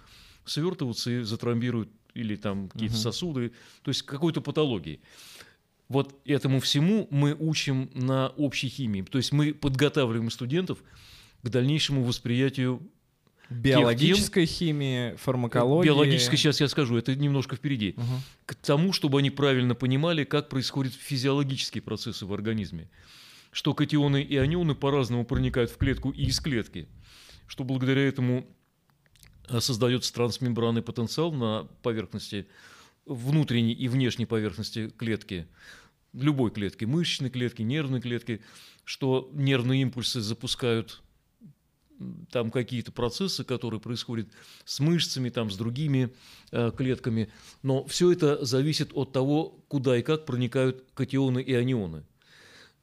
свертываться 0.46 1.12
и 1.12 1.24
затромбируют 1.24 1.90
или 2.14 2.38
там 2.38 2.70
какие-то 2.70 2.96
Мгм. 2.96 3.02
сосуды, 3.02 3.52
то 3.82 3.90
есть 3.90 4.04
какой-то 4.04 4.40
патологии. 4.40 5.02
Вот 5.92 6.16
этому 6.26 6.62
всему 6.62 7.08
мы 7.12 7.36
учим 7.38 7.90
на 7.94 8.30
общей 8.38 8.70
химии. 8.70 9.02
То 9.02 9.18
есть 9.18 9.34
мы 9.34 9.54
подготавливаем 9.54 10.32
студентов 10.32 10.80
к 11.44 11.50
дальнейшему 11.50 12.04
восприятию 12.04 12.82
Биологической 13.50 14.46
химии, 14.46 15.16
фармакологии. 15.18 15.90
биологической, 15.90 16.38
сейчас 16.38 16.62
я 16.62 16.70
скажу, 16.70 16.96
это 16.96 17.14
немножко 17.14 17.58
впереди, 17.58 17.96
Мгм. 17.98 18.22
к 18.46 18.56
тому, 18.56 18.94
чтобы 18.94 19.20
они 19.20 19.30
правильно 19.30 19.76
понимали, 19.76 20.24
как 20.24 20.48
происходят 20.48 20.94
физиологические 20.94 21.82
процессы 21.82 22.26
в 22.26 22.34
организме. 22.34 22.90
Что 23.52 23.74
катионы 23.74 24.22
и 24.24 24.38
анионы 24.38 24.74
по-разному 24.76 25.26
проникают 25.26 25.70
в 25.72 25.76
клетку 25.76 26.12
и 26.12 26.24
из 26.24 26.40
клетки. 26.40 26.88
Что 27.48 27.66
благодаря 27.66 28.08
этому 28.08 28.48
создается 29.60 30.14
трансмембранный 30.14 30.82
потенциал 30.82 31.34
на 31.34 31.68
поверхности 31.84 32.48
внутренней 33.06 33.74
и 33.74 33.90
внешней 33.90 34.26
поверхности 34.26 34.90
клетки, 34.96 35.48
любой 36.14 36.52
клетки, 36.52 36.86
мышечной 36.86 37.30
клетки, 37.30 37.62
нервной 37.62 38.02
клетки, 38.02 38.42
что 38.84 39.30
нервные 39.34 39.82
импульсы 39.84 40.22
запускают 40.22 41.02
там 42.32 42.52
какие-то 42.52 42.92
процессы, 42.92 43.44
которые 43.44 43.80
происходят 43.80 44.28
с 44.66 44.80
мышцами, 44.80 45.30
там, 45.30 45.52
с 45.52 45.58
другими 45.58 46.14
э, 46.52 46.72
клетками. 46.76 47.32
Но 47.62 47.86
все 47.86 48.12
это 48.12 48.44
зависит 48.44 48.92
от 48.94 49.12
того, 49.12 49.64
куда 49.68 49.98
и 49.98 50.02
как 50.02 50.26
проникают 50.26 50.84
катионы 50.94 51.42
и 51.42 51.54
анионы. 51.54 52.04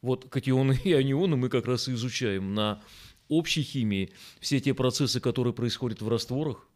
Вот 0.03 0.29
катионы 0.29 0.79
и 0.85 0.93
анионы 0.93 1.37
мы 1.37 1.49
как 1.49 1.67
раз 1.67 1.89
и 1.89 1.95
изучаем 1.95 2.55
на 2.55 2.83
общей 3.29 3.63
химии. 3.63 4.13
Все 4.41 4.61
те 4.61 4.75
процессы, 4.75 5.21
которые 5.21 5.53
происходят 5.53 6.01
в 6.01 6.09
растворах. 6.09 6.67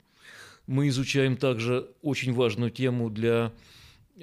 Мы 0.67 0.89
изучаем 0.89 1.37
также 1.37 1.91
очень 2.03 2.33
важную 2.33 2.71
тему 2.71 3.11
для 3.11 3.53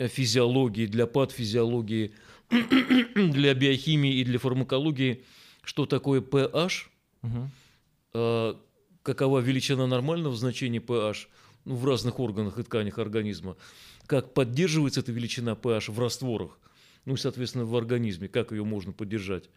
физиологии, 0.08 0.86
для 0.86 1.08
патофизиологии, 1.08 2.14
для 2.50 3.54
биохимии 3.54 4.16
и 4.16 4.24
для 4.24 4.40
фармакологии, 4.40 5.24
что 5.64 5.86
такое 5.86 6.22
pH, 6.22 6.88
угу. 7.22 8.60
какова 9.04 9.40
величина 9.40 9.88
нормального 9.88 10.36
значения 10.36 10.80
pH 10.80 11.28
ну, 11.66 11.76
в 11.76 11.86
разных 11.86 12.20
органах 12.20 12.58
и 12.58 12.64
тканях 12.64 12.98
организма, 12.98 13.58
как 14.06 14.34
поддерживается 14.34 15.02
эта 15.02 15.12
величина 15.12 15.52
pH 15.52 15.92
в 15.92 16.00
растворах, 16.00 16.58
ну 17.06 17.14
и, 17.14 17.18
соответственно, 17.18 17.66
в 17.66 17.76
организме, 17.76 18.28
как 18.28 18.52
ее 18.52 18.64
можно 18.64 18.92
поддержать. 18.92 19.50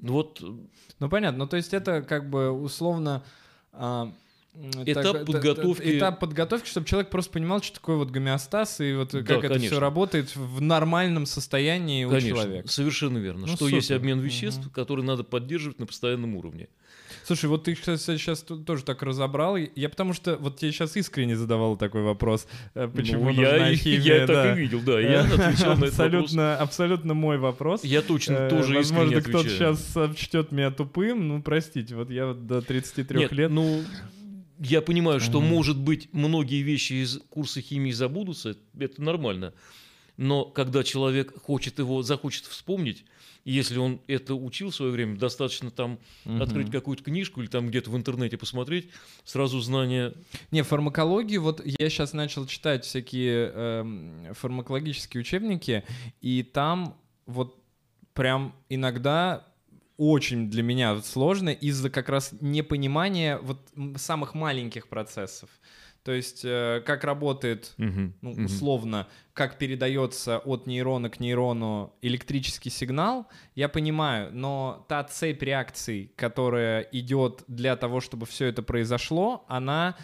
Вот. 0.00 0.40
Ну 1.00 1.08
понятно, 1.08 1.38
ну 1.40 1.46
то 1.48 1.56
есть 1.56 1.74
это 1.74 2.02
как 2.02 2.30
бы 2.30 2.50
условно 2.50 3.24
а, 3.72 4.12
Этап 4.86 5.04
так, 5.04 5.26
подготовки. 5.26 5.98
Этап 5.98 6.18
подготовки, 6.18 6.68
чтобы 6.68 6.86
человек 6.86 7.10
просто 7.10 7.32
понимал, 7.32 7.62
что 7.62 7.74
такое 7.74 7.96
вот 7.96 8.10
гомеостаз 8.10 8.80
и 8.80 8.94
вот 8.94 9.12
да, 9.12 9.18
как 9.18 9.42
конечно. 9.42 9.54
это 9.54 9.66
все 9.66 9.78
работает 9.78 10.34
в 10.34 10.60
нормальном 10.60 11.26
состоянии 11.26 12.04
конечно, 12.04 12.28
у 12.28 12.32
человека. 12.32 12.68
Совершенно 12.68 13.18
верно. 13.18 13.42
Ну, 13.42 13.46
что 13.48 13.66
супер. 13.66 13.76
есть 13.76 13.90
обмен 13.92 14.18
веществ, 14.20 14.66
угу. 14.66 14.70
который 14.70 15.04
надо 15.04 15.22
поддерживать 15.22 15.78
на 15.78 15.86
постоянном 15.86 16.34
уровне. 16.34 16.68
Слушай, 17.24 17.46
вот 17.46 17.64
ты, 17.64 17.74
кстати, 17.74 18.00
сейчас 18.00 18.40
тоже 18.40 18.84
так 18.84 19.02
разобрал. 19.02 19.56
Я 19.56 19.88
потому 19.88 20.12
что 20.12 20.36
вот 20.36 20.56
тебе 20.56 20.72
сейчас 20.72 20.96
искренне 20.96 21.36
задавал 21.36 21.76
такой 21.76 22.02
вопрос, 22.02 22.46
э, 22.74 22.88
почему 22.88 23.30
ну, 23.30 23.42
я, 23.42 23.74
химия. 23.74 24.20
Я 24.20 24.26
да. 24.26 24.44
так 24.44 24.56
и 24.56 24.60
видел, 24.60 24.80
да. 24.80 24.98
Я 24.98 25.20
отвечал 25.20 25.76
на 25.76 25.86
абсолютно. 25.86 26.56
Абсолютно 26.56 27.14
мой 27.14 27.38
вопрос. 27.38 27.84
Я 27.84 28.02
точно 28.02 28.34
э, 28.34 28.50
тоже 28.50 28.74
Возможно, 28.74 29.20
кто-то 29.20 29.48
сейчас 29.48 29.84
сочтет 29.88 30.52
меня 30.52 30.70
тупым. 30.70 31.28
Ну, 31.28 31.42
простите, 31.42 31.94
вот 31.94 32.10
я 32.10 32.28
вот 32.28 32.46
до 32.46 32.62
33 32.62 33.18
Нет, 33.18 33.32
лет... 33.32 33.50
ну, 33.50 33.84
я 34.58 34.82
понимаю, 34.82 35.20
что, 35.20 35.40
может 35.40 35.78
быть, 35.78 36.08
многие 36.12 36.62
вещи 36.62 36.94
из 37.04 37.18
курса 37.30 37.60
химии 37.60 37.92
забудутся, 37.92 38.56
это 38.78 39.02
нормально. 39.02 39.54
Но 40.16 40.44
когда 40.44 40.82
человек 40.82 41.40
хочет 41.40 41.78
его, 41.78 42.02
захочет 42.02 42.44
вспомнить, 42.46 43.04
если 43.44 43.78
он 43.78 44.00
это 44.08 44.34
учил 44.34 44.70
в 44.70 44.74
свое 44.74 44.92
время, 44.92 45.16
достаточно 45.16 45.70
там 45.70 45.98
угу. 46.24 46.42
открыть 46.42 46.70
какую-то 46.70 47.04
книжку 47.04 47.40
или 47.40 47.48
там 47.48 47.68
где-то 47.68 47.90
в 47.90 47.96
интернете 47.96 48.36
посмотреть, 48.36 48.88
сразу 49.24 49.60
знание. 49.60 50.12
Не, 50.50 50.62
фармакологию, 50.62 51.40
вот 51.40 51.64
я 51.64 51.88
сейчас 51.88 52.12
начал 52.12 52.46
читать 52.46 52.84
всякие 52.84 53.52
э, 53.54 54.32
фармакологические 54.34 55.20
учебники, 55.20 55.84
и 56.20 56.42
там 56.42 56.96
вот 57.26 57.56
прям 58.12 58.54
иногда 58.68 59.47
очень 59.98 60.48
для 60.48 60.62
меня 60.62 61.02
сложно 61.02 61.50
из-за 61.50 61.90
как 61.90 62.08
раз 62.08 62.32
непонимания 62.40 63.38
вот 63.38 63.68
самых 63.96 64.34
маленьких 64.34 64.88
процессов. 64.88 65.50
То 66.04 66.12
есть 66.12 66.42
э, 66.42 66.80
как 66.86 67.04
работает, 67.04 67.74
uh-huh, 67.76 68.12
ну, 68.22 68.30
uh-huh. 68.30 68.44
условно, 68.46 69.08
как 69.34 69.58
передается 69.58 70.38
от 70.38 70.66
нейрона 70.66 71.10
к 71.10 71.20
нейрону 71.20 71.92
электрический 72.00 72.70
сигнал, 72.70 73.26
я 73.54 73.68
понимаю, 73.68 74.30
но 74.32 74.86
та 74.88 75.04
цепь 75.04 75.42
реакций, 75.42 76.10
которая 76.16 76.82
идет 76.92 77.42
для 77.46 77.76
того, 77.76 78.00
чтобы 78.00 78.24
все 78.24 78.46
это 78.46 78.62
произошло, 78.62 79.44
она 79.48 79.96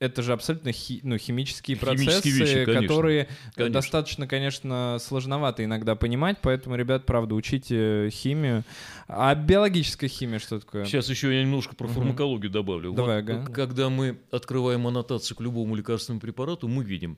это 0.00 0.22
же 0.22 0.32
абсолютно 0.32 0.72
хи, 0.72 1.00
ну, 1.02 1.18
химические 1.18 1.76
процессы, 1.76 2.28
вещи, 2.28 2.64
конечно, 2.64 2.82
которые 2.82 3.28
конечно. 3.54 3.72
достаточно, 3.72 4.26
конечно, 4.26 4.98
сложновато 5.00 5.64
иногда 5.64 5.94
понимать, 5.94 6.38
поэтому, 6.42 6.76
ребят, 6.76 7.06
правда, 7.06 7.34
учите 7.34 8.10
химию. 8.10 8.64
А 9.08 9.34
биологическая 9.34 10.08
химия 10.08 10.38
что 10.38 10.60
такое? 10.60 10.84
Сейчас 10.84 11.08
еще 11.08 11.34
я 11.34 11.42
немножко 11.42 11.74
про 11.74 11.86
фармакологию 11.86 12.50
угу. 12.50 12.54
добавлю. 12.54 12.92
Давай, 12.92 13.22
вот, 13.22 13.30
ага. 13.30 13.52
Когда 13.52 13.88
мы 13.88 14.18
открываем 14.30 14.86
аннотацию 14.86 15.36
к 15.36 15.40
любому 15.40 15.74
лекарственному 15.74 16.20
препарату, 16.20 16.68
мы 16.68 16.84
видим, 16.84 17.16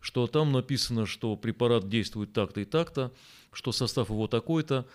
что 0.00 0.26
там 0.26 0.52
написано, 0.52 1.06
что 1.06 1.36
препарат 1.36 1.88
действует 1.88 2.32
так-то 2.32 2.60
и 2.60 2.64
так-то, 2.64 3.12
что 3.52 3.72
состав 3.72 4.10
его 4.10 4.26
такой-то. 4.26 4.86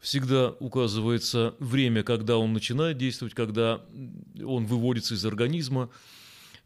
Всегда 0.00 0.50
указывается 0.60 1.56
время, 1.58 2.04
когда 2.04 2.38
он 2.38 2.52
начинает 2.52 2.98
действовать, 2.98 3.34
когда 3.34 3.80
он 4.44 4.66
выводится 4.66 5.14
из 5.14 5.26
организма. 5.26 5.90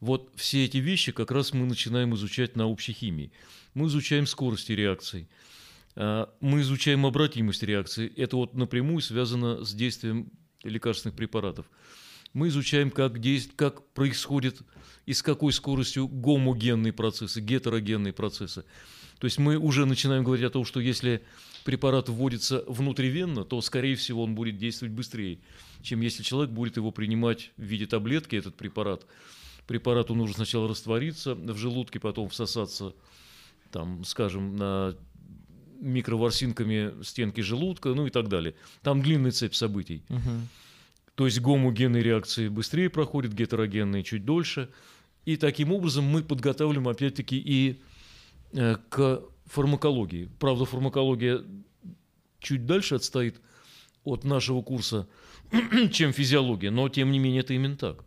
Вот 0.02 0.32
все 0.34 0.64
эти 0.64 0.78
вещи 0.78 1.12
как 1.12 1.30
раз 1.30 1.52
мы 1.52 1.64
начинаем 1.64 2.12
изучать 2.16 2.56
на 2.56 2.66
общей 2.66 2.92
химии. 2.92 3.30
Мы 3.72 3.86
изучаем 3.86 4.26
скорости 4.26 4.72
реакций, 4.72 5.28
а, 5.94 6.28
мы 6.40 6.62
изучаем 6.62 7.06
обратимость 7.06 7.62
реакции. 7.62 8.12
Это 8.16 8.36
вот 8.36 8.54
напрямую 8.54 9.00
связано 9.00 9.64
с 9.64 9.72
действием 9.72 10.32
лекарственных 10.64 11.14
препаратов. 11.14 11.66
Мы 12.32 12.48
изучаем, 12.48 12.90
как, 12.90 13.20
действ... 13.20 13.52
как 13.54 13.86
происходит 13.92 14.62
и 15.06 15.12
с 15.12 15.22
какой 15.22 15.52
скоростью 15.52 16.08
гомогенные 16.08 16.92
процессы, 16.92 17.40
гетерогенные 17.40 18.12
процессы. 18.12 18.64
То 19.20 19.26
есть 19.26 19.38
мы 19.38 19.56
уже 19.56 19.86
начинаем 19.86 20.24
говорить 20.24 20.44
о 20.44 20.50
том, 20.50 20.64
что 20.64 20.80
если 20.80 21.22
препарат 21.64 22.08
вводится 22.08 22.64
внутривенно, 22.66 23.44
то, 23.44 23.60
скорее 23.60 23.94
всего, 23.94 24.24
он 24.24 24.34
будет 24.34 24.58
действовать 24.58 24.94
быстрее, 24.94 25.38
чем 25.80 26.00
если 26.00 26.24
человек 26.24 26.50
будет 26.50 26.76
его 26.76 26.90
принимать 26.90 27.52
в 27.56 27.62
виде 27.62 27.86
таблетки, 27.86 28.34
этот 28.34 28.56
препарат, 28.56 29.06
препарату 29.66 30.14
нужно 30.14 30.36
сначала 30.36 30.68
раствориться 30.68 31.34
в 31.34 31.56
желудке, 31.56 32.00
потом 32.00 32.28
всосаться, 32.28 32.94
там, 33.70 34.04
скажем, 34.04 34.56
на 34.56 34.96
микроворсинками 35.80 37.02
стенки 37.02 37.40
желудка, 37.40 37.90
ну 37.90 38.06
и 38.06 38.10
так 38.10 38.28
далее. 38.28 38.54
Там 38.82 39.02
длинная 39.02 39.32
цепь 39.32 39.54
событий. 39.54 40.04
Угу. 40.08 40.30
То 41.14 41.26
есть 41.26 41.40
гомогенные 41.40 42.02
реакции 42.02 42.48
быстрее 42.48 42.88
проходят, 42.88 43.32
гетерогенные 43.32 44.02
чуть 44.02 44.24
дольше. 44.24 44.70
И 45.24 45.36
таким 45.36 45.72
образом 45.72 46.04
мы 46.04 46.22
подготавливаем, 46.22 46.88
опять-таки, 46.88 47.36
и 47.36 47.80
э, 48.52 48.76
к 48.88 49.22
фармакологии. 49.46 50.28
Правда, 50.38 50.64
фармакология 50.64 51.42
чуть 52.40 52.66
дальше 52.66 52.96
отстоит 52.96 53.40
от 54.04 54.24
нашего 54.24 54.62
курса, 54.62 55.08
чем 55.92 56.12
физиология, 56.12 56.70
но 56.70 56.88
тем 56.88 57.12
не 57.12 57.18
менее 57.18 57.40
это 57.40 57.54
именно 57.54 57.76
так. 57.76 58.04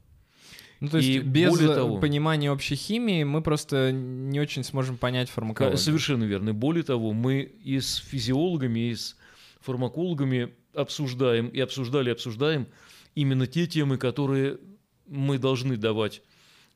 Ну, 0.79 0.89
то 0.89 0.97
есть 0.97 1.09
и 1.09 1.19
без 1.19 1.57
того, 1.57 1.99
понимания 1.99 2.51
общей 2.51 2.75
химии 2.75 3.23
мы 3.23 3.41
просто 3.41 3.91
не 3.91 4.39
очень 4.39 4.63
сможем 4.63 4.97
понять 4.97 5.29
фармакологию. 5.29 5.77
Совершенно 5.77 6.23
верно. 6.25 6.53
Более 6.53 6.83
того, 6.83 7.13
мы 7.13 7.41
и 7.41 7.79
с 7.79 7.95
физиологами, 7.95 8.91
и 8.91 8.95
с 8.95 9.15
фармакологами 9.61 10.53
обсуждаем, 10.73 11.47
и 11.47 11.59
обсуждали, 11.59 12.09
и 12.09 12.11
обсуждаем 12.11 12.67
именно 13.15 13.47
те 13.47 13.67
темы, 13.67 13.97
которые 13.97 14.59
мы 15.07 15.37
должны 15.37 15.77
давать 15.77 16.21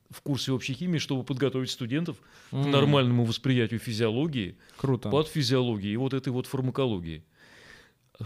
в 0.10 0.22
курсе 0.22 0.52
общей 0.52 0.74
химии, 0.74 0.98
чтобы 0.98 1.24
подготовить 1.24 1.70
студентов 1.70 2.18
mm. 2.52 2.64
к 2.64 2.68
нормальному 2.68 3.26
восприятию 3.26 3.80
физиологии, 3.80 4.58
Круто. 4.78 5.24
физиологии 5.24 5.92
и 5.92 5.98
вот 5.98 6.14
этой 6.14 6.30
вот 6.30 6.48
фармакологии. 6.48 7.24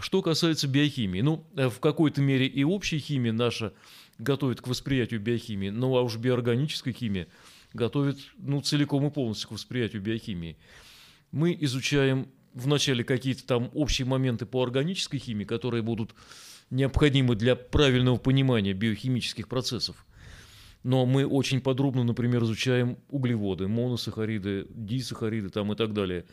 Что 0.00 0.22
касается 0.22 0.66
биохимии, 0.66 1.20
ну, 1.20 1.46
э, 1.56 1.68
в 1.68 1.78
какой-то 1.80 2.20
мере 2.20 2.46
и 2.46 2.64
общей 2.64 2.98
химии 2.98 3.30
наша 3.30 3.74
готовит 4.18 4.60
к 4.60 4.68
восприятию 4.68 5.20
биохимии, 5.20 5.70
ну 5.70 5.96
а 5.96 6.02
уж 6.02 6.16
биоорганическая 6.16 6.92
химия 6.92 7.28
готовит 7.72 8.18
ну, 8.38 8.60
целиком 8.60 9.06
и 9.06 9.10
полностью 9.10 9.48
к 9.48 9.52
восприятию 9.52 10.00
биохимии. 10.00 10.56
Мы 11.32 11.56
изучаем 11.60 12.28
вначале 12.54 13.04
какие-то 13.04 13.44
там 13.44 13.70
общие 13.74 14.06
моменты 14.06 14.46
по 14.46 14.62
органической 14.62 15.18
химии, 15.18 15.44
которые 15.44 15.82
будут 15.82 16.14
необходимы 16.70 17.34
для 17.34 17.56
правильного 17.56 18.16
понимания 18.16 18.72
биохимических 18.72 19.48
процессов. 19.48 20.06
Но 20.84 21.06
мы 21.06 21.26
очень 21.26 21.60
подробно, 21.60 22.04
например, 22.04 22.44
изучаем 22.44 22.98
углеводы, 23.08 23.68
моносахариды, 23.68 24.66
дисахариды 24.70 25.48
там 25.48 25.72
и 25.72 25.76
так 25.76 25.94
далее, 25.94 26.26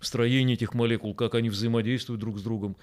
строение 0.00 0.54
этих 0.54 0.74
молекул, 0.74 1.14
как 1.14 1.34
они 1.34 1.48
взаимодействуют 1.48 2.20
друг 2.20 2.38
с 2.38 2.42
другом. 2.42 2.76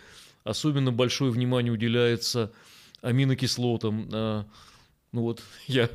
Особенно 0.43 0.91
большое 0.91 1.31
внимание 1.31 1.73
уделяется 1.73 2.53
аминокислотам. 3.01 4.09
А, 4.11 4.45
ну 5.11 5.21
вот 5.21 5.43
я 5.67 5.89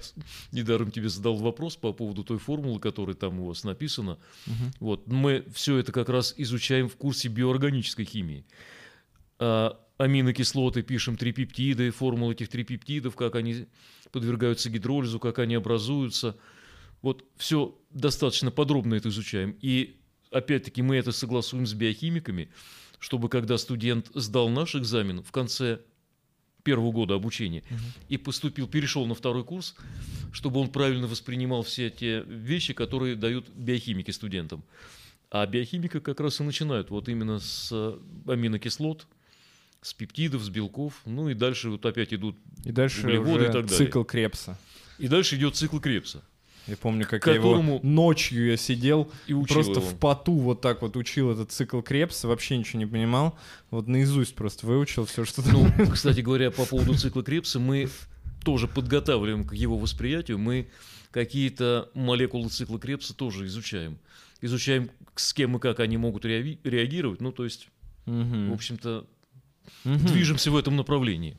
недаром 0.52 0.90
тебе 0.90 1.09
задал 1.09 1.36
вопрос 1.36 1.76
по 1.76 1.92
поводу 1.92 2.24
той 2.24 2.38
формулы, 2.38 2.80
которая 2.80 3.16
там 3.16 3.40
у 3.40 3.46
вас 3.46 3.64
написана. 3.64 4.18
Угу. 4.46 4.55
Вот 4.80 5.07
мы 5.07 5.44
все 5.52 5.78
это 5.78 5.92
как 5.92 6.09
раз 6.09 6.34
изучаем 6.36 6.88
в 6.88 6.96
курсе 6.96 7.28
биоорганической 7.28 8.05
химии. 8.05 8.44
А 9.38 9.80
аминокислоты, 9.98 10.82
пишем 10.82 11.16
трипептиды, 11.16 11.90
формулы 11.90 12.32
этих 12.32 12.48
трипептидов, 12.48 13.14
как 13.14 13.36
они 13.36 13.66
подвергаются 14.11 14.70
гидролизу, 14.70 15.20
как 15.20 15.38
они 15.38 15.55
образуются. 15.55 16.36
Вот 17.02 17.24
все 17.36 17.78
достаточно 17.90 18.50
подробно 18.50 18.94
это 18.94 19.09
изучаем. 19.09 19.57
И 19.61 20.00
опять-таки 20.30 20.82
мы 20.82 20.96
это 20.96 21.12
согласуем 21.12 21.66
с 21.66 21.74
биохимиками, 21.74 22.50
чтобы 22.98 23.28
когда 23.28 23.59
студент 23.59 24.11
сдал 24.14 24.48
наш 24.48 24.74
экзамен 24.74 25.22
в 25.22 25.30
конце 25.30 25.80
первого 26.64 26.90
года 26.90 27.14
обучения 27.14 27.62
угу. 27.70 27.78
и 28.08 28.16
поступил, 28.16 28.66
перешел 28.66 29.06
на 29.06 29.14
второй 29.14 29.44
курс, 29.44 29.76
чтобы 30.32 30.60
он 30.60 30.68
правильно 30.70 31.06
воспринимал 31.06 31.62
все 31.62 31.90
те 31.90 32.24
вещи, 32.26 32.72
которые 32.72 33.14
дают 33.14 33.48
биохимики 33.50 34.10
студентам. 34.10 34.64
А 35.30 35.46
биохимика 35.46 36.00
как 36.00 36.20
раз 36.20 36.40
и 36.40 36.42
начинают 36.42 36.90
вот 36.90 37.08
именно 37.08 37.38
с 37.38 37.70
аминокислот, 38.26 39.06
с 39.82 39.92
пептидов, 39.92 40.42
с 40.42 40.48
белков, 40.48 41.02
ну 41.04 41.28
и 41.28 41.34
дальше 41.34 41.70
вот 41.70 41.84
опять 41.84 42.14
идут 42.14 42.36
и 42.64 42.72
дальше 42.72 43.02
углеводы 43.02 43.44
и 43.44 43.46
так 43.46 43.66
далее. 43.66 43.86
цикл 43.86 44.02
Крепса. 44.02 44.58
И 44.98 45.08
дальше 45.08 45.36
идет 45.36 45.56
цикл 45.56 45.78
Крепса. 45.78 46.22
Я 46.66 46.76
помню, 46.76 47.06
как 47.06 47.22
которому... 47.22 47.58
я 47.58 47.76
его 47.76 47.80
ночью 47.82 48.46
я 48.46 48.56
сидел 48.56 49.10
и 49.26 49.34
просто 49.34 49.72
его. 49.72 49.82
в 49.82 49.98
поту 49.98 50.32
вот 50.32 50.62
так 50.62 50.80
вот 50.80 50.96
учил 50.96 51.30
этот 51.30 51.52
цикл 51.52 51.80
Крепса, 51.82 52.26
вообще 52.26 52.56
ничего 52.56 52.78
не 52.78 52.86
понимал. 52.86 53.38
Вот 53.70 53.86
наизусть 53.86 54.34
просто 54.34 54.66
выучил 54.66 55.04
все, 55.04 55.24
что 55.24 55.42
Ну, 55.46 55.70
кстати 55.92 56.20
говоря, 56.20 56.50
по 56.50 56.64
поводу 56.64 56.94
цикла 56.94 57.22
Крепса, 57.22 57.58
мы 57.58 57.90
тоже 58.44 58.66
подготавливаем 58.66 59.44
к 59.44 59.52
его 59.52 59.76
восприятию. 59.76 60.38
Мы 60.38 60.68
какие-то 61.10 61.90
молекулы 61.94 62.48
цикла 62.48 62.78
Крепса 62.78 63.14
тоже 63.14 63.46
изучаем. 63.46 63.98
Изучаем, 64.40 64.90
с 65.14 65.32
кем 65.34 65.56
и 65.56 65.60
как 65.60 65.80
они 65.80 65.96
могут 65.96 66.24
реагировать. 66.24 67.20
Ну, 67.20 67.30
то 67.30 67.44
есть, 67.44 67.68
угу. 68.06 68.50
в 68.50 68.52
общем-то, 68.54 69.06
угу. 69.84 69.98
движемся 70.08 70.50
в 70.50 70.56
этом 70.56 70.76
направлении. 70.76 71.36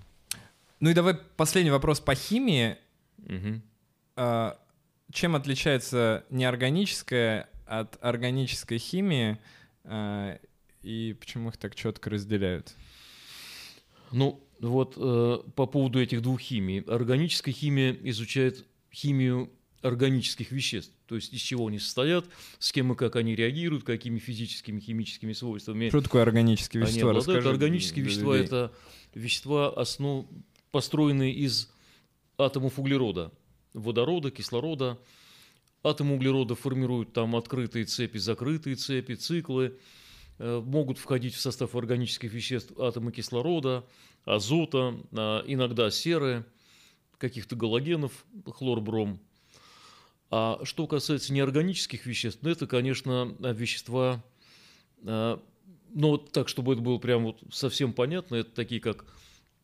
Ну 0.79 0.89
и 0.89 0.93
давай 0.93 1.15
последний 1.35 1.71
вопрос 1.71 1.99
по 1.99 2.13
химии. 2.15 2.77
Угу. 3.17 3.61
А, 4.17 4.57
чем 5.11 5.35
отличается 5.35 6.25
неорганическая 6.29 7.49
от 7.65 7.97
органической 8.03 8.77
химии 8.77 9.37
э, 9.83 10.37
и 10.81 11.15
почему 11.19 11.49
их 11.49 11.57
так 11.57 11.75
четко 11.75 12.09
разделяют? 12.09 12.75
Ну, 14.11 14.41
вот 14.59 14.95
э, 14.97 15.37
по 15.55 15.65
поводу 15.65 16.01
этих 16.01 16.21
двух 16.21 16.39
химий. 16.39 16.81
Органическая 16.81 17.53
химия 17.53 17.97
изучает 18.03 18.65
химию 18.91 19.51
органических 19.81 20.51
веществ, 20.51 20.93
то 21.05 21.15
есть 21.15 21.31
из 21.31 21.41
чего 21.41 21.67
они 21.67 21.77
состоят, 21.77 22.25
с 22.57 22.71
кем 22.71 22.93
и 22.93 22.95
как 22.95 23.15
они 23.15 23.35
реагируют, 23.35 23.83
какими 23.83 24.17
физическими, 24.17 24.79
химическими 24.79 25.33
свойствами. 25.33 25.89
Что 25.89 26.01
такое 26.01 26.23
органические 26.23 26.81
вещества? 26.81 27.11
Они 27.11 27.19
обладают. 27.19 27.45
Органические 27.45 28.03
вещества– 28.05 28.35
это 28.37 28.73
вещества, 29.13 29.69
основ... 29.69 30.25
построенные 30.71 31.33
из 31.33 31.71
атомов 32.37 32.79
углерода 32.79 33.31
водорода, 33.75 34.31
кислорода. 34.31 34.97
Атомы 35.83 36.15
углерода 36.15 36.55
формируют 36.55 37.13
там 37.13 37.35
открытые 37.35 37.85
цепи, 37.85 38.17
закрытые 38.17 38.75
цепи, 38.75 39.13
циклы. 39.13 39.77
Э, 40.39 40.61
могут 40.65 40.97
входить 40.97 41.35
в 41.35 41.39
состав 41.39 41.75
органических 41.75 42.33
веществ 42.33 42.77
атомы 42.79 43.11
кислорода, 43.11 43.85
азота, 44.25 44.95
а, 45.11 45.43
иногда 45.45 45.91
серы, 45.91 46.45
каких-то 47.17 47.55
галогенов, 47.55 48.25
хлорбром. 48.45 49.19
А 50.31 50.59
что 50.63 50.87
касается 50.87 51.31
неорганических 51.31 52.05
веществ, 52.05 52.39
ну, 52.41 52.49
это, 52.49 52.67
конечно, 52.67 53.35
вещества, 53.39 54.23
а, 55.03 55.41
но 55.93 56.17
так, 56.17 56.49
чтобы 56.49 56.73
это 56.73 56.81
было 56.81 56.97
прям 56.97 57.23
вот 57.23 57.41
совсем 57.51 57.93
понятно, 57.93 58.35
это 58.35 58.49
такие 58.51 58.81
как 58.81 59.05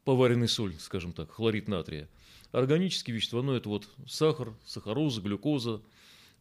поваренный 0.05 0.47
соль, 0.47 0.75
скажем 0.79 1.11
так, 1.11 1.31
хлорид 1.31 1.67
натрия– 1.67 2.07
Органические 2.51 3.15
вещества, 3.15 3.41
ну 3.41 3.53
это 3.53 3.69
вот 3.69 3.87
сахар, 4.07 4.53
сахароза, 4.65 5.21
глюкоза, 5.21 5.81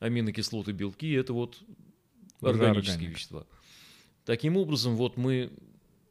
аминокислоты, 0.00 0.72
белки, 0.72 1.12
это 1.12 1.32
вот 1.32 1.62
органические 2.40 3.10
вещества. 3.10 3.46
Таким 4.24 4.56
образом, 4.56 4.96
вот 4.96 5.16
мы 5.16 5.50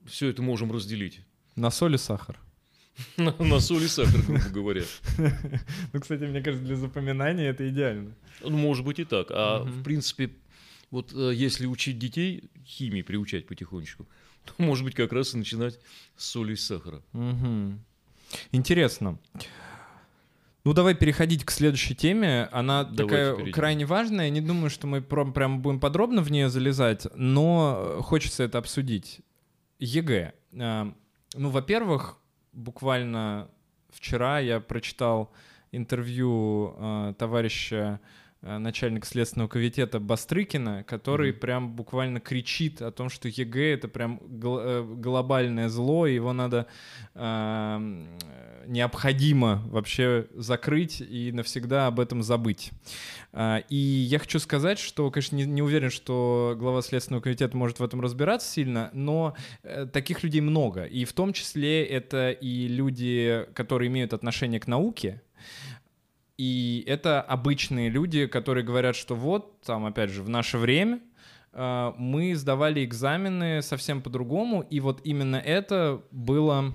все 0.06 0.30
это 0.30 0.42
можем 0.42 0.72
разделить. 0.72 1.22
На 1.56 1.72
соль 1.72 1.96
и 1.96 1.98
сахар. 1.98 2.40
На 3.18 3.60
соль 3.60 3.84
и 3.84 3.88
сахар, 3.88 4.22
грубо 4.22 4.50
говоря. 4.54 4.84
Ну, 5.94 6.00
кстати, 6.00 6.24
мне 6.24 6.42
кажется, 6.42 6.66
для 6.66 6.76
запоминания 6.76 7.50
это 7.50 7.70
идеально. 7.70 8.16
Ну, 8.42 8.58
может 8.58 8.86
быть 8.86 9.00
и 9.00 9.06
так. 9.06 9.28
А 9.32 9.64
в 9.64 9.84
принципе, 9.84 10.32
вот 10.92 11.14
э, 11.14 11.34
если 11.34 11.66
учить 11.66 12.00
детей 12.00 12.50
химии, 12.66 13.02
приучать 13.02 13.48
потихонечку, 13.48 14.08
то, 14.46 14.54
может 14.58 14.84
быть, 14.84 14.96
как 14.96 15.14
раз 15.14 15.34
и 15.34 15.38
начинать 15.38 15.80
с 16.18 16.26
соли 16.26 16.54
и 16.54 16.56
сахара. 16.56 17.02
Интересно. 18.52 19.20
Ну, 20.66 20.74
давай 20.74 20.94
переходить 20.94 21.46
к 21.46 21.52
следующей 21.52 21.96
теме. 21.96 22.50
Она 22.52 22.84
Давайте 22.84 23.04
такая 23.04 23.34
перейдем. 23.36 23.54
крайне 23.54 23.86
важная. 23.86 24.26
Я 24.26 24.32
не 24.32 24.42
думаю, 24.42 24.70
что 24.70 24.88
мы 24.88 25.02
прям, 25.02 25.62
будем 25.62 25.80
подробно 25.80 26.22
в 26.22 26.32
нее 26.32 26.50
залезать, 26.50 27.08
но 27.16 28.00
хочется 28.02 28.44
это 28.44 28.58
обсудить. 28.58 29.22
ЕГЭ. 29.80 30.34
А, 30.60 30.94
ну, 31.36 31.50
во-первых, 31.50 32.18
буквально 32.52 33.50
вчера 33.90 34.40
я 34.40 34.60
прочитал 34.60 35.32
интервью 35.72 36.76
э, 36.78 37.14
товарища 37.18 38.02
Э, 38.02 38.08
начальник 38.42 39.06
Следственного 39.06 39.50
комитета 39.50 40.00
Бастрыкина, 40.00 40.84
который 40.86 41.32
mm-hmm. 41.32 41.40
прям 41.40 41.76
буквально 41.76 42.20
кричит 42.22 42.82
о 42.82 42.92
том, 42.92 43.10
что 43.10 43.28
ЕГЭ— 43.28 43.74
это 43.76 43.90
прям 43.90 44.20
гл- 44.22 44.60
э, 44.60 44.84
глобальное 44.84 45.68
зло, 45.68 46.08
и 46.08 46.16
его 46.16 46.32
надо 46.32 46.68
э, 47.16 48.06
необходимо 48.66 49.62
вообще 49.66 50.28
закрыть 50.36 51.02
и 51.02 51.32
навсегда 51.34 51.88
об 51.88 52.00
этом 52.00 52.24
забыть. 52.24 52.72
Э, 53.34 53.62
и 53.68 53.76
я 53.76 54.20
хочу 54.20 54.40
сказать, 54.40 54.80
что, 54.80 55.12
конечно, 55.12 55.36
не, 55.36 55.44
не 55.44 55.62
уверен, 55.62 55.90
что 55.90 56.56
глава 56.58 56.82
Следственного 56.82 57.22
комитета 57.22 57.58
может 57.58 57.80
в 57.80 57.84
этом 57.84 58.00
разбираться 58.00 58.50
сильно, 58.50 58.90
но 58.94 59.36
э, 59.64 59.86
таких 59.86 60.24
людей 60.24 60.40
много, 60.40 60.86
и 60.86 61.04
в 61.04 61.12
том 61.12 61.34
числе 61.34 61.84
это 61.84 62.32
и 62.32 62.70
люди, 62.70 63.46
которые 63.54 63.90
имеют 63.90 64.14
отношение 64.14 64.62
к 64.62 64.68
науке, 64.68 65.22
и 66.40 66.86
это 66.88 67.22
обычные 67.22 67.90
люди, 67.90 68.26
которые 68.26 68.64
говорят, 68.64 68.96
что 68.96 69.14
вот, 69.14 69.60
там, 69.60 69.86
опять 69.86 70.10
же, 70.10 70.24
в 70.24 70.30
наше 70.30 70.58
время 70.58 71.02
э, 71.52 71.92
мы 71.98 72.34
сдавали 72.34 72.86
экзамены 72.86 73.62
совсем 73.62 74.02
по-другому, 74.02 74.62
и 74.62 74.80
вот 74.80 75.02
именно 75.04 75.36
это 75.36 76.02
было 76.12 76.72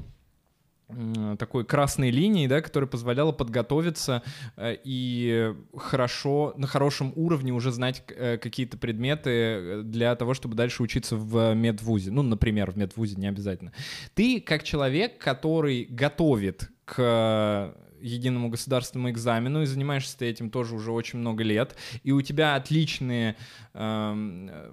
такой 1.38 1.64
красной 1.64 2.10
линией, 2.10 2.46
да, 2.46 2.60
которая 2.60 2.86
позволяла 2.86 3.32
подготовиться 3.32 4.22
э, 4.58 4.76
и 4.84 5.54
хорошо, 5.74 6.52
на 6.58 6.66
хорошем 6.66 7.14
уровне 7.16 7.50
уже 7.50 7.72
знать 7.72 8.04
э, 8.08 8.36
какие-то 8.36 8.76
предметы 8.76 9.30
э, 9.30 9.82
для 9.82 10.14
того, 10.14 10.34
чтобы 10.34 10.56
дальше 10.56 10.82
учиться 10.82 11.16
в 11.16 11.54
медвузе. 11.54 12.10
Ну, 12.10 12.20
например, 12.20 12.70
в 12.70 12.76
медвузе, 12.76 13.16
не 13.16 13.28
обязательно. 13.28 13.72
Ты, 14.12 14.42
как 14.42 14.62
человек, 14.62 15.16
который 15.16 15.86
готовит 15.88 16.70
к 16.84 17.74
единому 18.04 18.48
государственному 18.48 19.10
экзамену, 19.10 19.62
и 19.62 19.66
занимаешься 19.66 20.18
ты 20.18 20.26
этим 20.26 20.50
тоже 20.50 20.74
уже 20.74 20.92
очень 20.92 21.18
много 21.18 21.42
лет, 21.42 21.76
и 22.02 22.12
у 22.12 22.20
тебя 22.22 22.54
отличные 22.54 23.36
эм, 23.72 24.48
э, 24.50 24.72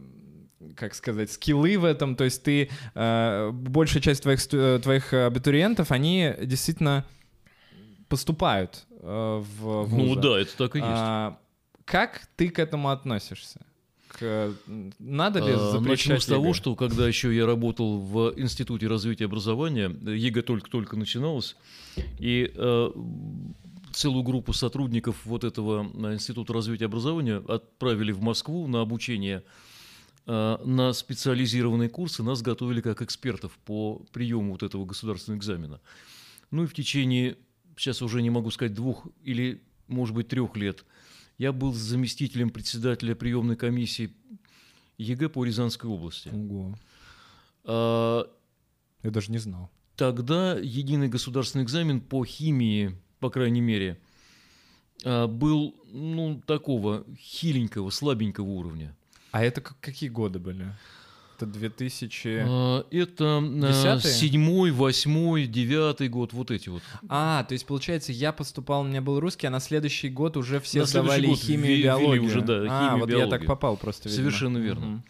как 0.75 0.93
сказать, 0.93 1.31
скиллы 1.31 1.77
в 1.77 1.85
этом, 1.85 2.15
то 2.15 2.23
есть 2.23 2.43
ты, 2.43 2.69
э, 2.93 3.49
большая 3.51 4.01
часть 4.01 4.21
твоих, 4.23 4.39
э, 4.53 4.79
твоих 4.79 5.13
абитуриентов, 5.13 5.91
они 5.91 6.33
действительно 6.41 7.05
поступают 8.07 8.85
э, 8.91 9.43
в 9.59 9.83
вузы. 9.85 10.15
Ну 10.15 10.15
да, 10.15 10.39
это 10.39 10.55
так 10.57 10.75
и 10.75 10.79
есть. 10.79 10.91
А, 10.91 11.39
как 11.85 12.21
ты 12.35 12.49
к 12.49 12.59
этому 12.59 12.89
относишься? 12.89 13.61
К... 14.11 14.53
Надо 14.99 15.39
ли 15.39 15.53
а, 15.53 15.71
запрещать 15.71 16.09
Начну 16.09 16.19
с 16.19 16.25
того, 16.25 16.53
что 16.53 16.75
когда 16.75 17.07
еще 17.07 17.33
я 17.35 17.45
работал 17.45 17.97
в 17.99 18.33
Институте 18.37 18.87
развития 18.87 19.25
образования, 19.25 19.89
ЕГЭ 19.89 20.41
только-только 20.41 20.97
начиналось, 20.97 21.55
и 22.19 22.51
э, 22.53 22.91
целую 23.93 24.23
группу 24.23 24.51
сотрудников 24.51 25.25
вот 25.25 25.45
этого 25.45 25.83
э, 25.83 26.13
Института 26.13 26.53
развития 26.53 26.85
образования 26.85 27.41
отправили 27.47 28.11
в 28.11 28.21
Москву 28.21 28.67
на 28.67 28.81
обучение 28.81 29.43
э, 30.27 30.57
на 30.65 30.91
специализированные 30.91 31.87
курсы. 31.87 32.21
Нас 32.21 32.41
готовили 32.41 32.81
как 32.81 33.01
экспертов 33.01 33.57
по 33.65 34.01
приему 34.11 34.51
вот 34.51 34.63
этого 34.63 34.85
государственного 34.85 35.39
экзамена. 35.39 35.79
Ну 36.51 36.63
и 36.63 36.67
в 36.67 36.73
течение, 36.73 37.37
сейчас 37.77 38.01
уже 38.01 38.21
не 38.21 38.29
могу 38.29 38.51
сказать, 38.51 38.73
двух 38.73 39.07
или, 39.23 39.61
может 39.87 40.13
быть, 40.13 40.27
трех 40.27 40.57
лет– 40.57 40.83
я 41.41 41.51
был 41.51 41.73
заместителем 41.73 42.51
председателя 42.51 43.15
приемной 43.15 43.55
комиссии 43.55 44.13
ЕГЭ 44.99 45.27
по 45.27 45.43
Рязанской 45.43 45.89
области. 45.89 46.29
Ого. 46.29 46.77
А, 47.63 48.29
Я 49.01 49.09
даже 49.09 49.31
не 49.31 49.39
знал. 49.39 49.71
Тогда 49.95 50.55
единый 50.59 51.07
государственный 51.07 51.63
экзамен 51.63 51.99
по 51.99 52.23
химии, 52.23 52.95
по 53.19 53.31
крайней 53.31 53.61
мере, 53.61 53.99
а, 55.03 55.25
был 55.25 55.75
ну, 55.91 56.39
такого 56.45 57.07
хиленького, 57.17 57.89
слабенького 57.89 58.45
уровня. 58.45 58.95
А 59.31 59.43
это 59.43 59.61
какие 59.61 60.11
годы 60.11 60.37
были? 60.37 60.67
Это 61.41 61.51
2000... 61.51 62.43
А, 62.47 62.85
Это 62.91 63.39
а, 63.39 63.67
Десятые? 63.71 64.13
седьмой, 64.13 64.71
восьмой, 64.71 65.47
девятый 65.47 66.07
год, 66.07 66.33
вот 66.33 66.51
эти 66.51 66.69
вот. 66.69 66.83
А, 67.09 67.43
то 67.43 67.53
есть, 67.53 67.65
получается, 67.65 68.11
я 68.11 68.31
поступал, 68.31 68.81
у 68.81 68.83
меня 68.83 69.01
был 69.01 69.19
русский, 69.19 69.47
а 69.47 69.49
на 69.49 69.59
следующий 69.59 70.09
год 70.09 70.37
уже 70.37 70.59
все 70.59 70.79
На 70.81 70.85
сдавали 70.85 71.27
год 71.27 71.39
химию 71.39 71.77
и 71.77 71.83
биологию. 71.83 72.23
уже, 72.25 72.41
да, 72.41 72.63
а, 72.69 72.89
химию, 72.89 72.99
вот 72.99 73.09
я 73.09 73.15
так 73.15 73.21
биологию. 73.21 73.47
попал 73.47 73.77
просто, 73.77 74.09
видимо. 74.09 74.23
Совершенно 74.23 74.57
верно. 74.59 74.85
Мгм. 74.85 75.03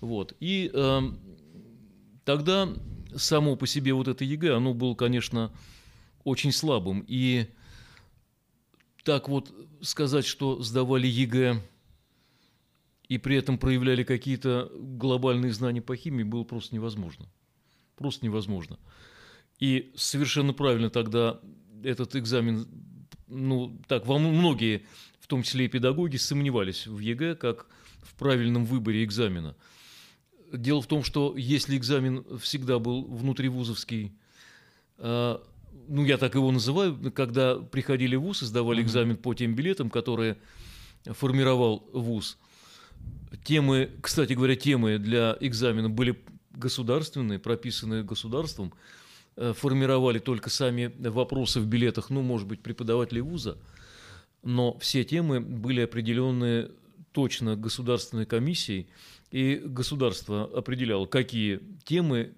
Вот. 0.00 0.34
И 0.40 0.70
эм, 0.72 1.18
тогда 2.24 2.68
само 3.16 3.56
по 3.56 3.66
себе 3.66 3.92
вот 3.94 4.08
это 4.08 4.24
ЕГЭ, 4.24 4.56
оно 4.56 4.74
было, 4.74 4.94
конечно, 4.94 5.50
очень 6.24 6.52
слабым. 6.52 7.04
И 7.08 7.46
так 9.04 9.28
вот 9.28 9.52
сказать, 9.80 10.26
что 10.26 10.62
сдавали 10.62 11.06
ЕГЭ 11.08 11.60
и 13.08 13.18
при 13.18 13.36
этом 13.36 13.58
проявляли 13.58 14.04
какие-то 14.04 14.70
глобальные 14.74 15.52
знания 15.52 15.82
по 15.82 15.96
химии, 15.96 16.22
было 16.22 16.44
просто 16.44 16.74
невозможно. 16.74 17.26
Просто 17.96 18.24
невозможно. 18.24 18.78
И 19.58 19.92
совершенно 19.94 20.52
правильно 20.52 20.90
тогда 20.90 21.40
этот 21.84 22.16
экзамен, 22.16 22.66
ну, 23.28 23.78
так, 23.86 24.06
во 24.06 24.16
м- 24.16 24.34
многие, 24.34 24.86
в 25.20 25.26
том 25.26 25.42
числе 25.42 25.66
и 25.66 25.68
педагоги, 25.68 26.16
сомневались 26.16 26.86
в 26.86 26.98
ЕГЭ 26.98 27.36
как 27.36 27.66
в 28.02 28.14
правильном 28.14 28.64
выборе 28.64 29.04
экзамена. 29.04 29.56
Дело 30.52 30.82
в 30.82 30.86
том, 30.86 31.02
что 31.04 31.34
если 31.36 31.76
экзамен 31.76 32.24
всегда 32.38 32.78
был 32.78 33.04
внутривузовский, 33.04 34.12
а, 34.98 35.42
ну, 35.88 36.04
я 36.04 36.18
так 36.18 36.34
его 36.34 36.50
называю, 36.50 37.12
когда 37.12 37.56
приходили 37.56 38.16
в 38.16 38.22
ВУЗ 38.22 38.42
и 38.42 38.46
сдавали 38.46 38.82
экзамен 38.82 39.16
по 39.16 39.34
тем 39.34 39.54
билетам, 39.54 39.90
которые 39.90 40.38
формировал 41.04 41.88
ВУЗ, 41.92 42.38
темы, 43.44 43.90
кстати 44.00 44.34
говоря, 44.34 44.56
темы 44.56 44.98
для 44.98 45.36
экзамена 45.40 45.90
были 45.90 46.18
государственные, 46.52 47.38
прописанные 47.38 48.02
государством, 48.02 48.72
э, 49.36 49.52
формировали 49.56 50.18
только 50.18 50.50
сами 50.50 50.92
вопросы 50.98 51.60
в 51.60 51.66
билетах, 51.66 52.10
ну, 52.10 52.22
может 52.22 52.46
быть, 52.46 52.62
преподаватели 52.62 53.20
вуза, 53.20 53.58
но 54.42 54.78
все 54.78 55.04
темы 55.04 55.40
были 55.40 55.80
определенные 55.80 56.70
точно 57.12 57.56
государственной 57.56 58.26
комиссией, 58.26 58.88
и 59.30 59.60
государство 59.64 60.44
определяло, 60.44 61.06
какие 61.06 61.60
темы, 61.84 62.34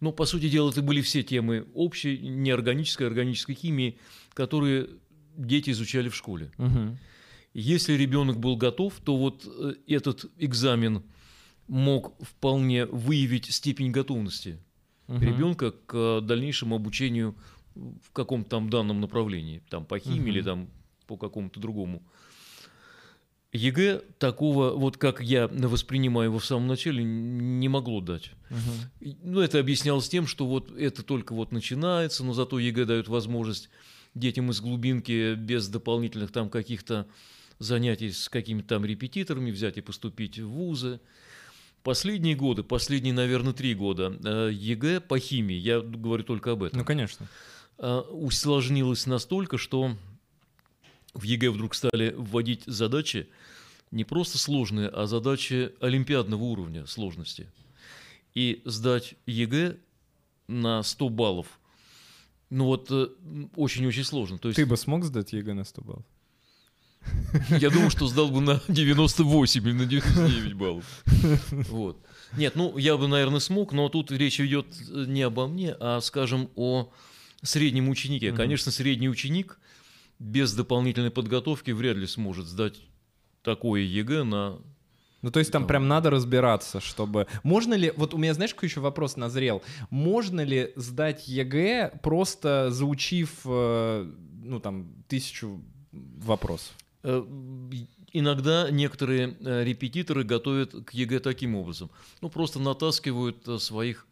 ну, 0.00 0.12
по 0.12 0.26
сути 0.26 0.48
дела, 0.48 0.70
это 0.70 0.82
были 0.82 1.00
все 1.00 1.22
темы 1.22 1.66
общей, 1.74 2.18
неорганической, 2.18 3.06
органической 3.06 3.54
химии, 3.54 3.98
которые 4.34 4.88
дети 5.36 5.70
изучали 5.70 6.08
в 6.08 6.16
школе. 6.16 6.50
Мгм. 6.58 6.98
Если 7.52 7.94
ребенок 7.94 8.38
был 8.38 8.56
готов, 8.56 8.94
то 9.04 9.16
вот 9.16 9.44
э, 9.46 9.74
этот 9.88 10.26
экзамен 10.38 11.02
мог 11.66 12.14
вполне 12.24 12.86
выявить 12.86 13.46
степень 13.52 13.90
готовности 13.90 14.58
Мгм. 15.08 15.22
ребенка 15.22 15.72
к 15.72 15.94
э, 15.96 16.20
дальнейшему 16.20 16.76
обучению 16.76 17.34
в 17.74 18.12
каком-то 18.12 18.50
там 18.50 18.70
данном 18.70 19.00
направлении, 19.00 19.62
там 19.68 19.84
по 19.84 19.98
химии 19.98 20.18
Мгм. 20.20 20.28
или 20.28 20.42
там 20.42 20.68
по 21.06 21.16
какому-то 21.16 21.58
другому. 21.58 22.02
ЕГЭ 23.52 24.02
такого, 24.18 24.70
вот 24.76 24.96
как 24.96 25.20
я 25.20 25.48
воспринимаю 25.48 26.28
его 26.30 26.38
в 26.38 26.44
самом 26.44 26.68
начале, 26.68 27.02
не 27.02 27.68
могло 27.68 28.00
дать. 28.00 28.30
И, 29.00 29.16
Ну, 29.24 29.40
это 29.40 29.58
объяснялось 29.58 30.08
тем, 30.08 30.28
что 30.28 30.46
вот 30.46 30.70
это 30.70 31.02
только 31.02 31.34
вот 31.34 31.50
начинается, 31.50 32.22
но 32.24 32.32
зато 32.32 32.60
ЕГЭ 32.60 32.84
дает 32.84 33.08
возможность 33.08 33.68
детям 34.14 34.50
из 34.52 34.60
глубинки 34.60 35.34
без 35.34 35.66
дополнительных 35.68 36.30
там 36.30 36.48
каких-то 36.48 37.08
занятий 37.60 38.10
с 38.10 38.28
какими-то 38.28 38.68
там 38.68 38.84
репетиторами 38.84 39.52
взять 39.52 39.76
и 39.78 39.80
поступить 39.82 40.38
в 40.38 40.48
вузы. 40.48 40.98
Последние 41.82 42.34
годы, 42.34 42.62
последние, 42.62 43.14
наверное, 43.14 43.52
три 43.52 43.74
года, 43.74 44.18
э, 44.24 44.50
ЕГЭ 44.52 45.00
по 45.00 45.18
химии, 45.18 45.54
я 45.56 45.80
говорю 45.80 46.24
только 46.24 46.52
об 46.52 46.62
этом, 46.62 46.78
Ну, 46.80 46.84
конечно. 46.84 47.26
а, 47.78 48.00
усложнилось 48.00 49.06
настолько, 49.06 49.56
что 49.56 49.96
в 51.14 51.22
ЕГЭ 51.22 51.50
вдруг 51.50 51.74
стали 51.74 52.14
вводить 52.16 52.64
задачи 52.66 53.28
не 53.90 54.04
просто 54.04 54.36
сложные, 54.38 54.88
а 54.88 55.06
задачи 55.06 55.72
олимпиадного 55.80 56.42
уровня 56.44 56.86
сложности. 56.86 57.48
И 58.34 58.60
сдать 58.64 59.14
ЕГЭ 59.26 59.76
на 60.48 60.82
100 60.82 61.08
баллов, 61.08 61.58
ну 62.50 62.66
вот 62.66 62.88
э, 62.90 63.08
очень-очень 63.56 64.04
сложно. 64.04 64.38
То 64.38 64.48
есть 64.48 64.56
Ты 64.56 64.66
бы 64.66 64.76
смог 64.76 65.04
сдать 65.04 65.32
ЕГЭ 65.32 65.54
на 65.54 65.64
100 65.64 65.82
баллов? 65.82 66.04
Я 67.48 67.70
думаю, 67.70 67.90
что 67.90 68.06
сдал 68.06 68.28
бы 68.28 68.40
на 68.40 68.60
98 68.68 69.68
или 69.68 69.72
на 69.72 69.86
99 69.86 70.54
баллов. 70.54 70.84
Вот. 71.68 72.04
Нет, 72.36 72.54
ну 72.54 72.76
я 72.78 72.96
бы, 72.96 73.08
наверное, 73.08 73.40
смог, 73.40 73.72
но 73.72 73.88
тут 73.88 74.10
речь 74.10 74.40
идет 74.40 74.66
не 74.88 75.22
обо 75.22 75.46
мне, 75.46 75.74
а, 75.78 76.00
скажем, 76.00 76.50
о 76.56 76.92
среднем 77.42 77.88
ученике. 77.88 78.32
Конечно, 78.32 78.70
средний 78.70 79.08
ученик 79.08 79.58
без 80.18 80.52
дополнительной 80.52 81.10
подготовки 81.10 81.70
вряд 81.70 81.96
ли 81.96 82.06
сможет 82.06 82.46
сдать 82.46 82.80
такое 83.42 83.82
ЕГЭ 83.82 84.24
на... 84.24 84.58
Ну, 85.22 85.30
то 85.30 85.38
есть 85.38 85.52
там 85.52 85.66
прям 85.66 85.86
надо 85.86 86.10
разбираться, 86.10 86.80
чтобы... 86.80 87.26
Можно 87.42 87.74
ли... 87.74 87.92
Вот 87.96 88.14
у 88.14 88.18
меня, 88.18 88.32
знаешь, 88.32 88.54
какой 88.54 88.68
еще 88.68 88.80
вопрос 88.80 89.16
назрел? 89.16 89.62
Можно 89.90 90.42
ли 90.42 90.72
сдать 90.76 91.28
ЕГЭ, 91.28 92.00
просто 92.02 92.70
заучив, 92.70 93.40
э, 93.44 94.10
ну, 94.42 94.60
там, 94.60 95.04
тысячу 95.08 95.62
вопросов? 95.92 96.74
Э, 97.02 97.24
Иногда 98.12 98.72
некоторые 98.72 99.36
э, 99.38 99.62
репетиторы 99.62 100.24
готовят 100.24 100.72
к 100.84 100.92
ЕГЭ 100.92 101.20
таким 101.20 101.54
образом. 101.54 101.90
Ну, 102.20 102.28
просто 102.28 102.58
натаскивают 102.58 103.46
э, 103.46 103.58
своих 103.58 104.06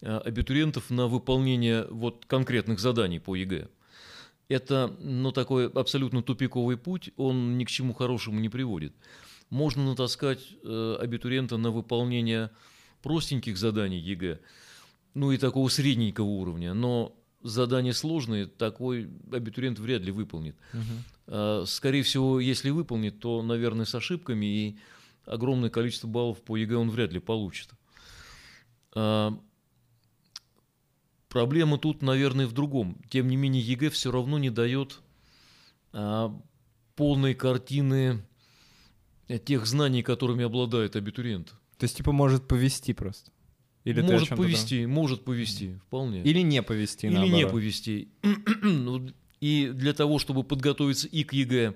абитуриентов 0.00 0.88
на 0.88 1.08
выполнение 1.08 1.86
вот 1.90 2.24
конкретных 2.26 2.80
заданий 2.80 3.20
по 3.20 3.36
ЕГЭ. 3.36 3.68
Это, 4.48 4.96
ну, 4.98 5.30
такой 5.30 5.68
абсолютно 5.68 6.22
тупиковый 6.22 6.78
путь, 6.78 7.10
он 7.18 7.58
ни 7.58 7.64
к 7.64 7.68
чему 7.68 7.92
хорошему 7.92 8.40
не 8.40 8.48
приводит. 8.48 8.94
Можно 9.50 9.84
натаскать 9.84 10.40
абитуриента 10.64 11.58
на 11.58 11.70
выполнение 11.70 12.50
простеньких 13.02 13.58
заданий 13.58 13.98
ЕГЭ, 13.98 14.40
ну 15.12 15.32
и 15.32 15.36
такого 15.36 15.68
средненького 15.68 16.24
уровня, 16.24 16.72
но 16.72 17.14
задания 17.42 17.92
сложные 17.92 18.46
такой 18.46 19.08
абитуриент 19.32 19.78
вряд 19.78 20.02
ли 20.02 20.12
выполнит. 20.12 20.56
А, 21.26 21.64
Скорее 21.66 22.02
всего, 22.02 22.40
если 22.40 22.70
выполнит, 22.70 23.20
то, 23.20 23.42
наверное, 23.42 23.86
с 23.86 23.94
ошибками 23.94 24.46
и 24.46 24.78
огромное 25.24 25.70
количество 25.70 26.08
баллов 26.08 26.42
по 26.42 26.56
ЕГЭ 26.56 26.76
он 26.76 26.90
вряд 26.90 27.12
ли 27.12 27.20
получит. 27.20 27.70
А, 28.94 29.38
Проблема 31.28 31.78
тут, 31.78 32.02
наверное, 32.02 32.48
в 32.48 32.52
другом. 32.52 33.00
Тем 33.08 33.28
не 33.28 33.36
менее, 33.36 33.62
ЕГЭ 33.62 33.90
все 33.90 34.10
равно 34.10 34.38
не 34.38 34.50
дает 34.50 35.00
а, 35.92 36.36
полной 36.96 37.34
картины 37.34 38.26
тех 39.44 39.64
знаний, 39.66 40.02
которыми 40.02 40.44
обладает 40.44 40.96
абитуриент. 40.96 41.54
То 41.78 41.84
есть, 41.84 41.96
типа, 41.96 42.10
может 42.10 42.48
повести 42.48 42.92
просто? 42.92 43.30
Или 43.84 44.02
может 44.02 44.30
повести, 44.30 44.86
может 44.86 45.24
повести, 45.24 45.80
вполне. 45.86 46.22
Или 46.22 46.40
не 46.40 46.62
повести, 46.62 47.06
Или 47.06 47.14
не 47.14 47.18
наоборот? 47.30 47.52
повести. 47.52 48.08
Ну, 48.62 49.10
И 49.40 49.70
для 49.72 49.94
того, 49.94 50.18
чтобы 50.18 50.44
подготовиться 50.44 51.08
и 51.08 51.24
к 51.24 51.32
ЕГЭ, 51.32 51.74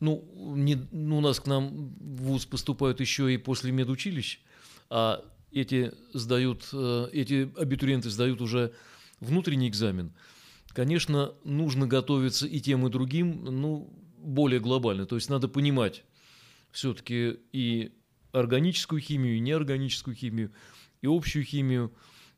ну, 0.00 0.24
не, 0.56 0.76
ну, 0.90 1.18
у 1.18 1.20
нас 1.20 1.38
к 1.38 1.46
нам 1.46 1.94
в 2.00 2.22
ВУЗ 2.24 2.46
поступают 2.46 2.98
еще 3.00 3.32
и 3.32 3.36
после 3.36 3.70
медучилищ, 3.70 4.40
а 4.90 5.24
эти 5.52 5.92
сдают, 6.12 6.68
э, 6.72 7.08
эти 7.12 7.48
абитуриенты 7.56 8.10
сдают 8.10 8.40
уже 8.40 8.72
внутренний 9.20 9.68
экзамен. 9.68 10.12
Конечно, 10.68 11.34
нужно 11.44 11.86
готовиться 11.86 12.48
и 12.48 12.58
тем, 12.60 12.86
и 12.86 12.90
другим, 12.90 13.44
ну, 13.44 13.88
более 14.18 14.58
глобально. 14.58 15.06
То 15.06 15.14
есть 15.14 15.30
надо 15.30 15.46
понимать 15.46 16.04
все-таки 16.72 17.36
и 17.52 17.92
органическую 18.32 19.00
химию, 19.00 19.36
и 19.36 19.40
неорганическую 19.40 20.16
химию, 20.16 20.50
и 21.02 21.06
общую 21.06 21.44
химию, 21.44 21.92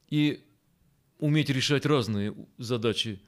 и 0.09 0.43
уметь 1.19 1.51
решать 1.51 1.87
разные 1.87 2.35
задачи, 2.59 3.21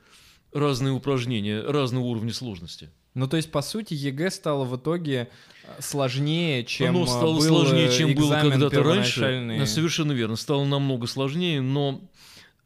разные 0.52 0.92
упражнения, 0.92 1.60
разного 1.60 2.04
уровня 2.04 2.32
сложности. 2.32 2.90
Ну, 3.14 3.28
то 3.28 3.36
есть, 3.36 3.50
по 3.50 3.62
сути, 3.62 3.94
ЕГЭ 3.94 4.30
стало 4.30 4.64
в 4.64 4.76
итоге 4.76 5.30
э, 5.64 5.80
сложнее, 5.80 6.64
чем 6.64 6.90
Оно 6.96 7.04
э, 7.04 7.06
стало 7.06 7.34
был, 7.34 7.40
сложнее, 7.40 7.90
чем 7.90 8.14
было 8.14 8.38
когда-то 8.40 8.82
раньше. 8.82 9.64
Совершенно 9.66 10.12
верно. 10.12 10.36
Стало 10.36 10.64
намного 10.66 11.06
сложнее, 11.06 11.62
но 11.62 12.02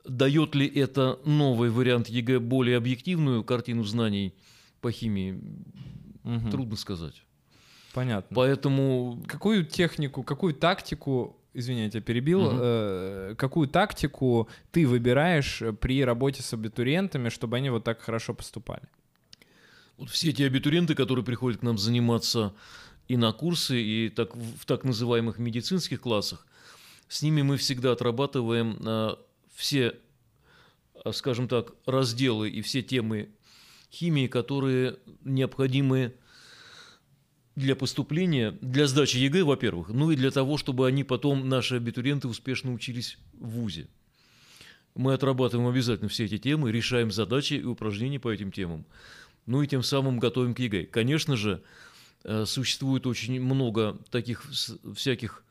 дает 0.05 0.55
ли 0.57 0.67
это 0.67 1.21
новый 1.25 1.71
вариант 1.71 2.09
ЕГЭ 2.09 2.41
более 2.41 2.77
объективную 2.79 3.45
картину 3.45 3.85
знаний 3.85 4.35
по 4.81 4.91
химии, 4.91 5.41
Мгм. 6.25 6.51
трудно 6.51 6.77
сказать. 6.77 7.23
Понятно. 7.93 8.35
Поэтому 8.35 9.23
Какую 9.29 9.65
технику, 9.65 10.23
какую 10.23 10.55
тактику, 10.55 11.40
извини, 11.55 11.83
я 11.83 11.91
тебя 11.91 12.01
перебил, 12.03 12.41
Мгм. 12.51 12.59
э, 12.61 13.35
какую 13.37 13.69
тактику 13.69 14.49
ты 14.73 14.87
выбираешь 14.87 15.63
э, 15.63 15.73
при 15.73 16.05
работе 16.05 16.43
с 16.43 16.53
абитуриентами, 16.55 17.29
чтобы 17.29 17.57
они 17.57 17.71
вот 17.71 17.85
так 17.85 18.01
хорошо 18.01 18.35
поступали? 18.35 18.83
вот 19.97 20.09
все 20.09 20.31
эти 20.31 20.43
абитуриенты, 20.43 20.95
которые 20.95 21.25
приходят 21.25 21.61
к 21.61 21.63
нам 21.63 21.77
заниматься 21.77 22.55
и 23.07 23.19
на 23.19 23.33
курсы, 23.33 23.83
и 23.83 24.09
так, 24.09 24.35
в 24.35 24.65
так 24.65 24.85
называемых 24.85 25.39
медицинских 25.39 26.01
классах, 26.01 26.47
С 27.09 27.23
ними 27.23 27.43
мы 27.43 27.57
всегда 27.59 27.93
отрабатываем 27.93 28.79
а, 28.87 29.19
все, 29.55 29.95
а, 31.05 31.13
скажем 31.13 31.49
так, 31.49 31.73
разделы 31.85 32.49
и 32.49 32.63
все 32.63 32.83
темы 32.83 33.29
химии, 33.93 34.27
которые 34.27 34.97
необходимы 35.25 36.15
для 37.57 37.77
поступления, 37.77 38.57
для 38.61 38.87
сдачи 38.87 39.17
ЕГЭ, 39.17 39.45
во-первых, 39.45 39.89
ну 39.89 40.11
и 40.11 40.17
для 40.17 40.31
того, 40.31 40.57
чтобы 40.57 40.87
они 40.87 41.05
потом, 41.05 41.49
наши 41.49 41.77
абитуриенты, 41.77 42.29
успешно 42.29 42.73
учились 42.73 43.19
в 43.33 43.49
ВУЗе. 43.51 43.89
Мы 44.95 45.15
отрабатываем 45.15 45.69
обязательно 45.69 46.09
все 46.09 46.25
эти 46.25 46.39
темы, 46.39 46.73
решаем 46.73 47.11
задачи 47.11 47.55
и 47.55 47.65
упражнения 47.65 48.19
по 48.19 48.33
этим 48.33 48.51
темам. 48.51 48.85
Ну 49.47 49.63
и 49.63 49.67
тем 49.67 49.83
самым 49.83 50.19
готовим 50.19 50.55
к 50.55 50.59
ЕГЭ. 50.59 50.87
Конечно 50.87 51.37
же, 51.37 51.63
э, 52.25 52.45
существует 52.45 53.07
очень 53.07 53.41
много 53.41 53.99
таких 54.11 54.45
всяких 54.95 55.45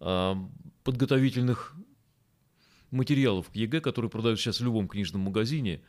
а, 0.00 0.36
подготовительных 0.84 1.74
материалов 2.90 3.50
к 3.50 3.56
ЕГЭ, 3.56 3.80
которые 3.80 4.10
продают 4.10 4.40
сейчас 4.40 4.60
в 4.60 4.64
любом 4.64 4.88
книжном 4.88 5.22
магазине. 5.22 5.80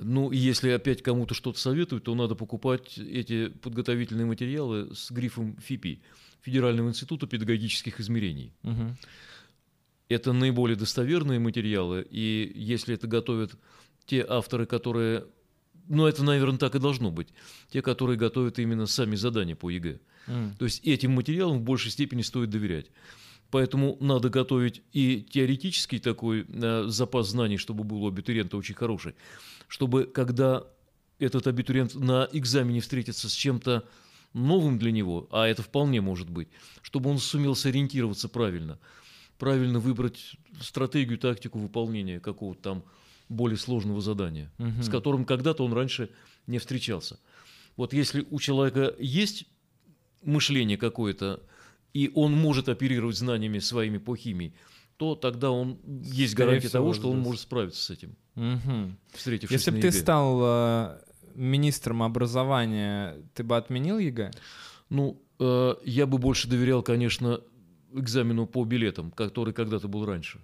Ну, 0.00 0.30
и 0.30 0.36
если 0.36 0.70
опять 0.70 1.02
кому-то 1.02 1.34
что-то 1.34 1.58
советуют, 1.58 2.04
то 2.04 2.14
надо 2.14 2.34
покупать 2.34 2.98
эти 2.98 3.48
подготовительные 3.48 4.26
материалы 4.26 4.94
с 4.94 5.10
грифом 5.10 5.56
ФИПИ, 5.58 6.02
Федерального 6.42 6.88
института 6.88 7.26
педагогических 7.26 8.00
измерений. 8.00 8.52
Угу. 8.62 8.96
Это 10.08 10.32
наиболее 10.32 10.76
достоверные 10.76 11.38
материалы, 11.38 12.06
и 12.10 12.52
если 12.54 12.94
это 12.94 13.06
готовят 13.06 13.56
те 14.06 14.24
авторы, 14.28 14.66
которые... 14.66 15.26
Ну, 15.88 16.06
это, 16.06 16.24
наверное, 16.24 16.58
так 16.58 16.74
и 16.74 16.78
должно 16.78 17.10
быть. 17.10 17.28
Те, 17.70 17.82
которые 17.82 18.16
готовят 18.16 18.58
именно 18.58 18.86
сами 18.86 19.16
задания 19.16 19.54
по 19.54 19.70
ЕГЭ. 19.70 20.00
Mm. 20.26 20.56
То 20.58 20.64
есть 20.64 20.80
этим 20.86 21.12
материалам 21.12 21.58
в 21.58 21.62
большей 21.62 21.90
степени 21.90 22.22
стоит 22.22 22.48
доверять. 22.48 22.86
Поэтому 23.54 23.96
надо 24.00 24.30
готовить 24.30 24.82
и 24.92 25.22
теоретический 25.22 26.00
такой 26.00 26.44
э, 26.48 26.86
запас 26.88 27.28
знаний, 27.28 27.56
чтобы 27.56 27.84
был 27.84 28.02
у 28.02 28.08
абитуриента 28.08 28.56
очень 28.56 28.74
хороший, 28.74 29.14
чтобы 29.68 30.06
когда 30.06 30.64
этот 31.20 31.46
абитуриент 31.46 31.94
на 31.94 32.28
экзамене 32.32 32.80
встретится 32.80 33.28
с 33.28 33.32
чем-то 33.32 33.84
новым 34.32 34.76
для 34.76 34.90
него, 34.90 35.28
а 35.30 35.46
это 35.46 35.62
вполне 35.62 36.00
может 36.00 36.28
быть, 36.28 36.48
чтобы 36.82 37.10
он 37.10 37.18
сумел 37.18 37.54
сориентироваться 37.54 38.28
правильно, 38.28 38.80
правильно 39.38 39.78
выбрать 39.78 40.34
стратегию, 40.60 41.16
тактику 41.16 41.60
выполнения 41.60 42.18
какого-то 42.18 42.60
там 42.60 42.84
более 43.28 43.56
сложного 43.56 44.00
задания, 44.00 44.50
угу. 44.58 44.82
с 44.82 44.88
которым 44.88 45.24
когда-то 45.24 45.64
он 45.64 45.72
раньше 45.72 46.10
не 46.48 46.58
встречался. 46.58 47.20
Вот 47.76 47.92
если 47.92 48.26
у 48.32 48.40
человека 48.40 48.96
есть 48.98 49.46
мышление 50.24 50.76
какое-то, 50.76 51.40
и 51.94 52.10
он 52.14 52.32
может 52.32 52.68
оперировать 52.68 53.16
знаниями 53.16 53.60
своими 53.60 53.98
по 53.98 54.16
химии, 54.16 54.52
то 54.96 55.14
тогда 55.14 55.50
он 55.50 55.78
есть 56.02 56.32
Скорее 56.32 56.46
гарантия 56.46 56.68
всего, 56.68 56.82
того, 56.82 56.94
что 56.94 57.10
он 57.10 57.20
может 57.20 57.40
справиться 57.40 57.82
с 57.82 57.90
этим. 57.90 58.16
Угу. 58.36 58.96
Встретившись 59.14 59.52
Если 59.52 59.70
бы 59.70 59.80
ты 59.80 59.92
стал 59.92 60.40
э, 60.42 61.00
министром 61.34 62.02
образования, 62.02 63.16
ты 63.34 63.44
бы 63.44 63.56
отменил 63.56 63.98
ЕГЭ? 63.98 64.32
Ну, 64.90 65.22
э, 65.38 65.74
я 65.84 66.06
бы 66.06 66.18
больше 66.18 66.48
доверял, 66.48 66.82
конечно, 66.82 67.40
экзамену 67.92 68.46
по 68.46 68.64
билетам, 68.64 69.10
который 69.12 69.54
когда-то 69.54 69.88
был 69.88 70.04
раньше 70.04 70.40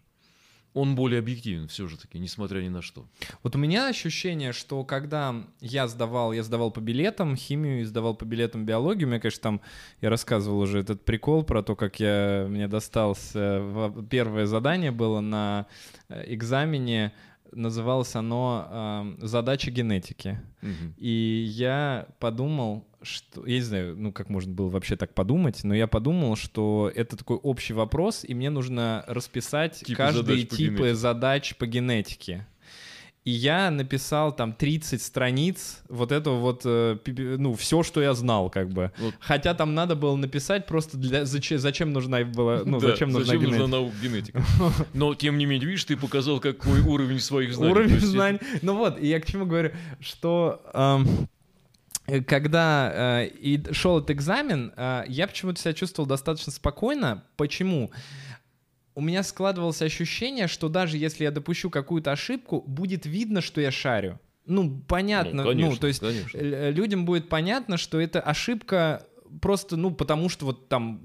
он 0.73 0.95
более 0.95 1.19
объективен 1.19 1.69
все 1.69 1.89
же 1.89 1.97
таки, 1.99 2.19
несмотря 2.19 2.61
ни 2.61 2.69
на 2.69 2.83
что. 2.83 3.07
Вот 3.43 3.57
у 3.57 3.59
меня 3.59 3.89
ощущение, 3.89 4.53
что 4.53 4.85
когда 4.85 5.35
я 5.61 5.89
сдавал, 5.89 6.33
я 6.33 6.43
сдавал 6.43 6.71
по 6.71 6.81
билетам 6.81 7.37
химию 7.37 7.81
и 7.81 7.85
сдавал 7.85 8.15
по 8.15 8.25
билетам 8.25 8.65
биологию, 8.65 9.09
мне, 9.09 9.21
конечно, 9.21 9.43
там, 9.43 9.61
я 10.01 10.11
рассказывал 10.11 10.61
уже 10.61 10.81
этот 10.81 11.05
прикол 11.05 11.43
про 11.43 11.63
то, 11.63 11.75
как 11.75 11.99
я, 11.99 12.47
мне 12.49 12.69
достался, 12.69 13.93
первое 14.11 14.47
задание 14.47 14.93
было 14.93 15.21
на 15.21 15.67
э, 16.09 16.25
экзамене, 16.35 17.13
называлось 17.53 18.15
оно 18.15 19.17
э, 19.21 19.27
«Задача 19.27 19.71
генетики». 19.71 20.41
Угу. 20.63 20.95
И 20.99 21.47
я 21.51 22.07
подумал, 22.19 22.87
что... 23.03 23.47
Я 23.47 23.57
не 23.57 23.63
знаю, 23.63 23.97
ну, 23.97 24.13
как 24.13 24.29
можно 24.29 24.53
было 24.53 24.69
вообще 24.69 24.97
так 24.97 25.15
подумать, 25.15 25.65
но 25.65 25.75
я 25.75 25.87
подумал, 25.87 26.37
что 26.37 26.91
это 26.95 27.17
такой 27.17 27.37
общий 27.37 27.73
вопрос, 27.73 28.25
и 28.27 28.35
мне 28.35 28.51
нужно 28.51 29.05
расписать 29.07 29.81
типы 29.81 29.97
каждые 29.97 30.45
типы 30.45 30.95
задач 30.95 31.55
по 31.57 31.67
генетике. 31.67 32.47
И 33.25 33.33
я 33.33 33.71
написал 33.71 34.35
там 34.35 34.55
30 34.55 35.03
страниц 35.03 35.83
вот 35.91 36.11
этого 36.11 36.37
вот, 36.39 36.63
э, 36.65 36.97
ну, 37.07 37.53
все, 37.53 37.83
что 37.83 38.01
я 38.01 38.15
знал, 38.15 38.49
как 38.49 38.71
бы. 38.71 38.93
Вот. 38.99 39.15
Хотя 39.21 39.53
там 39.53 39.75
надо 39.75 39.95
было 39.95 40.17
написать 40.17 40.67
просто 40.67 40.97
для 40.97 41.27
зачем, 41.27 41.59
зачем 41.59 41.93
нужна 41.93 42.25
была, 42.25 42.63
ну, 42.65 42.81
да, 42.81 42.89
зачем 42.89 43.11
нужна 43.11 43.27
зачем 43.27 43.43
генетика. 43.43 43.61
нужна 43.61 43.77
наука 43.77 43.95
генетика. 44.03 44.43
Но, 44.95 45.15
тем 45.15 45.37
не 45.37 45.45
менее, 45.45 45.69
видишь, 45.69 45.85
ты 45.85 45.99
показал, 45.99 46.41
какой 46.41 46.81
уровень 46.81 47.21
своих 47.21 47.53
знаний. 47.53 47.73
Уровень 47.73 48.01
знаний. 48.01 48.41
Ну 48.63 48.75
вот, 48.75 48.99
и 48.99 49.07
я 49.07 49.21
к 49.21 49.27
чему 49.27 49.45
говорю, 49.45 49.73
что... 50.01 50.63
когда 52.27 53.23
э, 53.23 53.29
и 53.29 53.73
шел 53.73 53.99
этот 53.99 54.11
экзамен, 54.13 54.73
э, 54.77 55.05
я 55.09 55.27
почему-то 55.27 55.61
себя 55.61 55.75
чувствовал 55.75 56.09
достаточно 56.09 56.53
спокойно. 56.53 57.25
Почему? 57.37 57.91
у 58.95 59.01
меня 59.01 59.23
складывалось 59.23 59.81
ощущение, 59.83 60.47
что 60.47 60.69
даже 60.69 60.99
если 60.99 61.25
я 61.25 61.31
допущу 61.31 61.71
какую-то 61.71 62.13
ошибку, 62.13 62.63
будет 62.67 63.07
видно, 63.07 63.41
что 63.41 63.61
я 63.61 63.71
шарю. 63.71 64.19
Ну, 64.47 64.83
понятно, 64.87 65.45
ну, 65.45 65.51
конечно, 65.51 65.71
ну 65.71 65.77
то 65.77 65.87
есть 65.87 66.01
конечно. 66.01 66.71
людям 66.71 67.05
будет 67.05 67.29
понятно, 67.29 67.77
что 67.77 68.01
это 68.01 68.21
ошибка 68.21 69.07
просто, 69.41 69.77
ну, 69.77 69.91
потому 69.93 70.29
что 70.29 70.47
вот 70.47 70.69
там 70.69 71.01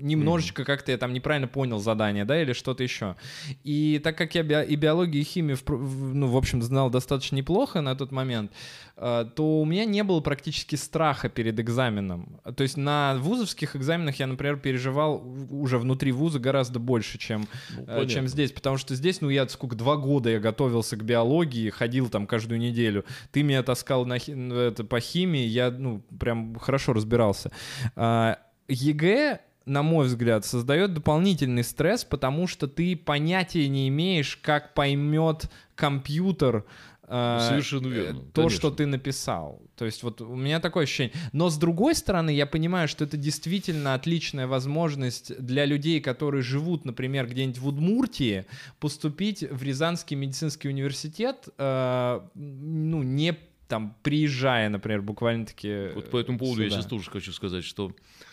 немножечко 0.00 0.62
mm-hmm. 0.62 0.66
как-то 0.66 0.92
я 0.92 0.98
там 0.98 1.12
неправильно 1.12 1.48
понял 1.48 1.78
задание, 1.78 2.24
да, 2.24 2.40
или 2.40 2.52
что-то 2.52 2.82
еще. 2.82 3.16
И 3.64 4.00
так 4.02 4.16
как 4.16 4.34
я 4.34 4.42
би- 4.42 4.66
и 4.66 4.76
биологию, 4.76 5.22
и 5.22 5.24
химию, 5.24 5.56
в, 5.56 6.14
ну, 6.14 6.28
в 6.28 6.36
общем, 6.36 6.62
знал 6.62 6.90
достаточно 6.90 7.36
неплохо 7.36 7.80
на 7.80 7.94
тот 7.94 8.12
момент, 8.12 8.52
э, 8.96 9.26
то 9.34 9.60
у 9.60 9.64
меня 9.64 9.84
не 9.84 10.02
было 10.02 10.20
практически 10.20 10.76
страха 10.76 11.28
перед 11.28 11.58
экзаменом. 11.60 12.40
То 12.56 12.62
есть 12.62 12.76
на 12.76 13.16
вузовских 13.18 13.76
экзаменах 13.76 14.16
я, 14.16 14.26
например, 14.26 14.56
переживал 14.56 15.22
уже 15.50 15.78
внутри 15.78 16.12
вуза 16.12 16.38
гораздо 16.38 16.78
больше, 16.78 17.18
чем, 17.18 17.46
ну, 17.76 18.02
э, 18.02 18.06
чем 18.06 18.28
здесь, 18.28 18.52
потому 18.52 18.76
что 18.76 18.94
здесь, 18.94 19.20
ну, 19.20 19.30
я 19.30 19.48
сколько, 19.48 19.76
два 19.76 19.96
года 19.96 20.30
я 20.30 20.40
готовился 20.40 20.96
к 20.96 21.04
биологии, 21.04 21.70
ходил 21.70 22.08
там 22.08 22.26
каждую 22.26 22.58
неделю. 22.58 23.04
Ты 23.32 23.42
меня 23.42 23.62
таскал 23.62 24.06
на, 24.06 24.16
это, 24.16 24.84
по 24.84 25.00
химии, 25.00 25.44
я, 25.44 25.70
ну, 25.70 26.02
прям 26.18 26.56
хорошо 26.58 26.92
разбирался. 26.92 27.50
А, 27.96 28.38
ЕГЭ 28.68 29.40
на 29.68 29.82
мой 29.82 30.06
взгляд, 30.06 30.44
создает 30.44 30.94
дополнительный 30.94 31.62
стресс, 31.62 32.04
потому 32.04 32.46
что 32.46 32.66
ты 32.66 32.96
понятия 32.96 33.68
не 33.68 33.88
имеешь, 33.88 34.36
как 34.36 34.74
поймет 34.74 35.50
компьютер 35.74 36.64
э, 37.02 37.38
Совершенно 37.48 37.88
верно. 37.88 38.20
То, 38.20 38.42
конечно. 38.42 38.58
что 38.58 38.70
ты 38.70 38.86
написал. 38.86 39.62
То 39.76 39.84
есть 39.84 40.02
вот 40.02 40.20
у 40.20 40.34
меня 40.34 40.60
такое 40.60 40.84
ощущение. 40.84 41.12
Но 41.32 41.50
с 41.50 41.58
другой 41.58 41.94
стороны, 41.94 42.30
я 42.30 42.46
понимаю, 42.46 42.88
что 42.88 43.04
это 43.04 43.16
действительно 43.16 43.94
отличная 43.94 44.46
возможность 44.46 45.38
для 45.38 45.66
людей, 45.66 46.00
которые 46.00 46.42
живут, 46.42 46.84
например, 46.84 47.28
где-нибудь 47.28 47.58
в 47.58 47.68
Удмуртии, 47.68 48.46
поступить 48.80 49.42
в 49.42 49.62
Рязанский 49.62 50.16
медицинский 50.16 50.68
университет, 50.68 51.48
э, 51.58 52.20
ну, 52.34 53.02
не 53.02 53.36
там 53.68 53.94
приезжая, 54.02 54.70
например, 54.70 55.02
буквально-таки 55.02 55.90
Вот 55.94 56.10
по 56.10 56.18
этому 56.18 56.38
поводу 56.38 56.62
сюда. 56.62 56.64
я 56.64 56.70
сейчас 56.70 56.86
тоже 56.86 57.10
хочу 57.10 57.32
сказать, 57.32 57.64
что 57.64 57.92
Э, 57.92 58.27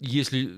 если 0.00 0.50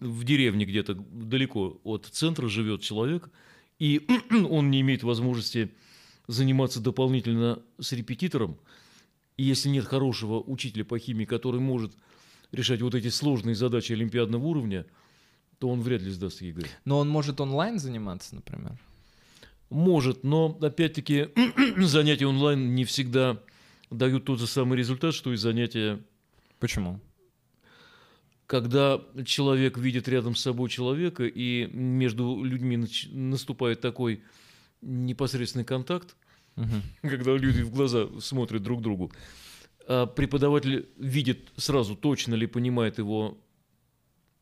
в 0.00 0.24
деревне 0.24 0.64
где-то 0.64 0.94
далеко 0.94 1.80
от 1.84 2.06
центра 2.06 2.48
живет 2.48 2.82
человек, 2.82 3.30
и 3.78 4.06
он 4.30 4.70
не 4.70 4.80
имеет 4.80 5.02
возможности 5.02 5.72
заниматься 6.28 6.80
дополнительно 6.80 7.62
с 7.80 7.92
репетитором, 7.92 8.58
и 9.36 9.44
если 9.44 9.68
нет 9.68 9.84
хорошего 9.84 10.40
учителя 10.40 10.84
по 10.84 10.98
химии, 10.98 11.24
который 11.24 11.60
может 11.60 11.92
решать 12.52 12.82
вот 12.82 12.94
эти 12.94 13.08
сложные 13.08 13.54
задачи 13.54 13.92
олимпиадного 13.92 14.44
уровня, 14.44 14.86
то 15.58 15.68
он 15.68 15.80
вряд 15.80 16.02
ли 16.02 16.10
сдаст 16.10 16.42
ЕГЭ. 16.42 16.66
Но 16.84 16.98
он 16.98 17.08
может 17.08 17.40
онлайн 17.40 17.78
заниматься, 17.78 18.34
например? 18.34 18.78
Может, 19.70 20.22
но 20.22 20.56
опять-таки 20.60 21.28
занятия 21.78 22.26
онлайн 22.26 22.74
не 22.74 22.84
всегда 22.84 23.40
дают 23.90 24.24
тот 24.24 24.38
же 24.38 24.46
самый 24.46 24.78
результат, 24.78 25.14
что 25.14 25.32
и 25.32 25.36
занятия... 25.36 26.00
Почему? 26.58 27.00
Когда 28.52 29.00
человек 29.24 29.78
видит 29.78 30.08
рядом 30.08 30.34
с 30.34 30.42
собой 30.42 30.68
человека, 30.68 31.24
и 31.24 31.70
между 31.72 32.44
людьми 32.44 32.86
наступает 33.10 33.80
такой 33.80 34.22
непосредственный 34.82 35.64
контакт, 35.64 36.14
угу. 36.56 36.66
когда 37.00 37.34
люди 37.34 37.62
в 37.62 37.70
глаза 37.70 38.08
смотрят 38.20 38.62
друг 38.62 38.82
другу, 38.82 39.10
а 39.88 40.04
преподаватель 40.04 40.86
видит 40.98 41.50
сразу, 41.56 41.96
точно 41.96 42.34
ли 42.34 42.46
понимает 42.46 42.98
его 42.98 43.38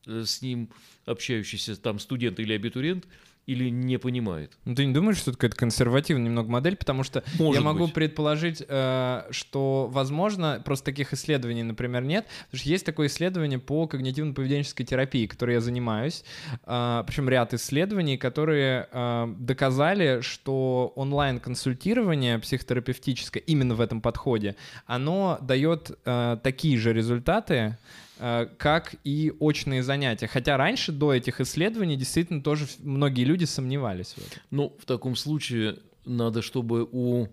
э, 0.07 0.25
с 0.25 0.43
ним 0.43 0.71
общающийся 1.05 1.81
там 1.81 2.01
студент 2.01 2.41
или 2.41 2.53
абитуриент, 2.53 3.07
или 3.51 3.69
не 3.69 3.99
понимает. 3.99 4.53
Ну, 4.65 4.77
ты 4.77 4.85
не 4.87 4.95
думаешь, 4.95 5.19
что 5.19 5.33
это 5.33 5.39
какая-то 5.39 5.57
консервативная 5.57 6.27
немного 6.27 6.49
модель? 6.49 6.77
Потому 6.77 7.03
что 7.03 7.25
Может 7.37 7.61
я 7.61 7.67
могу 7.67 7.87
быть. 7.87 7.95
предположить, 7.95 8.63
э, 8.67 9.23
что, 9.31 9.89
возможно, 9.93 10.63
просто 10.65 10.85
таких 10.85 11.13
исследований, 11.13 11.65
например, 11.65 12.05
нет. 12.05 12.27
Потому 12.45 12.61
что 12.61 12.69
есть 12.69 12.87
такое 12.87 13.09
исследование 13.09 13.59
по 13.59 13.87
когнитивно-поведенческой 13.87 14.85
терапии, 14.85 15.27
которой 15.27 15.55
я 15.55 15.61
занимаюсь. 15.61 16.23
Э, 16.65 17.03
причем 17.05 17.29
ряд 17.29 17.53
исследований, 17.53 18.17
которые 18.17 18.87
э, 18.93 19.35
доказали, 19.39 20.21
что 20.21 20.93
онлайн-консультирование 20.95 22.39
психотерапевтическое 22.39 23.43
именно 23.43 23.75
в 23.75 23.81
этом 23.81 24.01
подходе, 24.01 24.55
оно 24.87 25.39
дает 25.43 25.99
э, 26.05 26.37
такие 26.43 26.79
же 26.79 26.93
результаты, 26.93 27.77
как 28.21 28.97
и 29.03 29.33
очные 29.41 29.83
занятия. 29.83 30.27
Хотя 30.27 30.59
раньше, 30.59 30.93
до 30.93 31.15
этих 31.15 31.41
исследований, 31.41 31.97
действительно 31.97 32.43
тоже 32.43 32.67
многие 32.81 33.25
люди 33.25 33.45
сомневались 33.45 34.13
в 34.13 34.19
этом. 34.19 34.43
Ну, 34.51 34.77
в 34.79 34.85
таком 34.85 35.17
случае 35.17 35.79
надо, 36.05 36.43
чтобы 36.43 36.87
у 36.91 37.29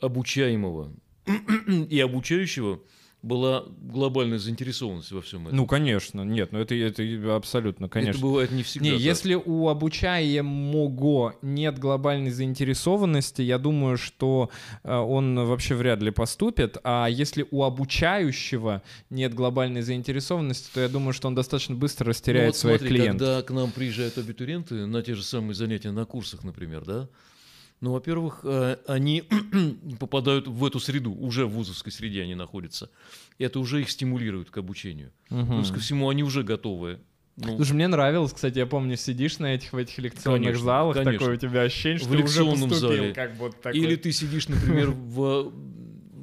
обучаемого 0.00 0.92
и 1.90 1.98
обучающего 1.98 2.80
была 3.22 3.64
глобальная 3.80 4.38
заинтересованность 4.38 5.12
во 5.12 5.22
всем 5.22 5.46
этом. 5.46 5.56
Ну, 5.56 5.66
конечно, 5.66 6.22
нет, 6.22 6.50
ну 6.52 6.58
это, 6.58 6.74
это 6.74 7.02
абсолютно, 7.36 7.84
Это 7.84 7.92
конечно. 7.94 8.20
бывает 8.20 8.50
не 8.50 8.62
всегда. 8.64 8.86
Не, 8.86 8.92
так. 8.92 9.00
если 9.00 9.34
у 9.34 9.68
обучаемого 9.68 11.36
нет 11.42 11.78
глобальной 11.78 12.30
заинтересованности, 12.30 13.42
я 13.42 13.58
думаю, 13.58 13.96
что 13.96 14.50
э, 14.82 14.94
он 14.94 15.36
вообще 15.46 15.74
вряд 15.74 16.02
ли 16.02 16.10
поступит. 16.10 16.78
А 16.84 17.06
если 17.06 17.46
у 17.50 17.62
обучающего 17.62 18.82
нет 19.10 19.34
глобальной 19.34 19.82
заинтересованности, 19.82 20.68
то 20.74 20.80
я 20.80 20.88
думаю, 20.88 21.12
что 21.12 21.28
он 21.28 21.34
достаточно 21.34 21.74
быстро 21.74 22.06
Ну, 22.06 22.10
растеряет 22.10 22.46
вот 22.48 22.56
своих 22.56 22.80
смотри, 22.80 22.96
клиентов. 22.96 23.20
когда 23.28 23.42
к 23.42 23.50
нам 23.52 23.70
приезжают 23.70 24.18
абитуриенты 24.18 24.86
на 24.86 25.02
те 25.02 25.14
же 25.14 25.22
самые 25.22 25.54
занятия 25.54 25.92
на 25.92 26.04
курсах, 26.04 26.42
например, 26.44 26.84
да, 26.84 27.08
ну, 27.82 27.90
во-первых, 27.90 28.40
э, 28.44 28.76
они 28.86 29.24
попадают 29.98 30.46
в 30.46 30.64
эту 30.64 30.78
среду, 30.78 31.12
уже 31.12 31.46
в 31.46 31.50
вузовской 31.50 31.90
среде 31.90 32.22
они 32.22 32.36
находятся. 32.36 32.88
И 33.38 33.44
это 33.44 33.58
уже 33.58 33.80
их 33.80 33.90
стимулирует 33.90 34.50
к 34.50 34.56
обучению. 34.56 35.10
Мгм. 35.30 35.56
Плюс 35.56 35.72
ко 35.72 35.80
всему, 35.80 36.08
они 36.08 36.22
уже 36.22 36.44
готовы. 36.44 37.00
Ну, 37.36 37.56
Слушай, 37.56 37.72
мне 37.72 37.88
нравилось, 37.88 38.32
кстати, 38.32 38.58
я 38.58 38.66
помню, 38.66 38.96
сидишь 38.96 39.40
на 39.40 39.54
этих 39.54 39.72
в 39.72 39.76
этих 39.76 39.98
лекционных 39.98 40.44
Конечно, 40.44 40.64
залах, 40.64 40.96
конечно. 40.96 41.18
такое 41.18 41.34
у 41.34 41.38
тебя 41.40 41.62
ощущение, 41.62 41.98
что 41.98 42.08
В 42.08 42.12
ты 42.16 42.22
уже 42.22 42.44
поступил, 42.44 42.76
зале. 42.76 43.14
как 43.14 43.36
будто 43.36 43.56
такой. 43.60 43.80
Или 43.80 43.96
ты 43.96 44.12
сидишь, 44.12 44.48
например, 44.48 44.90
в 44.94 45.52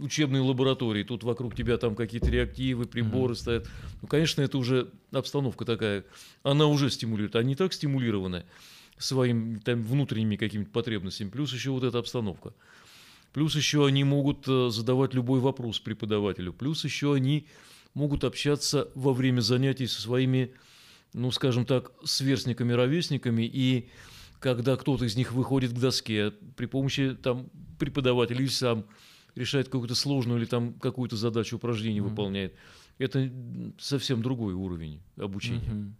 учебной 0.02 0.40
лаборатории, 0.40 1.04
тут 1.04 1.26
вокруг 1.26 1.56
тебя 1.56 1.78
там 1.78 1.94
какие-то 1.94 2.30
реактивы, 2.30 2.86
приборы 2.86 3.36
стоят. 3.36 3.68
Ну, 4.02 4.08
конечно, 4.08 4.42
это 4.42 4.58
уже 4.58 4.92
обстановка 5.12 5.66
такая, 5.66 6.06
она 6.42 6.68
уже 6.68 6.90
стимулирует, 6.90 7.36
не 7.46 7.56
так 7.56 7.74
стимулированы 7.74 8.46
своими 9.00 9.58
там 9.60 9.82
внутренними 9.82 10.36
какими-то 10.36 10.70
потребностями, 10.70 11.30
плюс 11.30 11.54
еще 11.54 11.72
вот 11.72 11.84
эта 11.84 11.98
обстановка. 11.98 12.54
Плюс 13.34 13.56
еще 13.56 13.86
они 13.86 14.04
могут 14.04 14.48
э, 14.48 14.70
задавать 14.72 15.14
любой 15.14 15.40
вопрос 15.40 15.80
преподавателю, 15.80 16.52
плюс 16.52 16.84
еще 16.84 17.14
они 17.14 17.48
могут 17.94 18.24
общаться 18.24 18.90
во 18.96 19.14
время 19.14 19.42
занятий 19.42 19.88
со 19.88 20.02
своими, 20.02 20.52
ну, 21.14 21.32
скажем 21.32 21.66
так, 21.66 21.92
сверстниками, 22.04 22.74
ровесниками, 22.74 23.44
и 23.44 23.90
когда 24.40 24.76
кто-то 24.78 25.06
из 25.06 25.16
них 25.16 25.32
выходит 25.32 25.72
к 25.72 25.80
доске 25.80 26.32
при 26.56 26.66
помощи 26.66 27.16
там 27.22 27.50
преподавателя 27.78 28.40
или 28.40 28.48
сам 28.48 28.86
решает 29.36 29.68
какую-то 29.68 29.96
сложную 29.96 30.40
или 30.40 30.46
там 30.46 30.74
какую-то 30.74 31.16
задачу 31.16 31.58
упражнение 31.58 32.02
Мгм. 32.02 32.10
выполняет, 32.10 32.56
это 32.98 33.32
совсем 33.78 34.22
другой 34.22 34.54
уровень 34.54 35.02
обучения. 35.18 35.72
Мгм. 35.72 35.96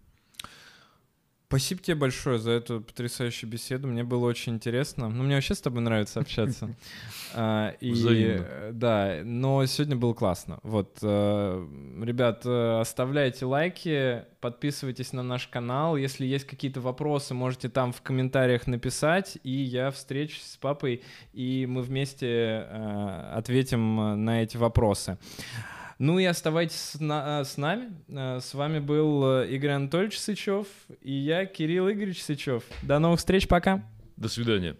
Спасибо 1.50 1.82
тебе 1.82 1.96
большое 1.96 2.38
за 2.38 2.52
эту 2.52 2.80
потрясающую 2.80 3.50
беседу. 3.50 3.88
Мне 3.88 4.04
было 4.04 4.24
очень 4.24 4.54
интересно. 4.54 5.08
Ну, 5.08 5.24
мне 5.24 5.34
вообще 5.34 5.56
с 5.56 5.60
тобой 5.60 5.82
нравится 5.82 6.20
общаться. 6.20 6.68
А, 7.32 7.74
И, 7.80 8.72
да, 8.72 9.20
но 9.22 9.64
сегодня 9.66 9.94
было 9.94 10.14
классно. 10.14 10.58
Вот, 10.64 10.98
э, 11.00 11.66
ребят, 12.02 12.42
э, 12.44 12.80
оставляйте 12.80 13.46
лайки, 13.46 14.24
подписывайтесь 14.40 15.12
на 15.12 15.22
наш 15.22 15.46
канал. 15.46 15.96
Если 15.96 16.26
есть 16.26 16.44
какие-то 16.44 16.80
вопросы, 16.80 17.34
можете 17.34 17.68
там 17.68 17.92
в 17.92 18.02
комментариях 18.02 18.66
написать, 18.66 19.38
и 19.44 19.50
я 19.50 19.92
встречусь 19.92 20.42
с 20.42 20.56
папой, 20.56 21.02
и 21.32 21.66
мы 21.66 21.82
вместе 21.82 22.26
э, 22.26 23.32
ответим 23.36 24.24
на 24.24 24.42
эти 24.42 24.56
вопросы. 24.56 25.18
Ну 26.00 26.18
и 26.18 26.24
оставайтесь 26.24 26.76
с, 26.80 26.98
на- 26.98 27.42
э, 27.42 27.44
с 27.44 27.58
нами. 27.58 27.92
Э, 28.08 28.40
С 28.40 28.54
вами 28.54 28.78
был 28.78 29.42
э, 29.42 29.48
Игорь 29.50 29.72
Анатольевич 29.72 30.18
Сычев 30.18 30.66
и 31.02 31.12
я, 31.12 31.44
Кирилл 31.44 31.90
Игоревич 31.90 32.22
Сычев. 32.22 32.64
До 32.82 32.98
новых 32.98 33.18
встреч, 33.18 33.46
пока! 33.46 33.84
До 34.16 34.30
свидания. 34.30 34.76